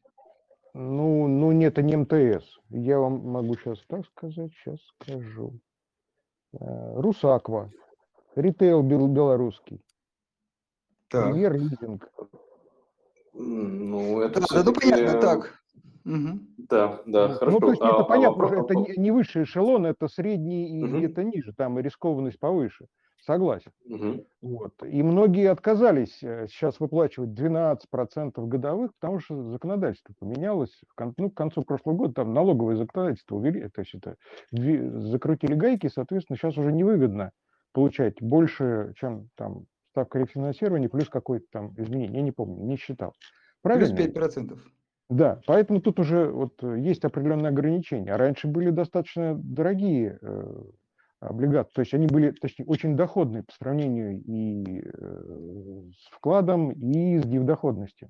Ну, 0.74 1.28
ну 1.28 1.52
нет, 1.52 1.74
это 1.74 1.82
не 1.82 1.98
МТС. 1.98 2.46
Я 2.70 3.00
вам 3.00 3.20
могу 3.28 3.56
сейчас 3.56 3.80
так 3.88 4.06
сказать, 4.06 4.52
сейчас 4.54 4.80
скажу. 5.02 5.60
Э, 6.54 7.00
Русаква, 7.02 7.72
ритейл 8.36 8.82
белорусский, 8.82 9.82
так. 11.10 11.36
Лизинг. 11.36 12.10
Ну, 13.38 14.22
это 14.22 14.42
да, 14.42 14.64
ну 14.64 14.74
понятно, 14.74 15.22
так. 15.22 15.64
Угу. 16.06 16.40
Да, 16.70 17.02
да, 17.06 17.28
ну, 17.28 17.34
хорошо. 17.36 17.52
Ну, 17.52 17.60
то 17.60 17.70
есть 17.72 17.82
а, 17.82 17.88
это 17.88 17.98
а, 17.98 18.04
понятно, 18.04 18.48
а, 18.48 18.64
это 18.64 18.76
не, 18.76 18.94
не 18.98 19.12
высший 19.12 19.44
эшелон, 19.44 19.86
это 19.86 20.08
средний 20.08 20.80
и 20.80 20.84
угу. 20.84 20.98
где-то 20.98 21.24
ниже, 21.24 21.54
там 21.54 21.78
и 21.78 21.82
рискованность 21.82 22.40
повыше. 22.40 22.88
Согласен. 23.26 23.72
Угу. 23.86 24.26
Вот. 24.42 24.74
И 24.84 25.04
многие 25.04 25.50
отказались 25.50 26.24
э, 26.24 26.48
сейчас 26.50 26.80
выплачивать 26.80 27.32
12% 27.32 28.32
годовых, 28.48 28.92
потому 29.02 29.20
что 29.20 29.52
законодательство 29.52 30.14
поменялось. 30.18 30.80
К, 30.96 31.12
ну, 31.18 31.30
к 31.30 31.36
концу 31.36 31.64
прошлого 31.64 31.96
года 31.96 32.14
там 32.14 32.34
налоговое 32.34 32.78
законодательство 32.78 33.36
увели, 33.36 33.68
то 33.68 33.82
есть 33.82 33.94
это 33.96 34.16
закрутили 34.52 35.56
гайки, 35.56 35.90
соответственно, 35.94 36.38
сейчас 36.38 36.58
уже 36.58 36.72
невыгодно 36.72 37.32
получать 37.74 38.22
больше, 38.22 38.94
чем 38.96 39.28
там 39.36 39.66
ставка 39.98 40.20
рефинансирования, 40.20 40.90
плюс 40.90 41.10
какое-то 41.10 41.46
там 41.52 41.74
изменение. 41.76 42.18
Я 42.18 42.22
не 42.22 42.32
помню, 42.32 42.64
не 42.64 42.78
считал. 42.78 43.14
Правильно? 43.64 43.96
Плюс 43.96 44.10
5%. 44.10 44.60
Да, 45.10 45.42
поэтому 45.48 45.82
тут 45.82 46.00
уже 46.00 46.28
вот 46.28 46.62
э, 46.62 46.80
есть 46.80 47.04
определенные 47.04 47.50
ограничения. 47.50 48.14
А 48.14 48.18
раньше 48.18 48.48
были 48.48 48.70
достаточно 48.70 49.34
дорогие 49.36 50.20
э, 50.22 50.64
облигации, 51.22 51.72
то 51.74 51.82
есть 51.82 51.94
они 51.94 52.06
были, 52.08 52.32
точнее, 52.32 52.66
очень 52.66 52.96
доходные 52.96 53.44
по 53.44 53.54
сравнению 53.54 54.22
и 54.22 54.82
э, 54.82 55.82
с 55.98 56.16
вкладом, 56.16 56.72
и 56.72 57.18
с 57.18 57.24
дивдоходностью. 57.24 58.10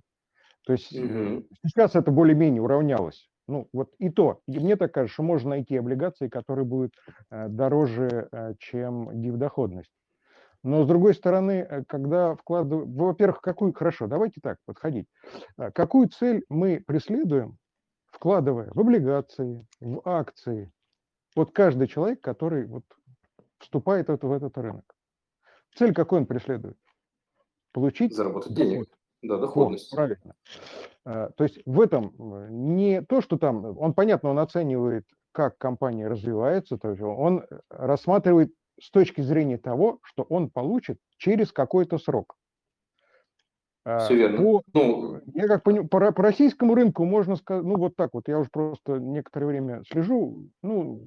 То 0.65 0.73
есть 0.73 0.91
угу. 0.91 1.45
сейчас 1.65 1.95
это 1.95 2.11
более-менее 2.11 2.61
уравнялось. 2.61 3.29
Ну, 3.47 3.69
вот 3.71 3.93
и 3.99 4.09
то. 4.09 4.41
И 4.47 4.59
мне 4.59 4.75
так 4.75 4.93
кажется, 4.93 5.13
что 5.13 5.23
можно 5.23 5.51
найти 5.51 5.77
облигации, 5.77 6.27
которые 6.27 6.65
будут 6.65 6.95
э, 7.31 7.47
дороже, 7.47 8.27
чем 8.59 9.21
дивдоходность. 9.21 9.91
Но 10.68 10.84
с 10.84 10.88
другой 10.88 11.13
стороны, 11.13 11.65
э, 11.70 11.86
когда 11.86 12.36
вкладываем, 12.36 12.93
во-первых, 12.93 13.39
какую, 13.39 13.72
хорошо, 13.72 14.07
давайте 14.07 14.41
так 14.41 14.57
подходить. 14.65 15.07
А, 15.55 15.72
какую 15.72 16.09
цель 16.09 16.43
мы 16.49 16.84
преследуем, 16.86 17.57
вкладывая 18.07 18.70
в 18.74 18.80
облигации, 18.82 19.65
в 19.80 20.01
акции? 20.03 20.70
Вот 21.38 21.51
каждый 21.53 21.88
человек, 21.88 22.20
который 22.20 22.65
вот 22.65 22.84
вступает 23.59 24.09
в, 24.09 24.11
это, 24.11 24.28
в 24.28 24.32
этот 24.34 24.57
рынок. 24.57 24.84
Цель 25.74 25.93
какой 25.93 26.20
он 26.20 26.26
преследует? 26.26 26.78
Получить 27.72 28.13
заработать 28.13 28.53
доход. 28.53 28.70
денег. 28.70 28.89
Да, 29.22 29.38
доходность. 29.38 29.89
Вот, 29.91 29.95
правильно. 29.95 30.36
То 31.05 31.43
есть 31.43 31.61
в 31.65 31.80
этом 31.80 32.13
не 32.76 33.01
то, 33.01 33.22
что 33.22 33.38
там, 33.38 33.78
он, 33.78 33.93
понятно, 33.93 34.32
он 34.32 34.39
оценивает, 34.39 35.07
как 35.32 35.57
компания 35.57 36.09
развивается, 36.09 36.78
то 36.78 36.89
есть 36.89 37.01
он 37.01 37.45
рассматривает 37.70 38.53
с 38.80 38.91
точки 38.91 39.21
зрения 39.21 39.57
того, 39.57 39.99
что 40.03 40.23
он 40.23 40.49
получит 40.49 40.99
через 41.17 41.51
какой-то 41.51 41.97
срок. 41.97 42.36
Все 43.99 44.15
верно. 44.15 44.38
По, 44.38 44.63
ну, 44.73 45.21
я 45.34 45.47
как 45.47 45.63
понимаю, 45.63 45.88
по, 45.88 46.11
по 46.11 46.21
российскому 46.23 46.75
рынку 46.75 47.05
можно 47.05 47.38
сказать, 47.38 47.63
ну 47.63 47.78
вот 47.78 47.95
так 47.95 48.09
вот, 48.13 48.28
я 48.28 48.38
уже 48.38 48.49
просто 48.49 48.99
некоторое 48.99 49.45
время 49.45 49.82
слежу, 49.89 50.49
ну, 50.61 51.01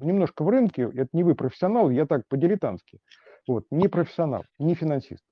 немножко 0.00 0.42
в 0.42 0.48
рынке, 0.48 0.90
это 0.92 1.08
не 1.12 1.22
вы 1.22 1.36
профессионал, 1.36 1.88
я 1.88 2.04
так 2.04 2.26
по-дилетантски, 2.26 2.98
вот, 3.46 3.66
не 3.70 3.86
профессионал, 3.86 4.42
не 4.58 4.74
финансист. 4.74 5.22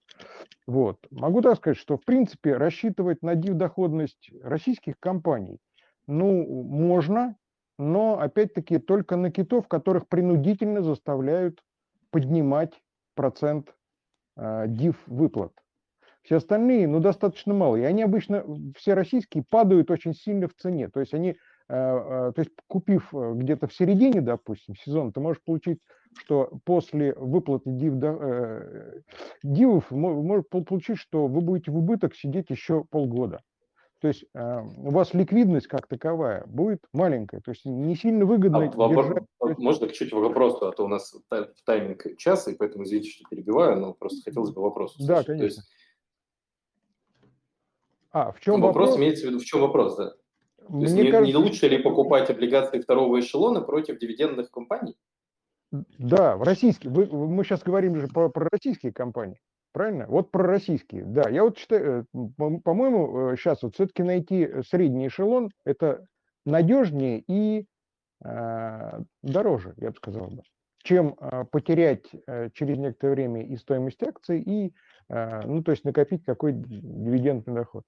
Вот, 0.69 0.99
могу 1.11 1.43
так 1.43 1.57
сказать, 1.57 1.79
что 1.79 1.97
в 1.97 2.05
принципе 2.05 2.57
рассчитывать 2.57 3.23
на 3.23 3.35
доходность 3.35 4.31
российских 4.41 4.95
компаний, 5.01 5.59
ну, 6.07 6.63
можно, 6.63 7.37
но 7.77 8.21
опять-таки 8.21 8.79
только 8.79 9.17
на 9.17 9.33
китов, 9.33 9.67
которых 9.67 10.07
принудительно 10.07 10.81
заставляют 10.81 11.61
поднимать 12.15 12.81
процент 13.17 13.75
э, 14.37 14.67
див 14.69 15.03
выплат. 15.09 15.53
Все 16.23 16.37
остальные, 16.37 16.87
ну, 16.87 17.01
достаточно 17.01 17.53
мало. 17.55 17.75
И 17.75 17.83
они 17.83 18.05
обычно, 18.05 18.45
все 18.77 18.95
российские, 18.95 19.43
падают 19.51 19.91
очень 19.91 20.15
сильно 20.15 20.47
в 20.47 20.55
цене. 20.55 20.89
То 20.89 21.01
есть 21.01 21.13
они, 21.13 21.31
э, 21.31 21.35
э, 21.69 22.33
то 22.33 22.35
есть 22.39 22.53
купив 22.69 23.13
где-то 23.13 23.67
в 23.67 23.75
середине, 23.75 24.21
допустим, 24.21 24.77
сезона, 24.77 25.11
ты 25.13 25.19
можешь 25.19 25.43
получить, 25.43 25.81
что 26.17 26.53
после 26.65 27.15
выплаты 27.15 27.73
див, 27.73 27.95
дивов 29.43 29.91
может 29.91 30.49
получить, 30.49 30.99
что 30.99 31.27
вы 31.27 31.41
будете 31.41 31.73
в 31.73 31.77
убыток 31.77 32.15
сидеть 32.15 32.49
еще 32.49 32.85
полгода. 32.85 33.41
То 34.05 34.09
есть 34.09 34.27
э, 34.35 34.61
у 34.85 34.91
вас 34.91 35.15
ликвидность 35.15 35.67
как 35.67 35.87
таковая 35.87 36.45
будет 36.45 36.81
маленькая, 36.93 37.41
то 37.41 37.53
есть 37.53 37.65
не 37.65 37.97
сильно 37.97 38.27
выгодно. 38.27 38.59
А 38.59 38.71
вопрос, 38.77 39.07
держать... 39.07 39.59
Можно 39.59 39.89
чуть 39.89 40.11
к 40.11 40.13
вопросу, 40.13 40.67
а 40.67 40.73
то 40.73 40.85
у 40.85 40.89
нас 40.89 41.17
тайминг 41.65 42.19
часа, 42.19 42.51
и 42.51 42.55
поэтому 42.55 42.85
извините, 42.85 43.09
что 43.09 43.25
перебиваю, 43.31 43.81
но 43.81 43.95
просто 43.95 44.21
хотелось 44.23 44.51
бы 44.51 44.61
вопрос. 44.61 44.95
Да, 44.99 45.23
конечно. 45.23 45.39
То 45.39 45.45
есть, 45.45 45.61
а, 48.13 48.33
в 48.33 48.41
чем 48.41 48.61
ну, 48.61 48.67
вопрос? 48.67 48.91
Вопрос 48.91 48.99
имеется 48.99 49.25
в 49.25 49.31
виду, 49.31 49.39
в 49.39 49.45
чем 49.47 49.63
вопрос, 49.63 49.97
да? 49.97 50.11
То 50.11 50.17
Мне 50.69 50.83
есть 50.85 51.11
кажется, 51.11 51.25
не 51.25 51.37
лучше 51.37 51.67
ли 51.69 51.79
покупать 51.79 52.29
облигации 52.29 52.81
второго 52.81 53.19
эшелона 53.19 53.63
против 53.63 53.99
дивидендных 53.99 54.51
компаний? 54.51 54.99
Да, 55.97 56.37
в 56.37 56.43
российские. 56.43 56.93
Вы, 56.93 57.07
мы 57.07 57.43
сейчас 57.43 57.63
говорим 57.63 57.97
же 57.97 58.09
про, 58.09 58.29
про 58.29 58.51
российские 58.53 58.93
компании, 58.93 59.41
правильно? 59.75 60.07
Вот 60.07 60.31
про 60.31 60.45
российские. 60.45 61.05
Да, 61.05 61.29
я 61.29 61.43
вот 61.43 61.59
считаю, 61.59 62.07
э, 62.15 62.19
по-моему, 62.65 63.37
сейчас 63.37 63.63
э, 63.63 63.67
вот 63.67 63.75
все-таки 63.75 64.03
найти 64.03 64.49
средний 64.67 65.09
эшелон 65.09 65.51
это 65.67 66.07
надежнее 66.47 67.23
и 67.27 67.67
э, 68.25 69.01
дороже, 69.23 69.75
я 69.77 69.91
бы 69.91 69.97
сказал 69.97 70.29
бы, 70.29 70.43
чем 70.83 71.17
э, 71.21 71.45
потерять 71.51 72.07
э, 72.27 72.51
через 72.55 72.79
некоторое 72.79 73.15
время 73.15 73.43
и 73.43 73.57
стоимость 73.57 74.03
акций, 74.03 74.41
и, 74.41 74.73
э, 75.09 75.41
ну, 75.45 75.63
то 75.63 75.73
есть 75.73 75.85
накопить 75.85 76.25
какой 76.25 76.53
дивидендный 76.53 77.55
доход. 77.55 77.85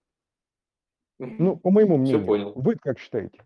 Ну, 1.19 1.57
по 1.57 1.71
моему 1.71 1.97
мнению. 1.97 2.19
Все 2.19 2.27
понял. 2.27 2.53
Вы 2.57 2.77
как 2.77 2.99
считаете? 2.99 3.39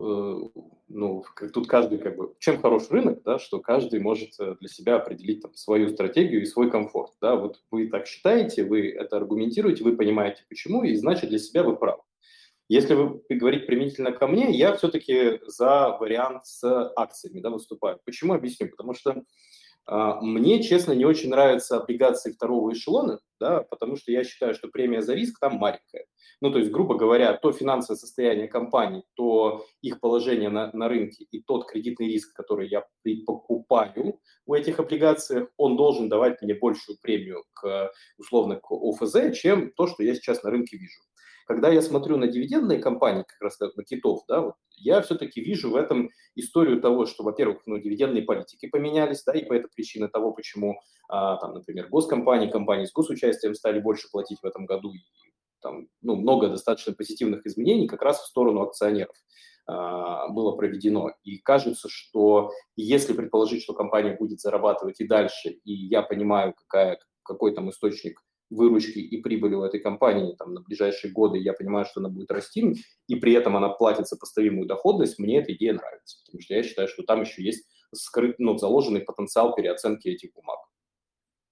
Э, 0.00 0.40
ну, 0.88 1.24
тут 1.52 1.68
каждый 1.68 1.98
как 1.98 2.16
бы... 2.16 2.34
Чем 2.38 2.60
хорош 2.60 2.90
рынок, 2.90 3.22
да, 3.22 3.38
что 3.38 3.60
каждый 3.60 4.00
может 4.00 4.30
э, 4.40 4.56
для 4.58 4.68
себя 4.68 4.96
определить 4.96 5.42
там, 5.42 5.54
свою 5.54 5.88
стратегию 5.88 6.42
и 6.42 6.46
свой 6.46 6.70
комфорт. 6.70 7.12
Да, 7.20 7.36
вот 7.36 7.60
вы 7.70 7.88
так 7.88 8.06
считаете, 8.06 8.64
вы 8.64 8.90
это 8.90 9.18
аргументируете, 9.18 9.84
вы 9.84 9.96
понимаете 9.96 10.42
почему, 10.48 10.82
и 10.82 10.94
значит 10.94 11.28
для 11.28 11.38
себя 11.38 11.62
вы 11.62 11.76
правы. 11.76 12.02
Если 12.68 12.94
вы 12.94 13.20
говорить 13.28 13.66
применительно 13.66 14.12
ко 14.12 14.26
мне, 14.26 14.56
я 14.56 14.76
все-таки 14.76 15.40
за 15.46 15.96
вариант 15.98 16.46
с 16.46 16.92
акциями 16.96 17.40
да, 17.40 17.50
выступаю. 17.50 17.98
Почему? 18.04 18.32
Объясню. 18.32 18.68
Потому 18.68 18.94
что 18.94 19.24
мне, 19.86 20.62
честно, 20.62 20.92
не 20.92 21.04
очень 21.04 21.30
нравятся 21.30 21.76
облигации 21.76 22.32
второго 22.32 22.72
эшелона, 22.72 23.18
да, 23.40 23.62
потому 23.62 23.96
что 23.96 24.12
я 24.12 24.22
считаю, 24.22 24.54
что 24.54 24.68
премия 24.68 25.02
за 25.02 25.14
риск 25.14 25.40
там 25.40 25.54
маленькая. 25.54 26.06
Ну, 26.40 26.50
то 26.52 26.58
есть, 26.58 26.70
грубо 26.70 26.96
говоря, 26.96 27.34
то 27.34 27.52
финансовое 27.52 27.98
состояние 27.98 28.48
компании, 28.48 29.02
то 29.14 29.64
их 29.82 30.00
положение 30.00 30.48
на, 30.48 30.70
на 30.72 30.88
рынке 30.88 31.24
и 31.30 31.42
тот 31.42 31.66
кредитный 31.66 32.06
риск, 32.06 32.34
который 32.34 32.68
я 32.68 32.86
покупаю 33.26 34.20
у 34.46 34.54
этих 34.54 34.78
облигаций, 34.78 35.48
он 35.56 35.76
должен 35.76 36.08
давать 36.08 36.40
мне 36.40 36.54
большую 36.54 36.98
премию 37.02 37.44
к, 37.52 37.90
условно, 38.16 38.56
к 38.56 38.70
ОФЗ, 38.70 39.36
чем 39.36 39.72
то, 39.72 39.86
что 39.86 40.02
я 40.02 40.14
сейчас 40.14 40.42
на 40.42 40.50
рынке 40.50 40.76
вижу. 40.76 41.00
Когда 41.50 41.68
я 41.68 41.82
смотрю 41.82 42.16
на 42.16 42.28
дивидендные 42.28 42.78
компании, 42.78 43.24
как 43.26 43.40
раз 43.40 43.58
на 43.58 43.82
китов, 43.82 44.22
да, 44.28 44.40
вот, 44.40 44.54
я 44.76 45.00
все-таки 45.00 45.40
вижу 45.40 45.68
в 45.68 45.74
этом 45.74 46.10
историю 46.36 46.80
того, 46.80 47.06
что, 47.06 47.24
во-первых, 47.24 47.62
ну, 47.66 47.76
дивидендные 47.76 48.22
политики 48.22 48.68
поменялись, 48.68 49.24
да, 49.24 49.32
и 49.32 49.44
по 49.44 49.54
этой 49.54 49.68
причине 49.74 50.06
того, 50.06 50.30
почему, 50.30 50.80
а, 51.08 51.38
там, 51.38 51.54
например, 51.54 51.88
госкомпании, 51.88 52.48
компании 52.48 52.84
с 52.84 52.92
госучастием 52.92 53.56
стали 53.56 53.80
больше 53.80 54.08
платить 54.12 54.38
в 54.40 54.46
этом 54.46 54.64
году, 54.64 54.92
и 54.92 55.00
там, 55.60 55.88
ну, 56.02 56.14
много 56.14 56.46
достаточно 56.50 56.92
позитивных 56.92 57.44
изменений 57.44 57.88
как 57.88 58.02
раз 58.02 58.20
в 58.20 58.26
сторону 58.26 58.60
акционеров 58.62 59.16
а, 59.66 60.28
было 60.28 60.54
проведено. 60.54 61.10
И 61.24 61.38
кажется, 61.38 61.88
что 61.90 62.52
если 62.76 63.12
предположить, 63.12 63.64
что 63.64 63.74
компания 63.74 64.14
будет 64.16 64.38
зарабатывать 64.38 65.00
и 65.00 65.04
дальше, 65.08 65.48
и 65.64 65.72
я 65.72 66.02
понимаю, 66.02 66.54
какая, 66.54 67.00
какой 67.24 67.52
там 67.52 67.70
источник 67.70 68.22
выручки 68.50 68.98
и 68.98 69.20
прибыли 69.22 69.54
у 69.54 69.62
этой 69.62 69.80
компании 69.80 70.34
там, 70.36 70.54
на 70.54 70.60
ближайшие 70.60 71.12
годы, 71.12 71.38
я 71.38 71.52
понимаю, 71.52 71.86
что 71.86 72.00
она 72.00 72.08
будет 72.08 72.30
расти, 72.30 72.74
и 73.06 73.14
при 73.16 73.32
этом 73.32 73.56
она 73.56 73.68
платит 73.68 74.08
сопоставимую 74.08 74.66
доходность, 74.66 75.18
мне 75.18 75.38
эта 75.38 75.52
идея 75.54 75.74
нравится, 75.74 76.18
потому 76.24 76.42
что 76.42 76.54
я 76.54 76.62
считаю, 76.62 76.88
что 76.88 77.02
там 77.04 77.22
еще 77.22 77.42
есть 77.42 77.66
скрыт, 77.94 78.36
ну, 78.38 78.58
заложенный 78.58 79.00
потенциал 79.00 79.54
переоценки 79.54 80.08
этих 80.08 80.32
бумаг. 80.32 80.58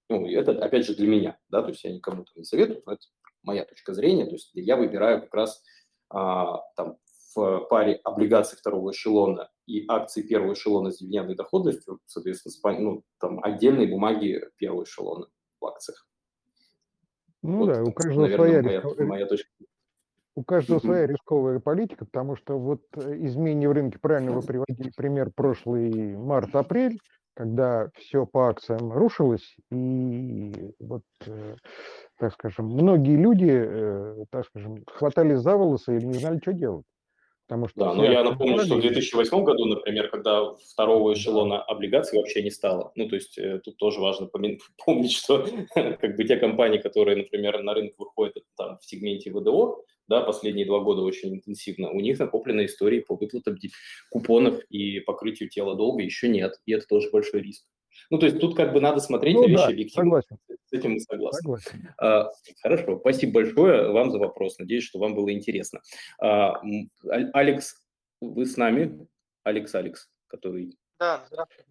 Ну, 0.09 0.25
и 0.25 0.33
это, 0.33 0.51
опять 0.63 0.85
же, 0.85 0.95
для 0.95 1.07
меня, 1.07 1.37
да, 1.49 1.61
то 1.61 1.69
есть 1.69 1.83
я 1.83 1.93
никому 1.93 2.23
там 2.23 2.33
не 2.35 2.43
советую, 2.43 2.81
но 2.85 2.93
это 2.93 3.03
моя 3.43 3.63
точка 3.63 3.93
зрения, 3.93 4.25
то 4.25 4.33
есть 4.33 4.51
я 4.53 4.75
выбираю 4.75 5.21
как 5.21 5.33
раз 5.33 5.63
а, 6.09 6.61
там 6.75 6.97
в 7.35 7.67
паре 7.69 7.95
облигаций 8.03 8.57
второго 8.57 8.91
эшелона 8.91 9.49
и 9.67 9.85
акций 9.87 10.23
первого 10.23 10.53
эшелона 10.53 10.91
с 10.91 10.97
дивидендной 10.97 11.35
доходностью, 11.35 11.99
соответственно, 12.05 12.79
ну, 12.79 13.03
там 13.19 13.43
отдельные 13.43 13.87
бумаги 13.87 14.41
первого 14.57 14.83
эшелона 14.83 15.27
в 15.61 15.65
акциях. 15.65 16.07
Ну 17.41 17.57
вот, 17.59 17.73
да, 17.73 17.83
у 17.83 17.91
каждого 17.91 18.21
наверное, 18.21 18.37
своя, 18.37 18.61
моя, 18.61 18.77
рисков... 18.77 19.07
моя 19.07 19.25
точка. 19.25 19.49
У 20.35 20.43
каждого 20.43 20.79
своя 20.79 21.07
рисковая 21.07 21.59
политика, 21.59 22.05
потому 22.05 22.35
что 22.35 22.57
вот 22.57 22.81
э, 22.95 23.25
изменение 23.25 23.67
в 23.67 23.73
рынке, 23.73 23.99
правильно 23.99 24.31
вы 24.31 24.41
приводили 24.41 24.91
пример 24.95 25.31
прошлый 25.35 26.15
март-апрель, 26.15 26.97
когда 27.33 27.89
все 27.95 28.25
по 28.25 28.49
акциям 28.49 28.91
рушилось, 28.91 29.55
и 29.71 30.73
вот, 30.79 31.03
э, 31.25 31.55
так 32.17 32.33
скажем, 32.33 32.67
многие 32.67 33.15
люди, 33.15 33.49
э, 33.49 34.25
так 34.29 34.45
скажем, 34.45 34.83
хватались 34.87 35.39
за 35.39 35.55
волосы 35.55 35.97
или 35.97 36.05
не 36.05 36.13
знали, 36.13 36.39
что 36.39 36.53
делать. 36.53 36.85
Потому 37.49 37.67
что 37.67 37.79
да, 37.79 37.93
но 37.95 38.05
я 38.05 38.23
напомню, 38.23 38.63
что 38.63 38.75
в 38.75 38.81
2008 38.81 39.43
году, 39.43 39.65
например, 39.65 40.09
когда 40.09 40.53
второго 40.71 41.13
эшелона 41.13 41.59
облигаций 41.63 42.19
вообще 42.19 42.43
не 42.43 42.51
стало, 42.51 42.91
ну, 42.93 43.09
то 43.09 43.15
есть 43.15 43.39
э, 43.39 43.59
тут 43.65 43.75
тоже 43.77 43.99
важно 43.99 44.27
помнить, 44.85 45.11
что 45.11 45.47
как 45.73 46.15
бы 46.15 46.23
те 46.25 46.35
компании, 46.37 46.77
которые, 46.77 47.17
например, 47.17 47.63
на 47.63 47.73
рынок 47.73 47.95
выходят 47.97 48.43
там 48.55 48.77
в 48.77 48.85
сегменте 48.85 49.31
ВДО, 49.31 49.83
да, 50.07 50.21
последние 50.21 50.67
два 50.67 50.79
года 50.81 51.01
очень 51.01 51.33
интенсивно, 51.33 51.89
у 51.89 51.99
них 51.99 52.19
накопленной 52.19 52.67
истории 52.67 52.99
по 52.99 53.15
выплатам 53.15 53.57
купонов 54.11 54.61
и 54.69 54.99
покрытию 54.99 55.49
тела 55.49 55.73
долга 55.75 56.03
еще 56.03 56.29
нет, 56.29 56.53
и 56.67 56.73
это 56.73 56.85
тоже 56.85 57.09
большой 57.09 57.41
риск. 57.41 57.65
Ну, 58.09 58.17
то 58.17 58.25
есть 58.25 58.39
тут 58.39 58.55
как 58.55 58.73
бы 58.73 58.81
надо 58.81 58.99
смотреть 58.99 59.35
ну, 59.35 59.43
на 59.43 59.47
вещи 59.47 59.57
да, 59.57 59.67
объективно. 59.67 60.21
Согласен. 60.21 60.37
С 60.65 60.73
этим 60.73 60.91
мы 60.93 60.99
согласны. 60.99 61.39
Согласен. 61.41 61.93
А, 61.97 62.29
хорошо, 62.61 62.99
спасибо 62.99 63.33
большое 63.33 63.91
вам 63.91 64.11
за 64.11 64.19
вопрос. 64.19 64.57
Надеюсь, 64.59 64.83
что 64.83 64.99
вам 64.99 65.15
было 65.15 65.31
интересно. 65.31 65.81
А, 66.21 66.61
Алекс, 67.33 67.75
вы 68.21 68.45
с 68.45 68.57
нами? 68.57 69.07
Алекс, 69.43 69.73
Алекс, 69.73 70.09
который... 70.27 70.77
Да, 70.99 71.23
здравствуйте. 71.27 71.65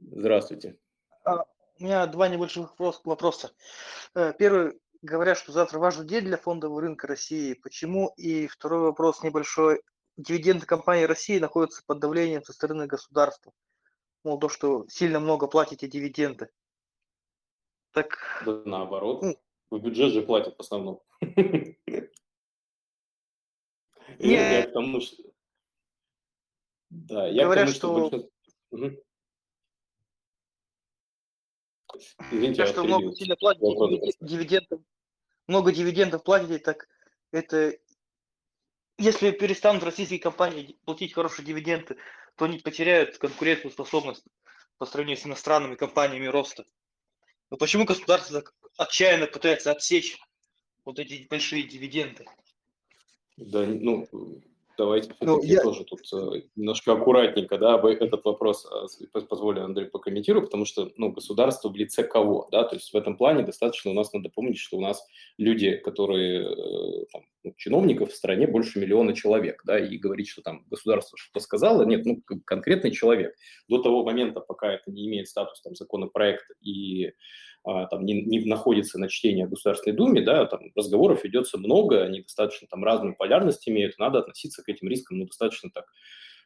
Здравствуйте. 0.00 0.76
А, 1.24 1.44
у 1.78 1.84
меня 1.84 2.06
два 2.06 2.28
небольших 2.28 2.74
вопроса. 2.78 3.50
Э, 4.14 4.32
первый, 4.38 4.80
говорят, 5.02 5.36
что 5.36 5.52
завтра 5.52 5.78
важный 5.78 6.06
день 6.06 6.24
для 6.24 6.36
фондового 6.36 6.80
рынка 6.80 7.06
России. 7.06 7.54
Почему? 7.54 8.12
И 8.16 8.46
второй 8.46 8.80
вопрос 8.80 9.22
небольшой. 9.22 9.82
Дивиденды 10.16 10.66
компании 10.66 11.04
России 11.04 11.38
находятся 11.38 11.82
под 11.86 11.98
давлением 11.98 12.44
со 12.44 12.52
стороны 12.52 12.86
государства 12.86 13.52
мол, 14.24 14.38
то, 14.38 14.48
что 14.48 14.86
сильно 14.88 15.20
много 15.20 15.46
платите 15.46 15.88
дивиденды. 15.88 16.50
Так... 17.92 18.42
Да 18.46 18.62
наоборот. 18.64 19.22
Ну, 19.22 19.38
в 19.70 19.78
бюджет 19.78 20.12
же 20.12 20.22
платят 20.22 20.56
в 20.56 20.60
основном. 20.60 21.02
Я 24.18 24.66
к 24.66 24.72
тому, 24.72 25.00
что... 25.00 25.22
Да, 26.90 27.26
я 27.26 27.44
Говорят, 27.44 27.70
что... 27.70 28.10
Извините, 32.30 32.66
что 32.66 32.84
много 32.84 33.12
сильно 33.14 33.36
платите 33.36 34.14
дивидендов, 34.20 34.80
много 35.46 35.72
дивидендов 35.72 36.22
платите, 36.22 36.58
так 36.58 36.88
это 37.30 37.78
если 38.98 39.30
перестанут 39.30 39.82
российские 39.82 40.20
компании 40.20 40.78
платить 40.84 41.14
хорошие 41.14 41.44
дивиденды, 41.44 41.96
то 42.42 42.46
они 42.46 42.58
потеряют 42.58 43.18
конкурентную 43.18 43.70
способность 43.70 44.24
по 44.76 44.84
сравнению 44.84 45.22
с 45.22 45.24
иностранными 45.24 45.76
компаниями 45.76 46.26
роста. 46.26 46.64
Но 47.50 47.56
почему 47.56 47.84
государство 47.84 48.42
так 48.42 48.52
отчаянно 48.76 49.28
пытается 49.28 49.70
отсечь 49.70 50.18
вот 50.84 50.98
эти 50.98 51.24
большие 51.30 51.62
дивиденды? 51.62 52.24
Да, 53.36 53.64
ну, 53.64 54.08
давайте 54.76 55.12
Ну, 55.20 55.42
я- 55.42 55.62
тоже 55.62 55.84
тут 55.84 56.00
э, 56.12 56.42
немножко 56.56 56.92
аккуратненько, 56.92 57.58
да, 57.58 57.78
вы 57.78 57.92
этот 57.92 58.24
вопрос, 58.24 58.66
э, 59.12 59.20
позволю, 59.28 59.64
Андрей, 59.64 59.86
покомментирую, 59.88 60.44
потому 60.44 60.64
что, 60.64 60.90
ну, 60.96 61.12
государство 61.12 61.68
в 61.68 61.76
лице 61.76 62.04
кого, 62.04 62.48
да, 62.50 62.64
то 62.64 62.76
есть 62.76 62.92
в 62.92 62.96
этом 62.96 63.16
плане 63.16 63.42
достаточно 63.42 63.90
у 63.90 63.94
нас 63.94 64.12
надо 64.12 64.28
помнить, 64.30 64.58
что 64.58 64.76
у 64.76 64.80
нас 64.80 65.04
люди, 65.38 65.76
которые, 65.76 66.42
э, 66.50 67.04
там, 67.12 67.22
ну, 67.44 67.54
чиновников 67.56 68.10
в 68.12 68.16
стране 68.16 68.46
больше 68.46 68.78
миллиона 68.80 69.14
человек, 69.14 69.62
да, 69.64 69.78
и 69.78 69.96
говорить, 69.98 70.28
что 70.28 70.42
там 70.42 70.64
государство 70.70 71.16
что-то 71.18 71.40
сказало, 71.40 71.84
нет, 71.84 72.04
ну, 72.04 72.22
конкретный 72.44 72.90
человек. 72.90 73.34
До 73.68 73.82
того 73.82 74.04
момента, 74.04 74.40
пока 74.40 74.72
это 74.72 74.90
не 74.90 75.06
имеет 75.06 75.28
статус 75.28 75.60
там 75.62 75.74
законопроекта 75.74 76.54
и 76.60 77.12
там 77.64 78.04
не, 78.04 78.22
не 78.22 78.44
находится 78.44 78.98
на 78.98 79.08
чтении 79.08 79.44
в 79.44 79.50
Государственной 79.50 79.96
Думе, 79.96 80.22
да, 80.22 80.46
там 80.46 80.72
разговоров 80.74 81.24
ведется 81.24 81.58
много, 81.58 82.02
они 82.02 82.22
достаточно 82.22 82.66
там 82.68 82.84
разную 82.84 83.16
полярность 83.16 83.68
имеют, 83.68 83.98
надо 83.98 84.18
относиться 84.18 84.62
к 84.62 84.68
этим 84.68 84.88
рискам 84.88 85.18
ну, 85.18 85.26
достаточно 85.26 85.70
так 85.70 85.86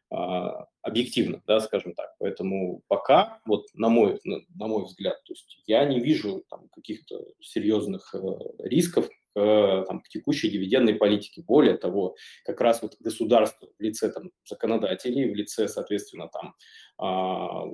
а, 0.09 0.67
объективно, 0.83 1.43
да, 1.47 1.59
скажем 1.61 1.95
так. 1.95 2.14
Поэтому 2.19 2.83
пока, 2.87 3.41
вот 3.45 3.67
на 3.75 3.89
мой, 3.89 4.21
на, 4.25 4.39
на 4.55 4.67
мой 4.69 4.85
взгляд, 4.85 5.23
то 5.25 5.33
есть 5.33 5.62
я 5.67 5.85
не 5.85 5.99
вижу 5.99 6.45
там 6.49 6.69
каких-то 6.69 7.25
серьезных 7.41 8.14
э, 8.14 8.19
рисков 8.61 9.09
э, 9.35 9.85
там, 9.85 10.01
к 10.01 10.09
текущей 10.09 10.49
дивидендной 10.49 10.95
политике. 10.95 11.43
Более 11.43 11.77
того, 11.77 12.14
как 12.45 12.61
раз 12.61 12.83
вот 12.83 12.95
государство 13.01 13.69
в 13.79 13.83
лице 13.83 14.09
там, 14.11 14.31
законодателей, 14.49 15.29
в 15.29 15.35
лице, 15.35 15.67
соответственно, 15.67 16.29
там, 16.29 16.55
а, 16.99 17.64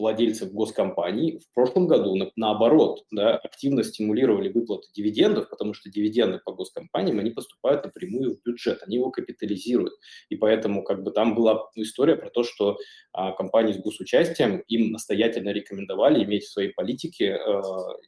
владельцев 0.00 0.52
госкомпаний 0.52 1.38
в 1.38 1.54
прошлом 1.54 1.86
году, 1.86 2.16
на- 2.16 2.32
наоборот, 2.34 3.04
да, 3.10 3.36
активно 3.36 3.84
стимулировали 3.84 4.48
выплаты 4.48 4.88
дивидендов, 4.92 5.48
потому 5.48 5.74
что 5.74 5.90
дивиденды 5.90 6.40
по 6.44 6.52
госкомпаниям, 6.52 7.18
они 7.18 7.30
поступают 7.30 7.84
напрямую 7.84 8.36
в 8.36 8.42
бюджет, 8.42 8.82
они 8.82 8.96
его 8.96 9.10
капитализируют. 9.10 9.92
И 10.30 10.36
поэтому 10.36 10.82
как 10.82 11.02
бы 11.02 11.12
там 11.12 11.34
была 11.34 11.68
история 11.76 12.16
про 12.16 12.30
то, 12.30 12.42
что 12.42 12.78
а, 13.12 13.32
компании 13.32 13.72
с 13.72 13.78
госучастием 13.78 14.60
им 14.66 14.90
настоятельно 14.90 15.50
рекомендовали 15.50 16.24
иметь 16.24 16.44
в 16.44 16.52
своей 16.52 16.72
политике 16.72 17.36
э, 17.36 17.62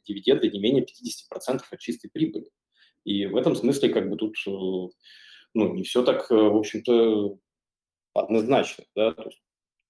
дивиденды 0.05 0.49
не 0.49 0.59
менее 0.59 0.83
50% 0.83 1.61
от 1.69 1.79
чистой 1.79 2.09
прибыли. 2.09 2.49
И 3.05 3.25
в 3.27 3.35
этом 3.35 3.55
смысле 3.55 3.89
как 3.89 4.09
бы 4.09 4.17
тут 4.17 4.35
э, 4.47 4.49
ну, 5.53 5.73
не 5.73 5.83
все 5.83 6.03
так, 6.03 6.29
э, 6.31 6.35
в 6.35 6.57
общем-то, 6.57 7.37
однозначно. 8.13 8.85
Да? 8.95 9.11
То 9.11 9.23
есть 9.23 9.41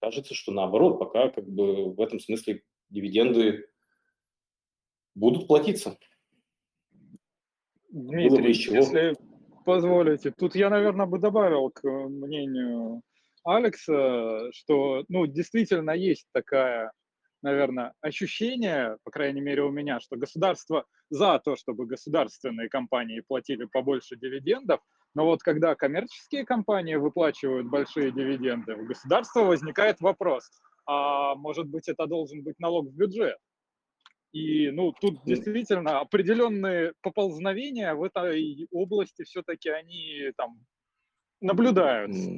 кажется, 0.04 0.34
что 0.34 0.52
наоборот, 0.52 1.00
пока 1.00 1.30
как 1.30 1.48
бы 1.48 1.94
в 1.94 2.02
этом 2.02 2.20
смысле 2.20 2.62
дивиденды 2.90 3.66
будут 5.16 5.48
платиться. 5.48 5.98
Дмитрий, 7.90 8.52
если 8.52 9.16
позволите, 9.66 10.32
тут 10.32 10.56
я, 10.56 10.70
наверное, 10.70 11.06
бы 11.06 11.20
добавил 11.20 11.70
к 11.70 11.84
мнению 11.84 13.02
Алекса, 13.46 14.52
что, 14.52 15.06
ну, 15.08 15.26
действительно 15.26 15.92
есть 15.92 16.28
такая, 16.34 16.92
наверное, 17.42 17.94
ощущение, 18.02 18.98
по 19.04 19.12
крайней 19.12 19.42
мере 19.42 19.62
у 19.64 19.72
меня, 19.72 20.02
что 20.02 20.18
государство 20.18 20.86
за 21.10 21.40
то, 21.40 21.56
чтобы 21.56 21.86
государственные 21.86 22.68
компании 22.68 23.22
платили 23.22 23.66
побольше 23.66 24.18
дивидендов, 24.18 24.82
но 25.16 25.26
вот 25.26 25.44
когда 25.44 25.76
коммерческие 25.76 26.46
компании 26.46 26.96
выплачивают 26.96 27.68
большие 27.68 28.12
дивиденды, 28.12 28.76
у 28.76 28.86
государства 28.86 29.42
возникает 29.42 30.02
вопрос, 30.02 30.50
а 30.86 31.36
может 31.36 31.68
быть 31.68 31.88
это 31.88 32.08
должен 32.08 32.44
быть 32.44 32.60
налог 32.60 32.88
в 32.88 32.96
бюджет? 32.96 33.38
И, 34.32 34.72
ну, 34.72 34.92
тут 34.94 35.24
действительно 35.26 36.00
определенные 36.00 36.94
поползновения 37.02 37.94
в 37.94 38.02
этой 38.02 38.68
области 38.72 39.24
все-таки 39.24 39.70
они 39.70 40.32
там 40.36 40.66
наблюдаются. 41.40 42.32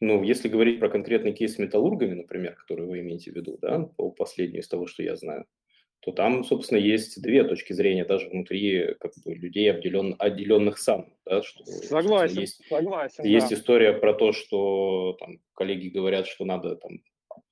Ну, 0.00 0.22
если 0.24 0.48
говорить 0.48 0.80
про 0.80 0.90
конкретный 0.90 1.32
кейс 1.32 1.54
с 1.54 1.58
металлургами, 1.58 2.14
например, 2.14 2.54
который 2.54 2.86
вы 2.86 3.00
имеете 3.00 3.30
в 3.30 3.36
виду, 3.36 3.56
да, 3.62 3.84
по 3.96 4.10
последнему 4.10 4.60
из 4.60 4.68
того, 4.68 4.86
что 4.86 5.02
я 5.02 5.16
знаю, 5.16 5.46
то 6.06 6.12
там, 6.12 6.44
собственно, 6.44 6.78
есть 6.78 7.20
две 7.20 7.42
точки 7.42 7.72
зрения 7.72 8.04
даже 8.04 8.28
внутри 8.28 8.94
как 9.00 9.10
бы, 9.24 9.34
людей, 9.34 9.68
обделен, 9.68 10.14
отделенных 10.20 10.78
сам. 10.78 11.12
Да, 11.24 11.42
что, 11.42 11.64
Согласен, 11.64 12.42
Есть, 12.42 12.64
согласен. 12.68 13.24
есть 13.24 13.48
да. 13.50 13.56
история 13.56 13.92
про 13.92 14.14
то, 14.14 14.30
что 14.30 15.16
там, 15.18 15.40
коллеги 15.52 15.88
говорят, 15.88 16.28
что 16.28 16.44
надо 16.44 16.76
там, 16.76 17.00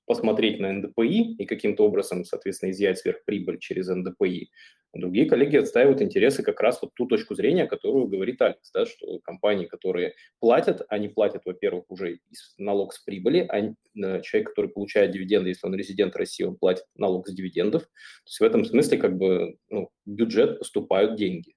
посмотреть 0.06 0.60
на 0.60 0.72
НДПИ 0.72 1.36
и 1.38 1.46
каким-то 1.46 1.84
образом, 1.84 2.24
соответственно, 2.24 2.70
изъять 2.70 2.98
сверхприбыль 2.98 3.58
через 3.58 3.88
НДПИ. 3.88 4.50
Другие 4.94 5.26
коллеги 5.26 5.56
отстаивают 5.56 6.00
интересы 6.02 6.42
как 6.44 6.60
раз 6.60 6.80
вот 6.80 6.94
ту 6.94 7.06
точку 7.06 7.34
зрения, 7.34 7.66
которую 7.66 8.06
говорит 8.06 8.40
Алекс, 8.40 8.70
да, 8.72 8.86
что 8.86 9.18
компании, 9.24 9.66
которые 9.66 10.14
платят, 10.38 10.82
они 10.88 11.08
платят, 11.08 11.42
во-первых, 11.44 11.86
уже 11.88 12.20
налог 12.58 12.92
с 12.92 13.00
прибыли, 13.00 13.40
а 13.40 13.58
э, 13.58 14.22
человек, 14.22 14.50
который 14.50 14.70
получает 14.70 15.10
дивиденды, 15.10 15.48
если 15.48 15.66
он 15.66 15.74
резидент 15.74 16.14
России, 16.14 16.44
он 16.44 16.56
платит 16.56 16.84
налог 16.94 17.26
с 17.26 17.34
дивидендов. 17.34 17.82
То 17.82 17.88
есть 18.26 18.40
в 18.40 18.44
этом 18.44 18.64
смысле 18.64 18.98
как 18.98 19.18
бы 19.18 19.56
ну, 19.68 19.90
в 20.06 20.10
бюджет 20.10 20.60
поступают 20.60 21.16
деньги. 21.16 21.54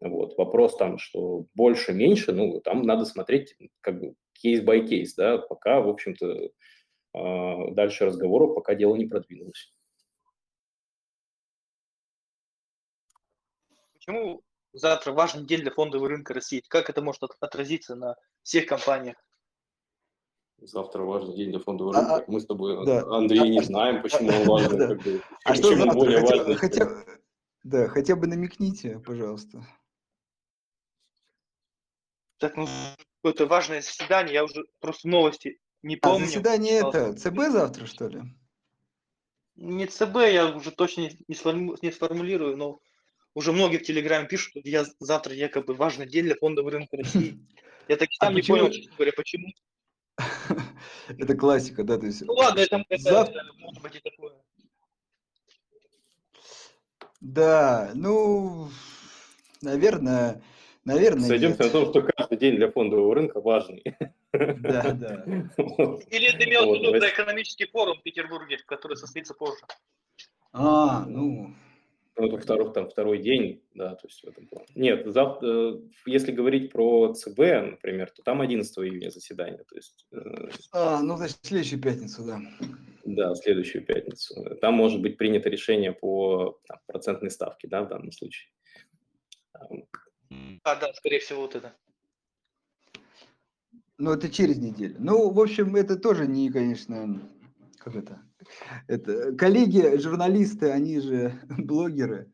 Вот. 0.00 0.36
Вопрос 0.38 0.76
там, 0.76 0.98
что 0.98 1.46
больше-меньше, 1.54 2.32
ну, 2.32 2.60
там 2.60 2.82
надо 2.82 3.04
смотреть 3.04 3.56
как 3.80 4.00
бы 4.00 4.14
case 4.32 4.68
by 4.68 4.86
case, 4.86 5.14
да, 5.14 5.38
пока, 5.38 5.80
в 5.80 5.88
общем-то, 5.88 6.50
дальше 7.14 8.06
разговоров, 8.06 8.54
пока 8.54 8.74
дело 8.74 8.96
не 8.96 9.06
продвинулось. 9.06 9.72
Почему 13.94 14.42
завтра 14.72 15.12
важный 15.12 15.46
день 15.46 15.60
для 15.60 15.70
фондового 15.70 16.08
рынка 16.08 16.34
России? 16.34 16.62
Как 16.68 16.90
это 16.90 17.00
может 17.02 17.22
от- 17.22 17.36
отразиться 17.40 17.94
на 17.94 18.16
всех 18.42 18.66
компаниях? 18.66 19.16
Завтра 20.58 21.02
важный 21.02 21.36
день 21.36 21.50
для 21.50 21.58
фондового 21.60 21.96
А, 21.96 22.16
рынка. 22.16 22.30
Мы 22.30 22.40
с 22.40 22.46
тобой, 22.46 22.84
да. 22.86 23.02
Андрей, 23.08 23.48
не 23.50 23.58
А- 23.60 23.62
знаем, 23.62 24.02
почему 24.02 24.28
он 24.30 24.46
важный. 24.46 24.78
Да. 24.78 24.88
как 24.88 25.02
бы, 25.02 25.22
А 25.44 25.54
что 25.54 25.74
завтра? 25.76 25.92
более 25.94 26.20
Хотя, 26.20 26.36
важный. 26.36 26.54
хотя- 26.56 27.04
да, 27.62 27.88
хотя 27.88 28.16
бы 28.16 28.26
намекните, 28.26 28.98
пожалуйста. 29.00 29.66
Так, 32.38 32.56
ну, 32.56 32.66
это 33.22 33.46
важное 33.46 33.80
заседание, 33.80 34.34
я 34.34 34.44
уже 34.44 34.64
просто 34.80 35.08
новости 35.08 35.58
не 35.84 35.96
А 35.96 35.98
помню. 36.08 36.26
заседание 36.26 36.76
читал. 36.78 36.90
это 36.90 37.12
ЦБ 37.14 37.38
завтра, 37.52 37.86
что 37.86 38.08
ли? 38.08 38.22
Не 39.56 39.86
ЦБ, 39.86 40.16
я 40.32 40.46
уже 40.56 40.70
точно 40.72 41.02
не, 41.02 41.18
не 41.28 41.34
сформу- 41.34 41.76
не 41.82 41.92
сформулирую, 41.92 42.56
но 42.56 42.80
уже 43.34 43.52
многие 43.52 43.76
в 43.78 43.82
Телеграме 43.84 44.26
пишут, 44.26 44.50
что 44.50 44.60
я 44.64 44.84
завтра 44.98 45.34
якобы 45.34 45.74
важный 45.74 46.08
день 46.08 46.24
для 46.24 46.34
фондового 46.36 46.72
рынка 46.72 46.96
России. 46.96 47.38
Я 47.88 47.96
так 47.98 48.08
и 48.08 48.16
А 48.18 48.24
сам 48.26 48.34
не 48.34 48.40
почему? 48.40 48.56
понял, 48.58 48.70
честно 48.72 48.92
говоря, 48.96 49.12
почему. 49.14 49.46
Это 51.18 51.36
классика, 51.36 51.84
да, 51.84 51.98
то 51.98 52.06
есть 52.06 52.22
Ну 52.22 52.32
ладно, 52.32 52.60
это, 52.60 52.82
это 52.88 53.02
Завтра- 53.02 53.42
может 53.58 53.82
быть 53.82 53.94
и 53.96 54.00
такое. 54.00 54.32
Да, 57.20 57.92
ну, 57.94 58.68
наверное, 59.60 60.42
наверное, 60.84 61.28
Сойдемся 61.28 61.58
на 61.58 61.64
нет. 61.64 61.72
том, 61.72 61.90
что 61.90 62.02
каждый 62.02 62.38
день 62.38 62.56
для 62.56 62.70
фондового 62.72 63.14
рынка 63.14 63.40
важный. 63.40 63.82
Да, 64.38 64.92
да. 64.92 65.24
Или 66.10 66.36
ты 66.36 66.44
имел 66.48 66.70
в 66.70 66.74
виду 66.74 66.98
про 66.98 67.08
экономический 67.08 67.66
форум 67.66 67.98
в 67.98 68.02
Петербурге, 68.02 68.58
который 68.66 68.96
состоится 68.96 69.34
позже? 69.34 69.62
А, 70.52 71.04
ну, 71.06 71.54
Ну, 72.16 72.28
это 72.28 72.38
второй, 72.38 72.72
там, 72.72 72.88
второй 72.88 73.18
день, 73.18 73.60
да, 73.74 73.96
то 73.96 74.06
есть 74.06 74.22
в 74.22 74.28
этом 74.28 74.46
плане. 74.46 74.68
Нет, 74.76 75.04
зав- 75.06 75.42
э, 75.42 75.80
если 76.06 76.30
говорить 76.30 76.70
про 76.70 77.12
ЦБ, 77.12 77.38
например, 77.72 78.10
то 78.10 78.22
там 78.22 78.40
11 78.40 78.78
июня 78.78 79.10
заседание, 79.10 79.64
то 79.64 79.74
есть, 79.74 80.06
э, 80.12 80.48
а, 80.72 81.02
ну, 81.02 81.16
значит, 81.16 81.38
следующую 81.42 81.80
пятницу, 81.82 82.24
да. 82.24 82.40
да, 83.04 83.34
следующую 83.34 83.84
пятницу. 83.84 84.56
Там 84.60 84.74
может 84.74 85.02
быть 85.02 85.16
принято 85.16 85.48
решение 85.48 85.92
по 85.92 86.60
там, 86.68 86.78
процентной 86.86 87.30
ставке, 87.32 87.66
да, 87.66 87.82
в 87.82 87.88
данном 87.88 88.12
случае. 88.12 88.48
А, 90.62 90.76
да, 90.76 90.92
скорее 90.94 91.18
всего, 91.18 91.42
вот 91.42 91.56
это. 91.56 91.74
Ну, 93.98 94.10
это 94.10 94.28
через 94.28 94.58
неделю. 94.58 94.96
Ну, 94.98 95.30
в 95.30 95.40
общем, 95.40 95.76
это 95.76 95.96
тоже 95.96 96.26
не, 96.26 96.50
конечно, 96.50 97.20
как 97.78 97.94
это, 97.94 98.22
это 98.88 99.32
коллеги, 99.36 99.98
журналисты, 99.98 100.70
они 100.70 100.98
же 101.00 101.40
блогеры, 101.58 102.32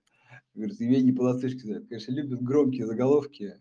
говорят, 0.54 0.80
Евгений 0.80 1.12
Полосышки, 1.12 1.80
конечно, 1.86 2.12
любят 2.12 2.42
громкие 2.42 2.86
заголовки, 2.86 3.61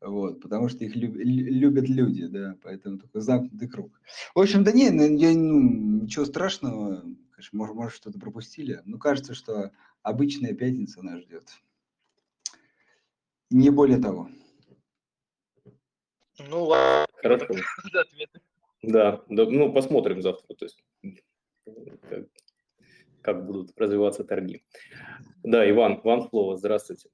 вот, 0.00 0.40
потому 0.40 0.70
что 0.70 0.84
их 0.84 0.96
люб- 0.96 1.16
лю- 1.16 1.52
любят 1.52 1.88
люди, 1.88 2.26
да, 2.26 2.56
поэтому 2.62 2.98
такой 2.98 3.20
замкнутый 3.20 3.68
круг. 3.68 4.00
В 4.34 4.40
общем, 4.40 4.64
да 4.64 4.72
не, 4.72 4.88
ну, 4.90 5.02
я, 5.16 5.34
ну, 5.34 5.60
ничего 6.02 6.24
страшного, 6.24 7.02
конечно, 7.30 7.58
может, 7.58 7.74
может, 7.74 7.92
что-то 7.94 8.18
пропустили, 8.18 8.80
но 8.86 8.96
кажется, 8.96 9.34
что 9.34 9.70
обычная 10.02 10.54
пятница 10.54 11.02
нас 11.02 11.20
ждет. 11.20 11.48
Не 13.50 13.68
более 13.70 13.98
того. 13.98 14.30
Ну 16.38 16.64
ладно. 16.64 17.06
Хорошо. 17.22 17.46
Да, 18.80 19.24
да, 19.28 19.44
ну 19.44 19.72
посмотрим 19.72 20.22
завтра, 20.22 20.54
то 20.54 20.64
есть 20.64 20.84
как, 22.08 22.26
как 23.22 23.44
будут 23.44 23.76
развиваться 23.76 24.22
торги. 24.22 24.64
Да, 25.42 25.68
Иван, 25.68 26.00
вам 26.04 26.28
слово, 26.28 26.56
здравствуйте. 26.56 27.10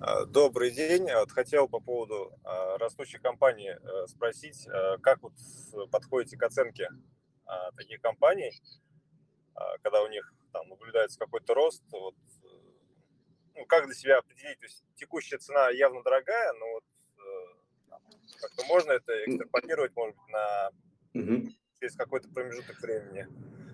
А, 0.00 0.26
добрый 0.26 0.70
день. 0.70 1.04
Вот 1.04 1.32
хотел 1.32 1.66
по 1.66 1.80
поводу 1.80 2.30
а, 2.44 2.76
растущей 2.76 3.18
компании 3.18 3.70
э, 3.70 4.06
спросить, 4.06 4.68
э, 4.68 4.98
как 4.98 5.22
вот 5.22 5.32
подходите 5.90 6.36
к 6.36 6.42
оценке 6.42 6.90
а, 7.46 7.72
таких 7.72 8.02
компаний, 8.02 8.52
когда 9.82 10.02
у 10.02 10.08
них 10.08 10.32
там 10.52 10.68
наблюдается 10.68 11.18
какой-то 11.18 11.54
рост, 11.54 11.82
вот, 11.90 12.14
э, 12.44 12.48
ну, 13.56 13.64
как 13.64 13.86
для 13.86 13.94
себя 13.94 14.18
определить, 14.18 14.58
то 14.58 14.66
есть 14.66 14.84
текущая 14.94 15.38
цена 15.38 15.70
явно 15.70 16.02
дорогая, 16.02 16.52
но 16.52 16.66
вот 16.74 16.84
как-то 18.40 18.64
можно 18.66 18.92
это 18.92 19.12
экстраполировать, 19.24 19.94
может 19.96 20.16
быть, 20.16 20.28
на 20.28 20.70
угу. 21.14 21.48
через 21.78 21.96
какой-то 21.96 22.28
промежуток 22.28 22.80
времени. 22.80 23.26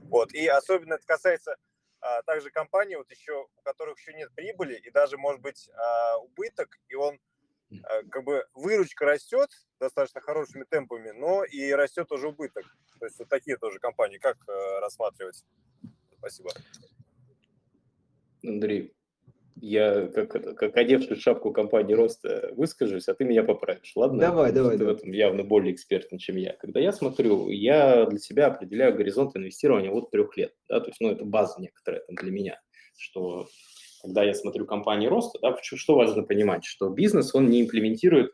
Вот. 0.08 0.32
И 0.32 0.46
особенно 0.46 0.94
это 0.94 1.06
касается 1.06 1.56
а, 2.00 2.22
также 2.22 2.50
компаний, 2.50 2.96
вот 2.96 3.10
еще, 3.10 3.46
у 3.56 3.62
которых 3.62 3.98
еще 3.98 4.12
нет 4.14 4.30
прибыли, 4.34 4.74
и 4.74 4.90
даже, 4.90 5.16
может 5.16 5.40
быть, 5.40 5.70
а, 5.70 6.18
убыток, 6.18 6.78
и 6.88 6.94
он 6.94 7.18
а, 7.82 8.02
как 8.10 8.24
бы 8.24 8.46
выручка 8.54 9.04
растет 9.04 9.50
достаточно 9.80 10.20
хорошими 10.20 10.64
темпами, 10.64 11.10
но 11.10 11.44
и 11.44 11.72
растет 11.72 12.10
уже 12.12 12.28
убыток. 12.28 12.64
То 12.98 13.06
есть 13.06 13.18
вот 13.18 13.28
такие 13.28 13.56
тоже 13.56 13.78
компании, 13.78 14.18
как 14.18 14.36
а, 14.48 14.80
рассматривать? 14.80 15.44
Спасибо. 16.18 16.50
Андрей, 18.42 18.94
я 19.64 20.08
как, 20.08 20.56
как 20.56 20.76
одевший 20.76 21.16
шапку 21.16 21.50
компании 21.52 21.94
роста 21.94 22.52
выскажусь, 22.54 23.08
а 23.08 23.14
ты 23.14 23.24
меня 23.24 23.42
поправишь, 23.42 23.92
ладно? 23.96 24.20
Давай, 24.20 24.52
давай. 24.52 24.76
Ты 24.76 24.84
в 24.84 24.88
этом 24.88 25.10
явно 25.10 25.42
более 25.42 25.72
экспертен, 25.72 26.18
чем 26.18 26.36
я. 26.36 26.52
Когда 26.52 26.80
я 26.80 26.92
смотрю, 26.92 27.48
я 27.48 28.04
для 28.06 28.18
себя 28.18 28.48
определяю 28.48 28.94
горизонт 28.94 29.36
инвестирования 29.36 29.90
от 29.90 30.10
трех 30.10 30.36
лет, 30.36 30.52
да, 30.68 30.80
то 30.80 30.88
есть, 30.88 31.00
ну, 31.00 31.10
это 31.10 31.24
база 31.24 31.60
некоторая 31.60 32.02
там 32.02 32.16
для 32.16 32.30
меня, 32.30 32.60
что 32.98 33.48
когда 34.02 34.22
я 34.22 34.34
смотрю 34.34 34.66
компании 34.66 35.06
роста, 35.06 35.38
да, 35.40 35.56
что 35.62 35.96
важно 35.96 36.22
понимать, 36.22 36.64
что 36.64 36.90
бизнес, 36.90 37.34
он 37.34 37.48
не 37.48 37.62
имплементирует 37.62 38.32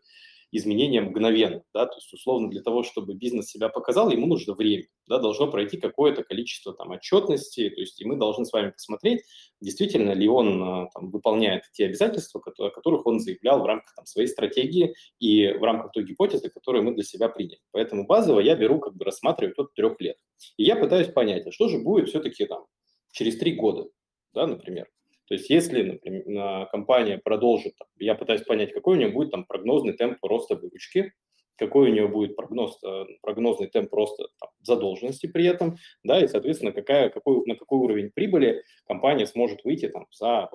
изменения 0.53 1.01
мгновенно, 1.01 1.62
да, 1.72 1.86
то 1.86 1.96
есть 1.96 2.12
условно 2.12 2.51
для 2.51 2.62
того, 2.62 2.82
чтобы 2.82 3.14
бизнес 3.14 3.46
себя 3.46 3.68
показал, 3.68 4.11
ему 4.11 4.26
нужно 4.26 4.55
время, 4.55 4.86
да, 5.07 5.18
должно 5.18 5.51
пройти 5.51 5.76
какое-то 5.76 6.24
количество 6.24 6.72
там 6.72 6.90
отчетности, 6.90 7.70
то 7.70 7.80
есть 7.80 8.01
и 8.01 8.05
мы 8.05 8.16
должны 8.16 8.44
с 8.44 8.53
вами 8.53 8.70
посмотреть, 8.70 9.22
действительно 9.61 10.12
ли 10.12 10.28
он 10.28 10.62
а, 10.62 10.88
там, 10.94 11.11
выполняет 11.11 11.64
те 11.72 11.86
обязательства, 11.86 12.42
о 12.59 12.70
которых 12.70 13.07
он 13.07 13.20
заявлял 13.20 13.62
в 13.62 13.66
рамках 13.66 13.94
там, 13.94 14.07
своей 14.07 14.28
стратегии 14.28 14.94
и 15.18 15.48
в 15.53 15.62
рамках 15.62 15.92
той 15.92 16.05
гипотезы, 16.05 16.51
которую 16.51 16.84
мы 16.84 16.94
для 16.94 17.05
себя 17.05 17.28
приняли. 17.28 17.61
Поэтому 17.72 18.07
базово 18.07 18.40
я 18.40 18.57
беру, 18.57 18.80
как 18.80 18.96
бы 18.96 19.05
рассматриваю 19.05 19.55
от 19.57 19.74
трех 19.74 20.01
лет. 20.01 20.16
И 20.57 20.64
я 20.64 20.76
пытаюсь 20.76 21.09
понять, 21.09 21.46
а 21.46 21.53
что 21.53 21.68
же 21.68 21.78
будет 21.78 22.09
все-таки 22.09 22.46
там 22.46 22.66
через 23.12 23.38
три 23.38 23.55
года, 23.55 23.88
да, 24.32 24.46
например. 24.46 24.88
То 25.31 25.35
есть 25.37 25.49
если, 25.49 25.83
например, 25.83 26.66
компания 26.72 27.16
продолжит, 27.16 27.74
я 28.01 28.16
пытаюсь 28.16 28.43
понять, 28.43 28.72
какой 28.72 28.97
у 28.97 28.99
нее 28.99 29.11
будет 29.11 29.31
там 29.31 29.45
прогнозный 29.45 29.93
темп 29.93 30.18
роста 30.24 30.57
выручки, 30.57 31.12
какой 31.61 31.90
у 31.90 31.92
нее 31.92 32.08
будет 32.08 32.36
прогноз, 32.36 32.78
э, 32.82 33.04
прогнозный 33.20 33.68
темп 33.68 33.92
роста 33.92 34.28
там, 34.40 34.48
задолженности 34.62 35.26
при 35.26 35.44
этом, 35.44 35.76
да, 36.02 36.18
и, 36.18 36.26
соответственно, 36.26 36.72
какая, 36.72 37.11
какой, 37.11 37.44
на 37.44 37.54
какой 37.54 37.78
уровень 37.78 38.11
прибыли 38.11 38.64
компания 38.86 39.26
сможет 39.26 39.62
выйти 39.62 39.88
там 39.88 40.06
за, 40.11 40.50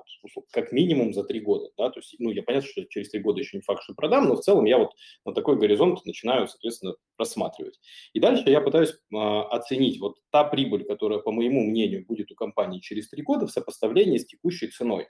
как 0.50 0.72
минимум 0.72 1.14
за 1.14 1.22
три 1.22 1.40
года, 1.40 1.70
да, 1.78 1.90
то 1.90 2.00
есть, 2.00 2.16
ну, 2.18 2.30
я 2.30 2.42
понятно, 2.42 2.68
что 2.68 2.84
через 2.86 3.10
три 3.10 3.20
года 3.20 3.38
еще 3.38 3.56
не 3.56 3.62
факт, 3.62 3.84
что 3.84 3.94
продам, 3.94 4.26
но 4.26 4.34
в 4.34 4.40
целом 4.40 4.64
я 4.64 4.78
вот 4.78 4.90
на 5.24 5.32
такой 5.32 5.56
горизонт 5.56 6.04
начинаю, 6.04 6.48
соответственно, 6.48 6.96
рассматривать. 7.16 7.78
И 8.12 8.18
дальше 8.18 8.50
я 8.50 8.60
пытаюсь 8.60 8.90
э, 8.90 9.16
оценить 9.16 10.00
вот 10.00 10.16
та 10.30 10.42
прибыль, 10.42 10.84
которая, 10.84 11.20
по 11.20 11.30
моему 11.30 11.62
мнению, 11.62 12.04
будет 12.04 12.32
у 12.32 12.34
компании 12.34 12.80
через 12.80 13.08
три 13.08 13.22
года 13.22 13.46
в 13.46 13.52
сопоставлении 13.52 14.18
с 14.18 14.26
текущей 14.26 14.66
ценой 14.68 15.06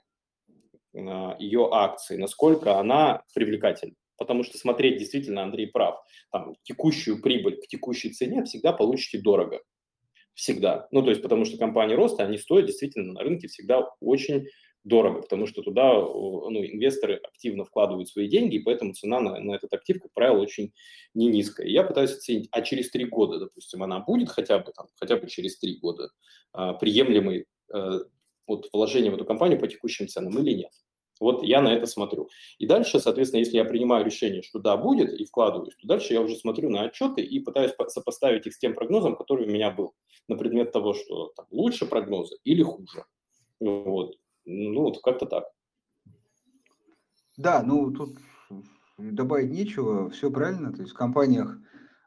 э, 0.93 0.99
ее 1.39 1.69
акции, 1.71 2.17
насколько 2.17 2.77
она 2.77 3.23
привлекательна. 3.33 3.95
Потому 4.17 4.43
что 4.43 4.57
смотреть 4.57 4.97
действительно, 4.97 5.43
Андрей 5.43 5.67
прав, 5.67 5.99
там, 6.31 6.55
текущую 6.63 7.21
прибыль 7.21 7.57
к 7.57 7.67
текущей 7.67 8.11
цене 8.11 8.43
всегда 8.43 8.73
получите 8.73 9.19
дорого. 9.19 9.61
Всегда. 10.33 10.87
Ну, 10.91 11.01
то 11.01 11.09
есть, 11.09 11.21
потому 11.21 11.45
что 11.45 11.57
компании 11.57 11.95
роста, 11.95 12.23
они 12.23 12.37
стоят 12.37 12.67
действительно 12.67 13.13
на 13.13 13.21
рынке 13.21 13.47
всегда 13.47 13.89
очень 13.99 14.47
дорого, 14.87 15.21
потому 15.21 15.47
что 15.47 15.61
туда 15.61 15.93
ну, 15.93 16.63
инвесторы 16.65 17.15
активно 17.15 17.65
вкладывают 17.65 18.09
свои 18.09 18.27
деньги, 18.27 18.55
и 18.55 18.63
поэтому 18.63 18.93
цена 18.93 19.19
на, 19.19 19.39
на 19.39 19.53
этот 19.53 19.73
актив, 19.73 20.01
как 20.01 20.13
правило, 20.13 20.39
очень 20.39 20.73
не 21.13 21.27
низкая. 21.27 21.67
Я 21.67 21.83
пытаюсь 21.83 22.13
оценить, 22.13 22.47
а 22.51 22.61
через 22.61 22.89
три 22.89 23.05
года, 23.05 23.39
допустим, 23.39 23.83
она 23.83 23.99
будет 23.99 24.29
хотя 24.29 24.59
бы, 24.59 24.71
там, 24.71 24.87
хотя 24.95 25.17
бы 25.17 25.27
через 25.27 25.59
три 25.59 25.77
года 25.77 26.09
а, 26.53 26.73
приемлемой 26.73 27.45
а, 27.71 27.99
вот, 28.47 28.69
вложение 28.71 29.11
в 29.11 29.15
эту 29.15 29.25
компанию 29.25 29.59
по 29.59 29.67
текущим 29.67 30.07
ценам 30.07 30.37
или 30.39 30.53
нет. 30.53 30.71
Вот 31.19 31.43
я 31.43 31.61
на 31.61 31.69
это 31.69 31.85
смотрю. 31.85 32.29
И 32.59 32.67
дальше, 32.67 32.99
соответственно, 32.99 33.39
если 33.39 33.57
я 33.57 33.65
принимаю 33.65 34.05
решение, 34.05 34.41
что 34.41 34.59
да, 34.59 34.77
будет, 34.77 35.11
и 35.13 35.25
вкладываюсь, 35.25 35.75
то 35.75 35.87
дальше 35.87 36.13
я 36.13 36.21
уже 36.21 36.35
смотрю 36.35 36.69
на 36.69 36.81
отчеты 36.83 37.21
и 37.21 37.39
пытаюсь 37.39 37.73
сопоставить 37.87 38.47
их 38.47 38.53
с 38.53 38.59
тем 38.59 38.73
прогнозом, 38.73 39.15
который 39.15 39.47
у 39.47 39.49
меня 39.49 39.71
был, 39.71 39.93
на 40.27 40.37
предмет 40.37 40.71
того, 40.71 40.93
что 40.93 41.33
там, 41.35 41.45
лучше 41.51 41.85
прогнозы 41.85 42.37
или 42.43 42.63
хуже. 42.63 43.05
Вот. 43.59 44.17
Ну, 44.45 44.81
вот 44.81 45.01
как-то 45.01 45.25
так. 45.25 45.45
Да, 47.37 47.61
ну 47.63 47.91
тут 47.91 48.17
добавить 48.97 49.51
нечего, 49.51 50.09
все 50.09 50.31
правильно. 50.31 50.71
То 50.73 50.81
есть 50.81 50.93
в 50.93 50.97
компаниях 50.97 51.57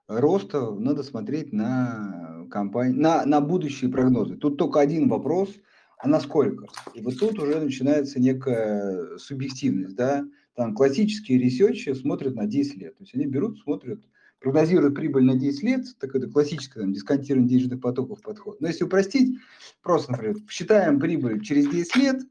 роста 0.09 0.73
надо 0.73 1.03
смотреть 1.03 1.53
на, 1.53 2.47
компании, 2.51 2.97
на, 2.97 3.25
на 3.25 3.41
будущие 3.41 3.91
прогнозы. 3.91 4.37
Тут 4.37 4.59
только 4.59 4.81
один 4.81 5.09
вопрос– 5.09 5.51
а 6.03 6.09
насколько? 6.09 6.67
И 6.95 7.03
вот 7.03 7.19
тут 7.19 7.39
уже 7.39 7.61
начинается 7.61 8.21
некая 8.21 9.19
субъективность, 9.19 9.97
да, 9.97 10.25
там 10.55 10.75
классические 10.75 11.39
ресерчи 11.39 11.93
смотрят 11.95 12.35
на 12.35 12.47
10 12.47 12.77
лет, 12.77 12.97
то 12.97 13.03
есть 13.03 13.15
они 13.15 13.27
берут, 13.27 13.61
смотрят, 13.61 14.01
прогнозируют 14.41 14.95
прибыль 14.95 15.25
на 15.25 15.37
10 15.37 15.63
лет, 15.63 15.85
так 15.99 16.15
это 16.15 16.29
классический 16.29 16.81
там, 16.81 16.93
дисконтирование 16.93 17.49
денежных 17.49 17.81
потоков 17.81 18.23
подход. 18.23 18.61
Но 18.61 18.69
если 18.69 18.85
упростить, 18.85 19.39
просто, 19.83 20.13
например, 20.13 20.37
считаем 20.49 20.99
прибыль 20.99 21.43
через 21.43 21.69
10 21.69 21.97
лет, 21.97 22.23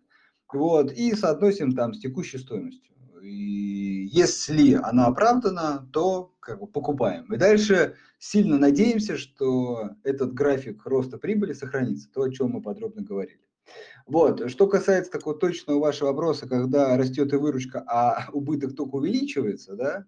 вот, 0.51 0.91
и 0.91 1.13
соотносим 1.13 1.73
там 1.73 1.93
с 1.93 1.99
текущей 1.99 2.39
стоимостью. 2.39 2.93
И 3.21 4.07
если 4.11 4.73
она 4.73 5.07
оправдана, 5.07 5.87
то 5.93 6.33
как 6.39 6.59
бы 6.59 6.67
покупаем. 6.67 7.31
И 7.31 7.37
дальше 7.37 7.95
сильно 8.17 8.57
надеемся, 8.57 9.17
что 9.17 9.91
этот 10.03 10.33
график 10.33 10.85
роста 10.85 11.17
прибыли 11.17 11.53
сохранится, 11.53 12.09
то, 12.11 12.23
о 12.23 12.31
чем 12.31 12.51
мы 12.51 12.61
подробно 12.61 13.03
говорили. 13.03 13.41
Вот. 14.09 14.49
Что 14.49 14.65
касается 14.65 15.11
такого 15.11 15.37
точного 15.37 15.79
вашего 15.79 16.07
вопроса, 16.07 16.49
когда 16.49 16.97
растет 16.97 17.31
и 17.31 17.35
выручка, 17.35 17.83
а 17.87 18.27
убыток 18.33 18.75
только 18.75 18.95
увеличивается, 18.95 19.75
да, 19.75 20.05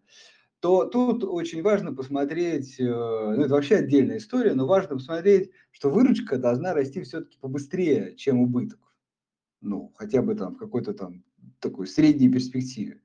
то 0.60 0.86
тут 0.86 1.24
очень 1.24 1.62
важно 1.62 1.94
посмотреть, 1.94 2.80
э, 2.80 2.84
ну 2.84 3.44
это 3.44 3.54
вообще 3.54 3.78
отдельная 3.78 4.18
история, 4.18 4.54
но 4.56 4.66
важно 4.66 4.96
посмотреть, 4.96 5.52
что 5.72 5.92
выручка 5.92 6.38
должна 6.38 6.74
расти 6.74 7.02
все-таки 7.02 7.38
побыстрее, 7.40 8.16
чем 8.16 8.40
убыток. 8.40 8.80
Ну, 9.62 9.94
хотя 9.96 10.24
бы 10.24 10.34
там 10.34 10.56
в 10.56 10.58
какой-то 10.58 10.94
там 10.94 11.24
такой 11.60 11.86
средней 11.86 12.30
перспективе. 12.30 13.02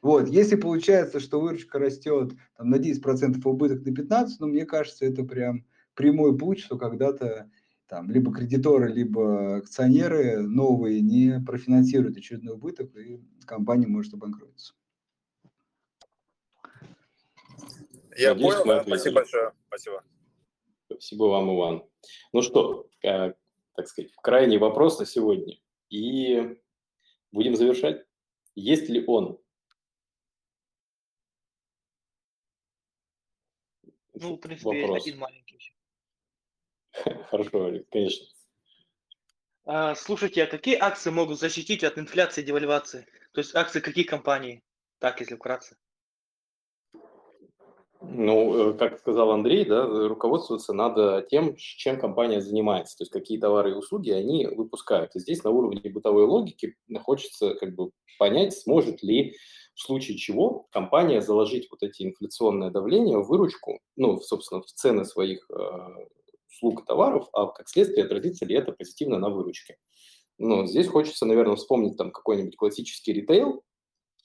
Вот, 0.00 0.28
если 0.28 0.56
получается, 0.56 1.20
что 1.20 1.40
выручка 1.40 1.78
растет 1.78 2.32
там, 2.56 2.70
на 2.70 2.76
10%, 2.76 3.40
а 3.44 3.48
убыток 3.48 3.84
на 3.84 3.90
15%, 3.90 4.28
ну, 4.38 4.46
мне 4.46 4.64
кажется, 4.64 5.04
это 5.04 5.24
прям 5.24 5.66
прямой 5.94 6.38
путь, 6.38 6.60
что 6.60 6.78
когда-то 6.78 7.50
там 7.88 8.10
либо 8.10 8.32
кредиторы, 8.32 8.92
либо 8.92 9.56
акционеры 9.56 10.42
новые 10.42 11.00
не 11.00 11.40
профинансируют 11.44 12.18
очередной 12.18 12.54
убыток, 12.54 12.94
и 12.96 13.20
компания 13.46 13.86
может 13.86 14.12
обанкротиться. 14.12 14.74
Я 18.16 18.34
Надеюсь, 18.34 18.54
понял, 18.54 18.66
да, 18.66 18.84
спасибо 18.84 19.14
большое. 19.14 19.52
Спасибо. 19.68 20.04
Спасибо 20.86 21.24
вам, 21.24 21.54
Иван. 21.54 21.84
Ну 22.32 22.42
что, 22.42 22.90
как, 23.00 23.38
так 23.74 23.88
сказать, 23.88 24.12
крайний 24.22 24.58
вопрос 24.58 24.98
на 24.98 25.06
сегодня. 25.06 25.58
И 25.88 26.58
будем 27.32 27.56
завершать. 27.56 28.04
Есть 28.54 28.88
ли 28.88 29.04
он? 29.06 29.40
Ну, 34.14 34.34
в 34.34 34.38
принципе, 34.38 34.82
вопрос. 34.82 35.06
один 35.06 35.18
маленький. 35.20 35.48
Хорошо, 37.30 37.72
конечно. 37.90 38.26
А, 39.64 39.94
слушайте, 39.94 40.44
а 40.44 40.46
какие 40.46 40.76
акции 40.76 41.10
могут 41.10 41.38
защитить 41.38 41.84
от 41.84 41.98
инфляции 41.98 42.42
и 42.42 42.44
девальвации? 42.44 43.06
То 43.32 43.40
есть 43.40 43.54
акции 43.54 43.80
каких 43.80 44.06
компаний? 44.06 44.62
Так, 44.98 45.20
если 45.20 45.36
вкратце. 45.36 45.76
Ну, 48.00 48.70
э, 48.70 48.74
как 48.78 48.98
сказал 49.00 49.32
Андрей, 49.32 49.64
да, 49.64 49.84
руководствоваться 50.08 50.72
надо 50.72 51.26
тем, 51.28 51.56
чем 51.56 51.98
компания 51.98 52.40
занимается, 52.40 52.96
то 52.96 53.02
есть 53.02 53.12
какие 53.12 53.38
товары 53.38 53.72
и 53.72 53.74
услуги 53.74 54.10
они 54.10 54.46
выпускают. 54.46 55.14
И 55.16 55.20
здесь 55.20 55.42
на 55.42 55.50
уровне 55.50 55.90
бытовой 55.90 56.24
логики 56.24 56.76
хочется 57.02 57.54
как 57.54 57.74
бы 57.74 57.90
понять, 58.18 58.56
сможет 58.56 59.02
ли 59.02 59.34
в 59.74 59.80
случае 59.80 60.16
чего 60.16 60.66
компания 60.72 61.20
заложить 61.20 61.68
вот 61.70 61.82
эти 61.82 62.02
инфляционное 62.02 62.70
давление 62.70 63.18
в 63.18 63.28
выручку, 63.28 63.80
ну, 63.96 64.18
собственно, 64.20 64.62
в 64.62 64.66
цены 64.66 65.04
своих 65.04 65.48
э, 65.50 65.56
услуг 66.58 66.82
и 66.82 66.86
товаров, 66.86 67.28
а 67.32 67.46
как 67.46 67.68
следствие 67.68 68.04
отразится 68.04 68.44
ли 68.44 68.56
это 68.56 68.72
позитивно 68.72 69.18
на 69.18 69.30
выручке. 69.30 69.76
Но 70.38 70.66
здесь 70.66 70.86
хочется, 70.86 71.26
наверное, 71.26 71.56
вспомнить 71.56 71.96
там 71.96 72.10
какой-нибудь 72.10 72.56
классический 72.56 73.12
ритейл. 73.12 73.62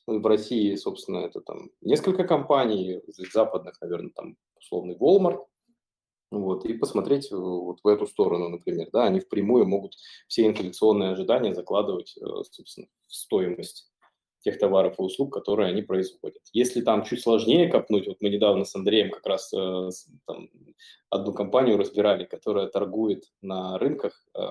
В 0.05 0.25
России, 0.25 0.75
собственно, 0.75 1.19
это 1.19 1.39
там 1.41 1.69
несколько 1.81 2.25
компаний, 2.25 3.01
западных, 3.33 3.79
наверное, 3.81 4.11
там 4.13 4.35
условный 4.57 4.97
Walmart, 4.97 5.45
вот, 6.33 6.65
и 6.65 6.73
посмотреть 6.73 7.31
э, 7.31 7.35
вот 7.35 7.79
в 7.83 7.87
эту 7.87 8.07
сторону, 8.07 8.49
например, 8.49 8.89
да, 8.91 9.05
они 9.05 9.19
впрямую 9.19 9.67
могут 9.67 9.93
все 10.27 10.47
инфляционные 10.47 11.11
ожидания 11.11 11.53
закладывать, 11.53 12.17
э, 12.17 12.25
собственно, 12.49 12.87
в 13.07 13.13
стоимость 13.13 13.92
тех 14.43 14.59
товаров 14.59 14.99
и 14.99 15.01
услуг, 15.01 15.33
которые 15.33 15.69
они 15.69 15.81
производят. 15.81 16.41
Если 16.51 16.81
там 16.81 17.03
чуть 17.03 17.21
сложнее 17.21 17.69
копнуть, 17.69 18.07
вот 18.07 18.17
мы 18.19 18.29
недавно 18.29 18.65
с 18.65 18.75
Андреем 18.75 19.09
как 19.09 19.25
раз 19.25 19.51
э, 19.53 19.89
там, 20.27 20.49
одну 21.09 21.33
компанию 21.33 21.77
разбирали, 21.77 22.25
которая 22.25 22.67
торгует 22.67 23.23
на 23.41 23.77
рынках, 23.79 24.25
э, 24.37 24.41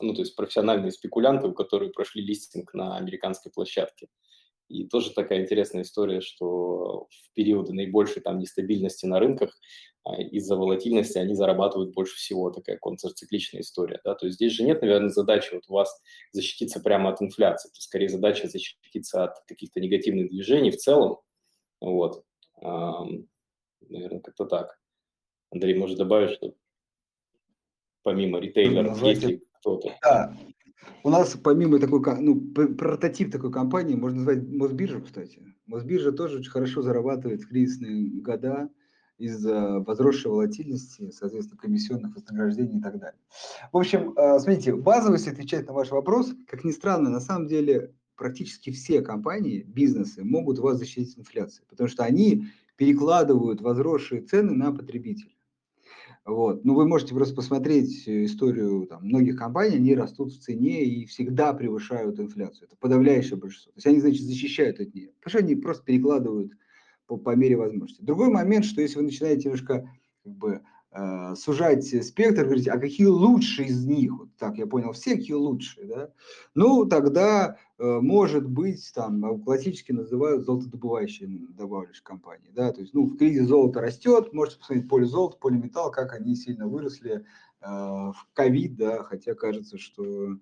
ну, 0.00 0.14
то 0.14 0.20
есть 0.20 0.34
профессиональные 0.34 0.92
спекулянты, 0.92 1.48
у 1.48 1.52
которых 1.52 1.92
прошли 1.92 2.22
листинг 2.22 2.72
на 2.72 2.96
американской 2.96 3.52
площадке. 3.52 4.08
И 4.70 4.86
тоже 4.86 5.12
такая 5.12 5.42
интересная 5.42 5.82
история, 5.82 6.20
что 6.20 7.08
в 7.10 7.34
периоды 7.34 7.72
наибольшей 7.72 8.22
там 8.22 8.38
нестабильности 8.38 9.04
на 9.04 9.18
рынках 9.18 9.58
а, 10.04 10.22
из-за 10.22 10.54
волатильности 10.54 11.18
они 11.18 11.34
зарабатывают 11.34 11.92
больше 11.92 12.14
всего, 12.14 12.50
такая 12.50 12.78
контрцикличная 12.78 13.62
история. 13.62 14.00
Да? 14.04 14.14
То 14.14 14.26
есть 14.26 14.36
здесь 14.36 14.52
же 14.52 14.62
нет, 14.62 14.80
наверное, 14.80 15.08
задачи 15.08 15.52
вот 15.52 15.64
у 15.68 15.72
вас 15.72 16.00
защититься 16.30 16.78
прямо 16.78 17.10
от 17.10 17.20
инфляции, 17.20 17.68
то 17.68 17.80
скорее 17.80 18.08
задача 18.08 18.46
защититься 18.46 19.24
от 19.24 19.40
каких-то 19.48 19.80
негативных 19.80 20.30
движений 20.30 20.70
в 20.70 20.76
целом. 20.76 21.18
Вот. 21.80 22.22
Наверное, 22.62 24.20
как-то 24.20 24.44
так. 24.44 24.78
Андрей, 25.50 25.74
может 25.74 25.98
добавить, 25.98 26.30
что 26.30 26.54
помимо 28.02 28.38
ритейлеров, 28.38 29.02
есть 29.02 29.24
ли 29.24 29.42
кто-то? 29.58 29.96
Да, 30.00 30.36
у 31.02 31.10
нас 31.10 31.36
помимо 31.42 31.78
такой, 31.78 32.00
ну, 32.20 32.40
прототип 32.40 33.32
такой 33.32 33.52
компании, 33.52 33.94
можно 33.94 34.18
назвать 34.18 34.48
Мосбиржа, 34.48 35.00
кстати. 35.00 35.42
Мосбиржа 35.66 36.12
тоже 36.12 36.38
очень 36.38 36.50
хорошо 36.50 36.82
зарабатывает 36.82 37.42
в 37.42 37.48
кризисные 37.48 38.20
года 38.20 38.70
из-за 39.18 39.80
возросшей 39.80 40.30
волатильности, 40.30 41.10
соответственно, 41.10 41.60
комиссионных 41.60 42.14
вознаграждений 42.14 42.78
и 42.78 42.82
так 42.82 42.98
далее. 42.98 43.20
В 43.70 43.76
общем, 43.76 44.14
э, 44.16 44.38
смотрите, 44.40 44.74
базово, 44.74 45.14
если 45.14 45.30
отвечать 45.30 45.66
на 45.66 45.74
ваш 45.74 45.90
вопрос, 45.90 46.32
как 46.46 46.64
ни 46.64 46.70
странно, 46.70 47.10
на 47.10 47.20
самом 47.20 47.46
деле 47.46 47.94
практически 48.16 48.70
все 48.70 49.02
компании, 49.02 49.62
бизнесы 49.66 50.24
могут 50.24 50.58
вас 50.58 50.78
защитить 50.78 51.12
от 51.14 51.20
инфляции, 51.20 51.64
потому 51.68 51.88
что 51.88 52.04
они 52.04 52.46
перекладывают 52.76 53.60
возросшие 53.60 54.22
цены 54.22 54.52
на 54.52 54.72
потребителя. 54.72 55.32
Вот. 56.26 56.64
Ну, 56.64 56.74
вы 56.74 56.86
можете 56.86 57.14
просто 57.14 57.34
посмотреть 57.34 58.06
историю 58.06 58.86
там, 58.86 59.04
многих 59.04 59.36
компаний, 59.36 59.76
они 59.76 59.94
растут 59.94 60.32
в 60.32 60.40
цене 60.40 60.84
и 60.84 61.06
всегда 61.06 61.52
превышают 61.54 62.20
инфляцию. 62.20 62.66
Это 62.66 62.76
подавляющее 62.76 63.38
большинство. 63.38 63.72
То 63.72 63.78
есть 63.78 63.86
они, 63.86 64.00
значит, 64.00 64.22
защищают 64.22 64.80
от 64.80 64.94
нее. 64.94 65.12
Потому 65.20 65.30
что 65.30 65.38
они 65.38 65.56
просто 65.56 65.84
перекладывают 65.84 66.52
по, 67.06 67.16
по 67.16 67.34
мере 67.34 67.56
возможности. 67.56 68.04
Другой 68.04 68.28
момент, 68.28 68.64
что 68.64 68.82
если 68.82 68.98
вы 68.98 69.04
начинаете 69.04 69.44
немножко 69.44 69.88
как 70.22 70.32
бы, 70.34 70.60
э, 70.92 71.34
сужать 71.36 71.84
спектр, 72.04 72.44
говорите, 72.44 72.70
а 72.70 72.78
какие 72.78 73.06
лучшие 73.06 73.68
из 73.68 73.84
них, 73.84 74.12
вот 74.18 74.28
так 74.36 74.58
я 74.58 74.66
понял, 74.66 74.92
все 74.92 75.16
какие 75.16 75.34
лучшие, 75.34 75.86
да, 75.86 76.12
ну 76.54 76.86
тогда 76.86 77.56
э, 77.78 78.00
может 78.00 78.48
быть 78.48 78.90
там 78.94 79.42
классически 79.42 79.92
называют 79.92 80.44
золотодобывающие 80.44 81.28
добавляешь 81.50 82.02
компании, 82.02 82.50
да, 82.52 82.72
то 82.72 82.80
есть 82.80 82.94
ну 82.94 83.04
в 83.04 83.16
кризис 83.16 83.46
золото 83.46 83.80
растет, 83.80 84.32
можете 84.32 84.58
посмотреть 84.58 84.88
поле 84.88 85.06
золота, 85.06 85.36
поле 85.38 85.58
металл, 85.58 85.90
как 85.90 86.12
они 86.12 86.34
сильно 86.34 86.66
выросли 86.66 87.24
э, 87.60 87.66
в 87.66 88.26
ковид, 88.32 88.76
да, 88.76 89.02
хотя 89.02 89.34
кажется, 89.34 89.78
что 89.78 90.36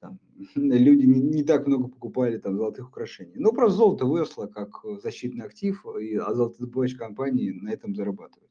там, 0.00 0.18
люди 0.54 1.06
не, 1.06 1.20
не 1.20 1.42
так 1.42 1.66
много 1.66 1.88
покупали 1.88 2.38
там 2.38 2.56
золотых 2.56 2.88
украшений. 2.88 3.34
Ну, 3.36 3.52
просто 3.52 3.76
золото 3.76 4.06
выросло 4.06 4.46
как 4.46 4.80
защитный 5.02 5.46
актив, 5.46 5.84
и, 6.00 6.16
а 6.16 6.34
золотодобывающие 6.34 6.98
компании 6.98 7.50
на 7.50 7.70
этом 7.70 7.94
зарабатывают. 7.94 8.45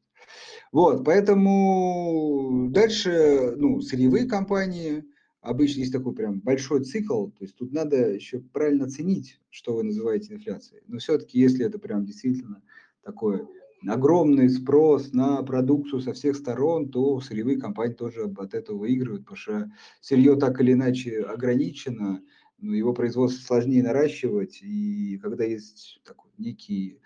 Вот, 0.72 1.06
поэтому 1.06 2.70
дальше, 2.70 3.54
ну, 3.58 3.82
сырьевые 3.82 4.26
компании, 4.26 5.06
обычно 5.42 5.82
есть 5.82 5.94
такой 5.94 6.14
прям 6.14 6.40
большой 6.40 6.84
цикл, 6.84 7.28
то 7.28 7.44
есть 7.44 7.56
тут 7.56 7.72
надо 7.72 8.12
еще 8.14 8.40
правильно 8.40 8.90
ценить, 8.90 9.40
что 9.50 9.76
вы 9.76 9.84
называете 9.84 10.34
инфляцией. 10.34 10.82
Но 10.88 10.98
все-таки, 10.98 11.40
если 11.40 11.66
это 11.66 11.80
прям 11.80 12.06
действительно 12.06 12.62
такое 13.04 13.48
огромный 13.88 14.50
спрос 14.50 15.14
на 15.14 15.44
продукцию 15.44 16.02
со 16.02 16.14
всех 16.14 16.36
сторон, 16.36 16.90
то 16.90 17.20
сырьевые 17.22 17.60
компании 17.60 17.94
тоже 17.94 18.24
от 18.24 18.54
этого 18.54 18.80
выигрывают, 18.80 19.24
потому 19.24 19.38
что 19.38 19.72
сырье 20.02 20.36
так 20.36 20.60
или 20.60 20.74
иначе 20.74 21.22
ограничено, 21.22 22.22
но 22.58 22.74
его 22.74 22.94
производство 22.94 23.42
сложнее 23.42 23.84
наращивать, 23.84 24.60
и 24.64 25.20
когда 25.22 25.44
есть 25.44 26.02
такой 26.04 26.32
некий 26.38 27.00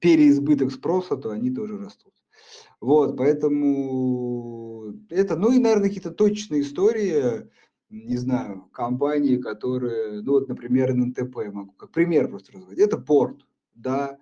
переизбыток 0.00 0.72
спроса, 0.72 1.16
то 1.16 1.30
они 1.30 1.50
тоже 1.50 1.78
растут. 1.78 2.12
Вот, 2.80 3.16
поэтому 3.16 4.94
это, 5.08 5.36
ну 5.36 5.52
и, 5.52 5.58
наверное, 5.58 5.88
какие-то 5.88 6.10
точные 6.10 6.62
истории, 6.62 7.48
не 7.90 8.16
знаю, 8.16 8.68
компании, 8.72 9.36
которые, 9.36 10.22
ну 10.22 10.32
вот, 10.32 10.48
например, 10.48 10.94
НТП 10.94 11.36
могу 11.52 11.72
как 11.72 11.90
пример 11.90 12.28
просто 12.28 12.52
разводить. 12.52 12.84
Это 12.84 12.98
порт, 12.98 13.46
да, 13.74 14.18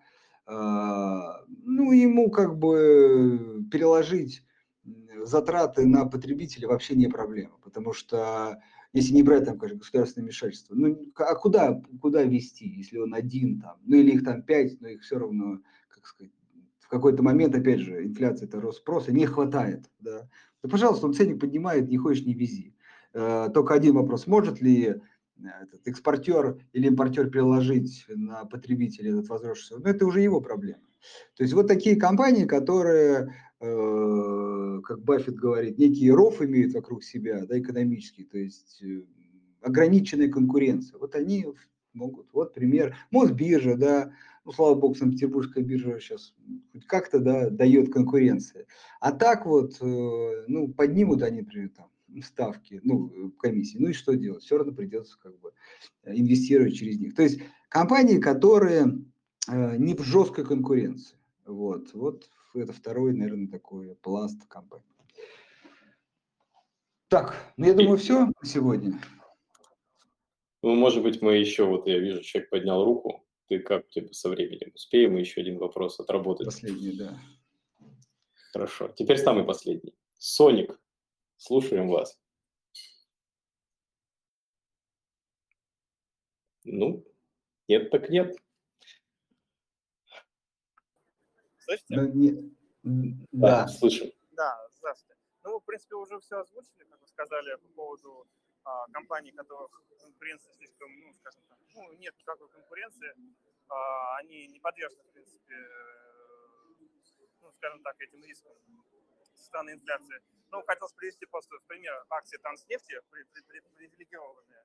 а, 0.47 1.41
ну, 1.49 1.93
ему 1.93 2.31
как 2.31 2.59
бы 2.59 3.64
переложить 3.70 4.43
затраты 5.22 5.87
на 5.87 6.05
потребителя 6.05 6.68
вообще 6.68 6.95
не 6.95 7.09
проблема, 7.09 7.57
потому 7.62 7.93
что 7.93 8.61
если 8.93 9.12
не 9.12 9.22
брать 9.22 9.47
там, 9.47 9.59
конечно, 9.59 9.79
государственное 9.79 10.27
вмешательство, 10.27 10.75
ну, 10.75 11.12
а 11.16 11.35
куда, 11.35 11.83
куда 12.01 12.22
вести, 12.22 12.68
если 12.68 12.99
он 12.99 13.14
один 13.14 13.61
там, 13.61 13.79
ну, 13.85 13.97
или 13.97 14.12
их 14.12 14.25
там 14.25 14.43
пять, 14.43 14.81
но 14.81 14.89
их 14.89 15.03
все 15.03 15.18
равно, 15.18 15.61
как 15.89 16.07
сказать, 16.07 16.33
в 16.85 16.89
какой-то 16.89 17.22
момент, 17.22 17.55
опять 17.55 17.80
же, 17.80 18.05
инфляция– 18.05 18.47
это 18.49 18.61
рост 18.61 18.78
спроса, 18.78 19.12
не 19.12 19.26
хватает, 19.26 19.91
да. 20.01 20.28
Да, 20.62 20.68
пожалуйста, 20.68 21.07
он 21.07 21.14
ценник 21.14 21.41
поднимает, 21.41 21.89
не 21.89 21.97
хочешь, 21.97 22.24
не 22.24 22.35
вези. 22.35 22.74
Э, 23.12 23.49
только 23.53 23.74
один 23.74 23.95
вопрос, 23.95 24.26
может 24.26 24.61
ли 24.61 24.97
этот 25.37 25.87
экспортер 25.87 26.59
или 26.72 26.87
импортер 26.87 27.28
переложить 27.28 28.05
на 28.09 28.45
потребителя 28.45 29.12
этот 29.12 29.28
возросший, 29.28 29.78
но 29.78 29.91
это 29.91 30.07
уже 30.07 30.20
его 30.20 30.41
проблема. 30.41 30.85
То 31.37 31.43
есть 31.43 31.53
вот 31.55 31.68
такие 31.68 31.97
компании, 31.97 32.45
которые, 32.45 33.35
э, 33.61 34.80
как 34.85 35.03
Баффет 35.03 35.35
говорит, 35.35 35.78
некий 35.78 36.11
ров 36.11 36.41
имеют 36.41 36.72
вокруг 36.72 37.03
себя, 37.03 37.45
да, 37.47 37.59
экономический, 37.59 38.24
то 38.24 38.39
есть 38.39 38.82
э, 38.82 39.03
ограниченная 39.61 40.30
конкуренция. 40.30 40.99
Вот 40.99 41.14
они 41.14 41.46
могут. 41.92 42.29
Вот 42.33 42.54
пример. 42.54 42.96
Мосбиржа, 43.11 43.76
да, 43.76 44.13
ну, 44.45 44.53
слава 44.53 44.75
богу, 44.75 44.95
Санкт-Петербургская 44.95 45.64
биржа 45.64 45.99
сейчас 45.99 46.34
хоть 46.72 46.87
как-то, 46.87 47.18
да, 47.18 47.50
дает 47.50 47.92
конкуренции. 47.92 48.66
А 49.00 49.12
так 49.12 49.46
вот, 49.46 49.80
э, 49.80 50.45
ну, 50.49 50.68
поднимут 50.68 51.22
они, 51.22 51.41
например, 51.41 51.71
там, 51.71 51.91
ставки, 52.22 52.80
ну, 52.84 53.33
комиссии. 53.38 53.79
Ну 53.79 53.88
и 53.88 53.92
что 53.92 54.14
делать? 54.14 54.45
Все 54.45 54.58
равно 54.58 54.72
придется 54.72 55.18
как 55.18 55.38
бы 55.41 55.53
э, 56.03 56.14
инвестировать 56.14 56.76
через 56.76 56.99
них. 57.00 57.14
То 57.14 57.22
есть 57.22 57.41
компании, 57.68 58.18
которые 58.18 58.99
э, 59.49 59.76
не 59.76 59.95
в 59.95 60.03
жесткой 60.03 60.45
конкуренции. 60.45 61.16
Вот, 61.46 61.92
вот 61.95 62.29
это 62.54 62.72
второй, 62.72 63.14
наверное, 63.14 63.49
такой 63.49 63.96
пласт 63.96 64.45
компании. 64.46 64.84
Так, 67.08 67.37
ну 67.57 67.66
я 67.66 67.75
думаю, 67.75 67.96
все 67.96 68.30
сегодня. 68.42 68.99
Ну, 70.62 70.75
может 70.75 71.03
быть, 71.03 71.21
мы 71.21 71.37
еще, 71.37 71.64
вот 71.64 71.87
я 71.87 71.99
вижу, 71.99 72.22
человек 72.22 72.50
поднял 72.50 72.84
руку. 72.84 73.25
Ты 73.49 73.58
как 73.58 73.88
типа 73.91 74.12
со 74.14 74.29
временем? 74.29 74.72
Успеем 74.75 75.12
мы 75.12 75.21
еще 75.21 75.41
один 75.41 75.58
вопрос 75.58 76.00
отработать? 76.00 76.46
Последний, 76.46 76.96
да. 76.96 77.18
Хорошо. 78.53 78.88
Теперь 78.88 79.18
самый 79.18 79.45
последний. 79.45 79.95
Соник 80.18 80.80
Слушаем 81.37 81.88
вас. 81.88 82.18
Ну, 86.64 87.04
нет 87.68 87.91
так 87.91 88.08
нет. 88.08 88.34
Слышите? 91.58 91.96
Ну, 91.96 92.12
не... 92.14 92.54
Да, 93.30 93.66
да, 93.66 93.68
слышим. 93.68 94.11
Да, 94.33 94.57
здравствуйте. 94.76 95.21
Ну, 95.42 95.61
в 95.61 95.64
принципе, 95.64 95.96
уже 95.96 96.18
все 96.21 96.41
озвучили, 96.41 96.84
как 96.84 97.00
вы 97.00 97.07
сказали, 97.08 97.57
по 97.57 97.68
поводу 97.68 98.26
а, 98.64 98.86
компаний, 98.88 99.32
которых 99.32 99.70
конкуренция 100.00 100.53
слишком, 100.54 100.91
ну, 101.00 101.14
скажем 101.14 101.42
так, 101.49 101.58
ну, 101.74 101.92
нет 101.92 102.16
никакой 102.18 102.49
конкуренции. 102.49 103.14
А, 103.68 104.16
они 104.18 104.46
не 104.49 104.61
подвержены, 104.61 105.04
в 105.04 105.12
принципе, 105.12 105.54
ну, 107.41 107.53
скажем 107.53 107.82
так, 107.82 108.00
этим 108.00 108.24
рискам 108.24 108.53
со 109.22 109.45
стороны 109.45 109.70
инфляции. 109.72 110.22
Ну, 110.50 110.62
хотелось 110.62 110.92
привести 110.92 111.26
просто 111.26 111.58
в 111.58 111.64
пример 111.64 112.04
акции 112.11 112.38
Транснефти, 112.38 113.00
привилегированные. 113.11 114.64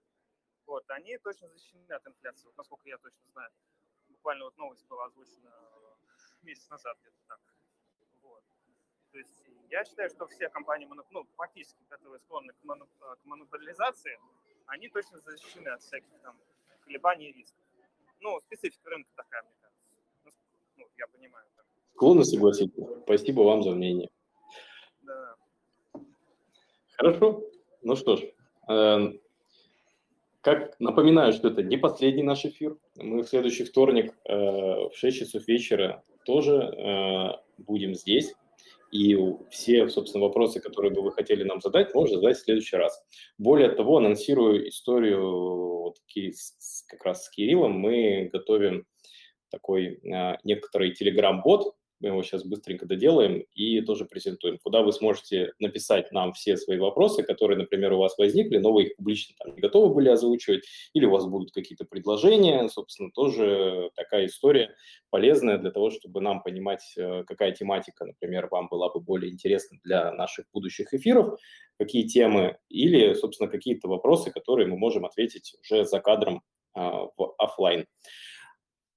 Вот, 0.66 0.90
они 0.92 1.18
точно 1.18 1.50
защищены 1.50 1.92
от 1.92 2.06
инфляции, 2.08 2.50
насколько 2.56 2.88
я 2.88 2.98
точно 2.98 3.28
знаю. 3.32 3.52
буквально 4.08 4.46
вот 4.46 4.58
новость 4.58 4.86
была 4.88 5.06
озвучена 5.06 5.52
месяц 6.44 6.70
назад 6.70 6.98
где-то 7.02 7.18
так. 7.28 7.40
Вот. 7.42 7.59
То 9.12 9.18
есть 9.18 9.44
я 9.70 9.86
считаю, 9.86 10.10
что 10.10 10.28
все 10.28 10.50
компании, 10.50 10.88
ну, 11.12 11.26
фактически, 11.36 11.84
которые 11.90 12.20
склонны 12.20 12.54
к, 12.54 12.64
моно, 12.64 12.86
к 12.86 13.26
монополизации, 13.26 14.18
они 14.68 14.90
точно 14.90 15.20
защищены 15.20 15.70
от 15.70 15.82
всяких 15.82 16.10
там 16.22 16.38
колебаний 16.86 17.30
и 17.30 17.34
рисков. 17.34 17.60
Ну, 18.20 18.40
специфика 18.42 18.90
рынка 18.90 19.10
такая, 19.16 19.44
мне 19.44 19.54
кажется. 19.62 19.86
Ну, 20.26 20.32
ну 20.78 20.88
я 20.98 21.08
понимаю. 21.08 21.46
Так. 21.56 21.66
Склонны 21.94 22.26
согласиться. 22.26 23.02
Спасибо 23.04 23.42
вам 23.42 23.64
за 23.64 23.72
мнение. 23.72 24.10
Да. 25.02 25.36
Хорошо. 26.98 27.44
Ну 27.82 27.96
что 27.96 28.18
ж, 28.18 28.24
эм, 28.68 29.22
как 30.42 30.78
напоминаю, 30.80 31.32
что 31.34 31.48
это 31.48 31.64
не 31.64 31.78
последний 31.78 32.24
наш 32.24 32.46
эфир. 32.46 32.78
Мы 32.96 33.24
в 33.24 33.30
следующий 33.30 33.64
вторник 33.64 34.14
э, 34.26 34.36
в 34.36 34.92
6 34.94 35.18
часов 35.18 35.48
вечера 35.48 36.04
тоже 36.26 36.54
э, 36.54 37.64
будем 37.64 37.96
здесь. 37.96 38.36
И 38.92 39.18
все, 39.52 39.88
собственно, 39.90 40.26
вопросы, 40.26 40.60
которые 40.60 40.94
бы 40.94 41.02
вы 41.02 41.12
хотели 41.12 41.44
нам 41.44 41.62
задать, 41.62 41.94
можно 41.94 42.16
задать 42.16 42.38
в 42.38 42.44
следующий 42.44 42.78
раз. 42.78 43.02
Более 43.38 43.70
того, 43.70 43.98
анонсирую 43.98 44.68
историю 44.70 45.80
вот, 45.90 45.98
как 46.88 47.06
раз 47.06 47.26
с 47.26 47.30
Кириллом. 47.30 47.74
Мы 47.74 48.30
готовим 48.32 48.86
такой 49.52 50.00
э, 50.04 50.38
некоторый 50.44 50.94
телеграм-бот, 50.94 51.76
мы 52.00 52.10
его 52.10 52.24
сейчас 52.24 52.44
быстренько 52.44 52.86
доделаем 52.86 53.44
и 53.54 53.82
тоже 53.82 54.06
презентуем, 54.06 54.58
куда 54.64 54.82
вы 54.82 54.94
сможете 54.94 55.54
написать 55.60 56.12
нам 56.12 56.34
все 56.34 56.58
свои 56.58 56.78
вопросы, 56.78 57.24
которые, 57.24 57.58
например, 57.58 57.94
у 57.94 57.98
вас 57.98 58.18
возникли, 58.18 58.58
но 58.58 58.72
вы 58.72 58.84
их 58.84 58.96
публично 58.96 59.36
там 59.40 59.56
не 59.56 59.62
готовы 59.62 59.94
были 59.94 60.10
озвучивать, 60.10 60.66
или 60.94 61.06
у 61.06 61.12
вас 61.12 61.26
будут 61.26 61.52
какие-то 61.52 61.86
предложения, 61.86 62.68
собственно, 62.70 63.12
тоже 63.12 63.92
такая 63.96 64.28
история 64.28 64.76
полезная 65.10 65.58
для 65.58 65.72
того, 65.72 65.90
чтобы 65.90 66.22
нам 66.22 66.42
понимать, 66.42 66.94
э, 66.98 67.24
какая 67.26 67.52
тематика, 67.52 68.06
например, 68.06 68.48
вам 68.50 68.68
была 68.70 68.90
бы 68.90 69.00
более 69.00 69.32
интересна 69.32 69.80
для 69.84 70.12
наших 70.14 70.46
будущих 70.54 70.94
эфиров, 70.94 71.40
какие 71.78 72.04
темы, 72.08 72.58
или, 72.70 73.14
собственно, 73.14 73.50
какие-то 73.50 73.88
вопросы, 73.88 74.32
которые 74.32 74.68
мы 74.68 74.78
можем 74.78 75.06
ответить 75.06 75.56
уже 75.62 75.86
за 75.86 76.00
кадром 76.00 76.44
а, 76.74 77.08
в 77.18 77.36
офлайн. 77.38 77.86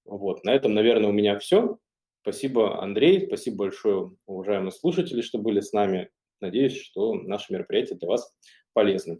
Вот, 0.04 0.44
на 0.44 0.50
этом, 0.50 0.74
наверное, 0.74 1.08
у 1.10 1.12
меня 1.12 1.38
все. 1.38 1.78
Спасибо, 2.22 2.80
Андрей, 2.80 3.26
спасибо 3.26 3.56
большое, 3.56 4.16
уважаемые 4.26 4.70
слушатели, 4.70 5.22
что 5.22 5.38
были 5.38 5.60
с 5.60 5.72
нами. 5.72 6.08
Надеюсь, 6.40 6.76
что 6.76 7.14
наше 7.14 7.52
мероприятие 7.52 7.98
для 7.98 8.08
вас 8.08 8.32
полезно. 8.72 9.18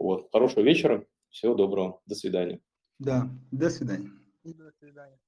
Вот. 0.00 0.28
Хорошего 0.32 0.64
вечера, 0.64 1.06
всего 1.30 1.54
доброго, 1.54 2.00
до 2.06 2.16
свидания. 2.16 2.60
Да, 2.98 3.30
до 3.52 3.70
свидания. 3.70 4.10
До 4.42 4.72
свидания. 4.80 5.18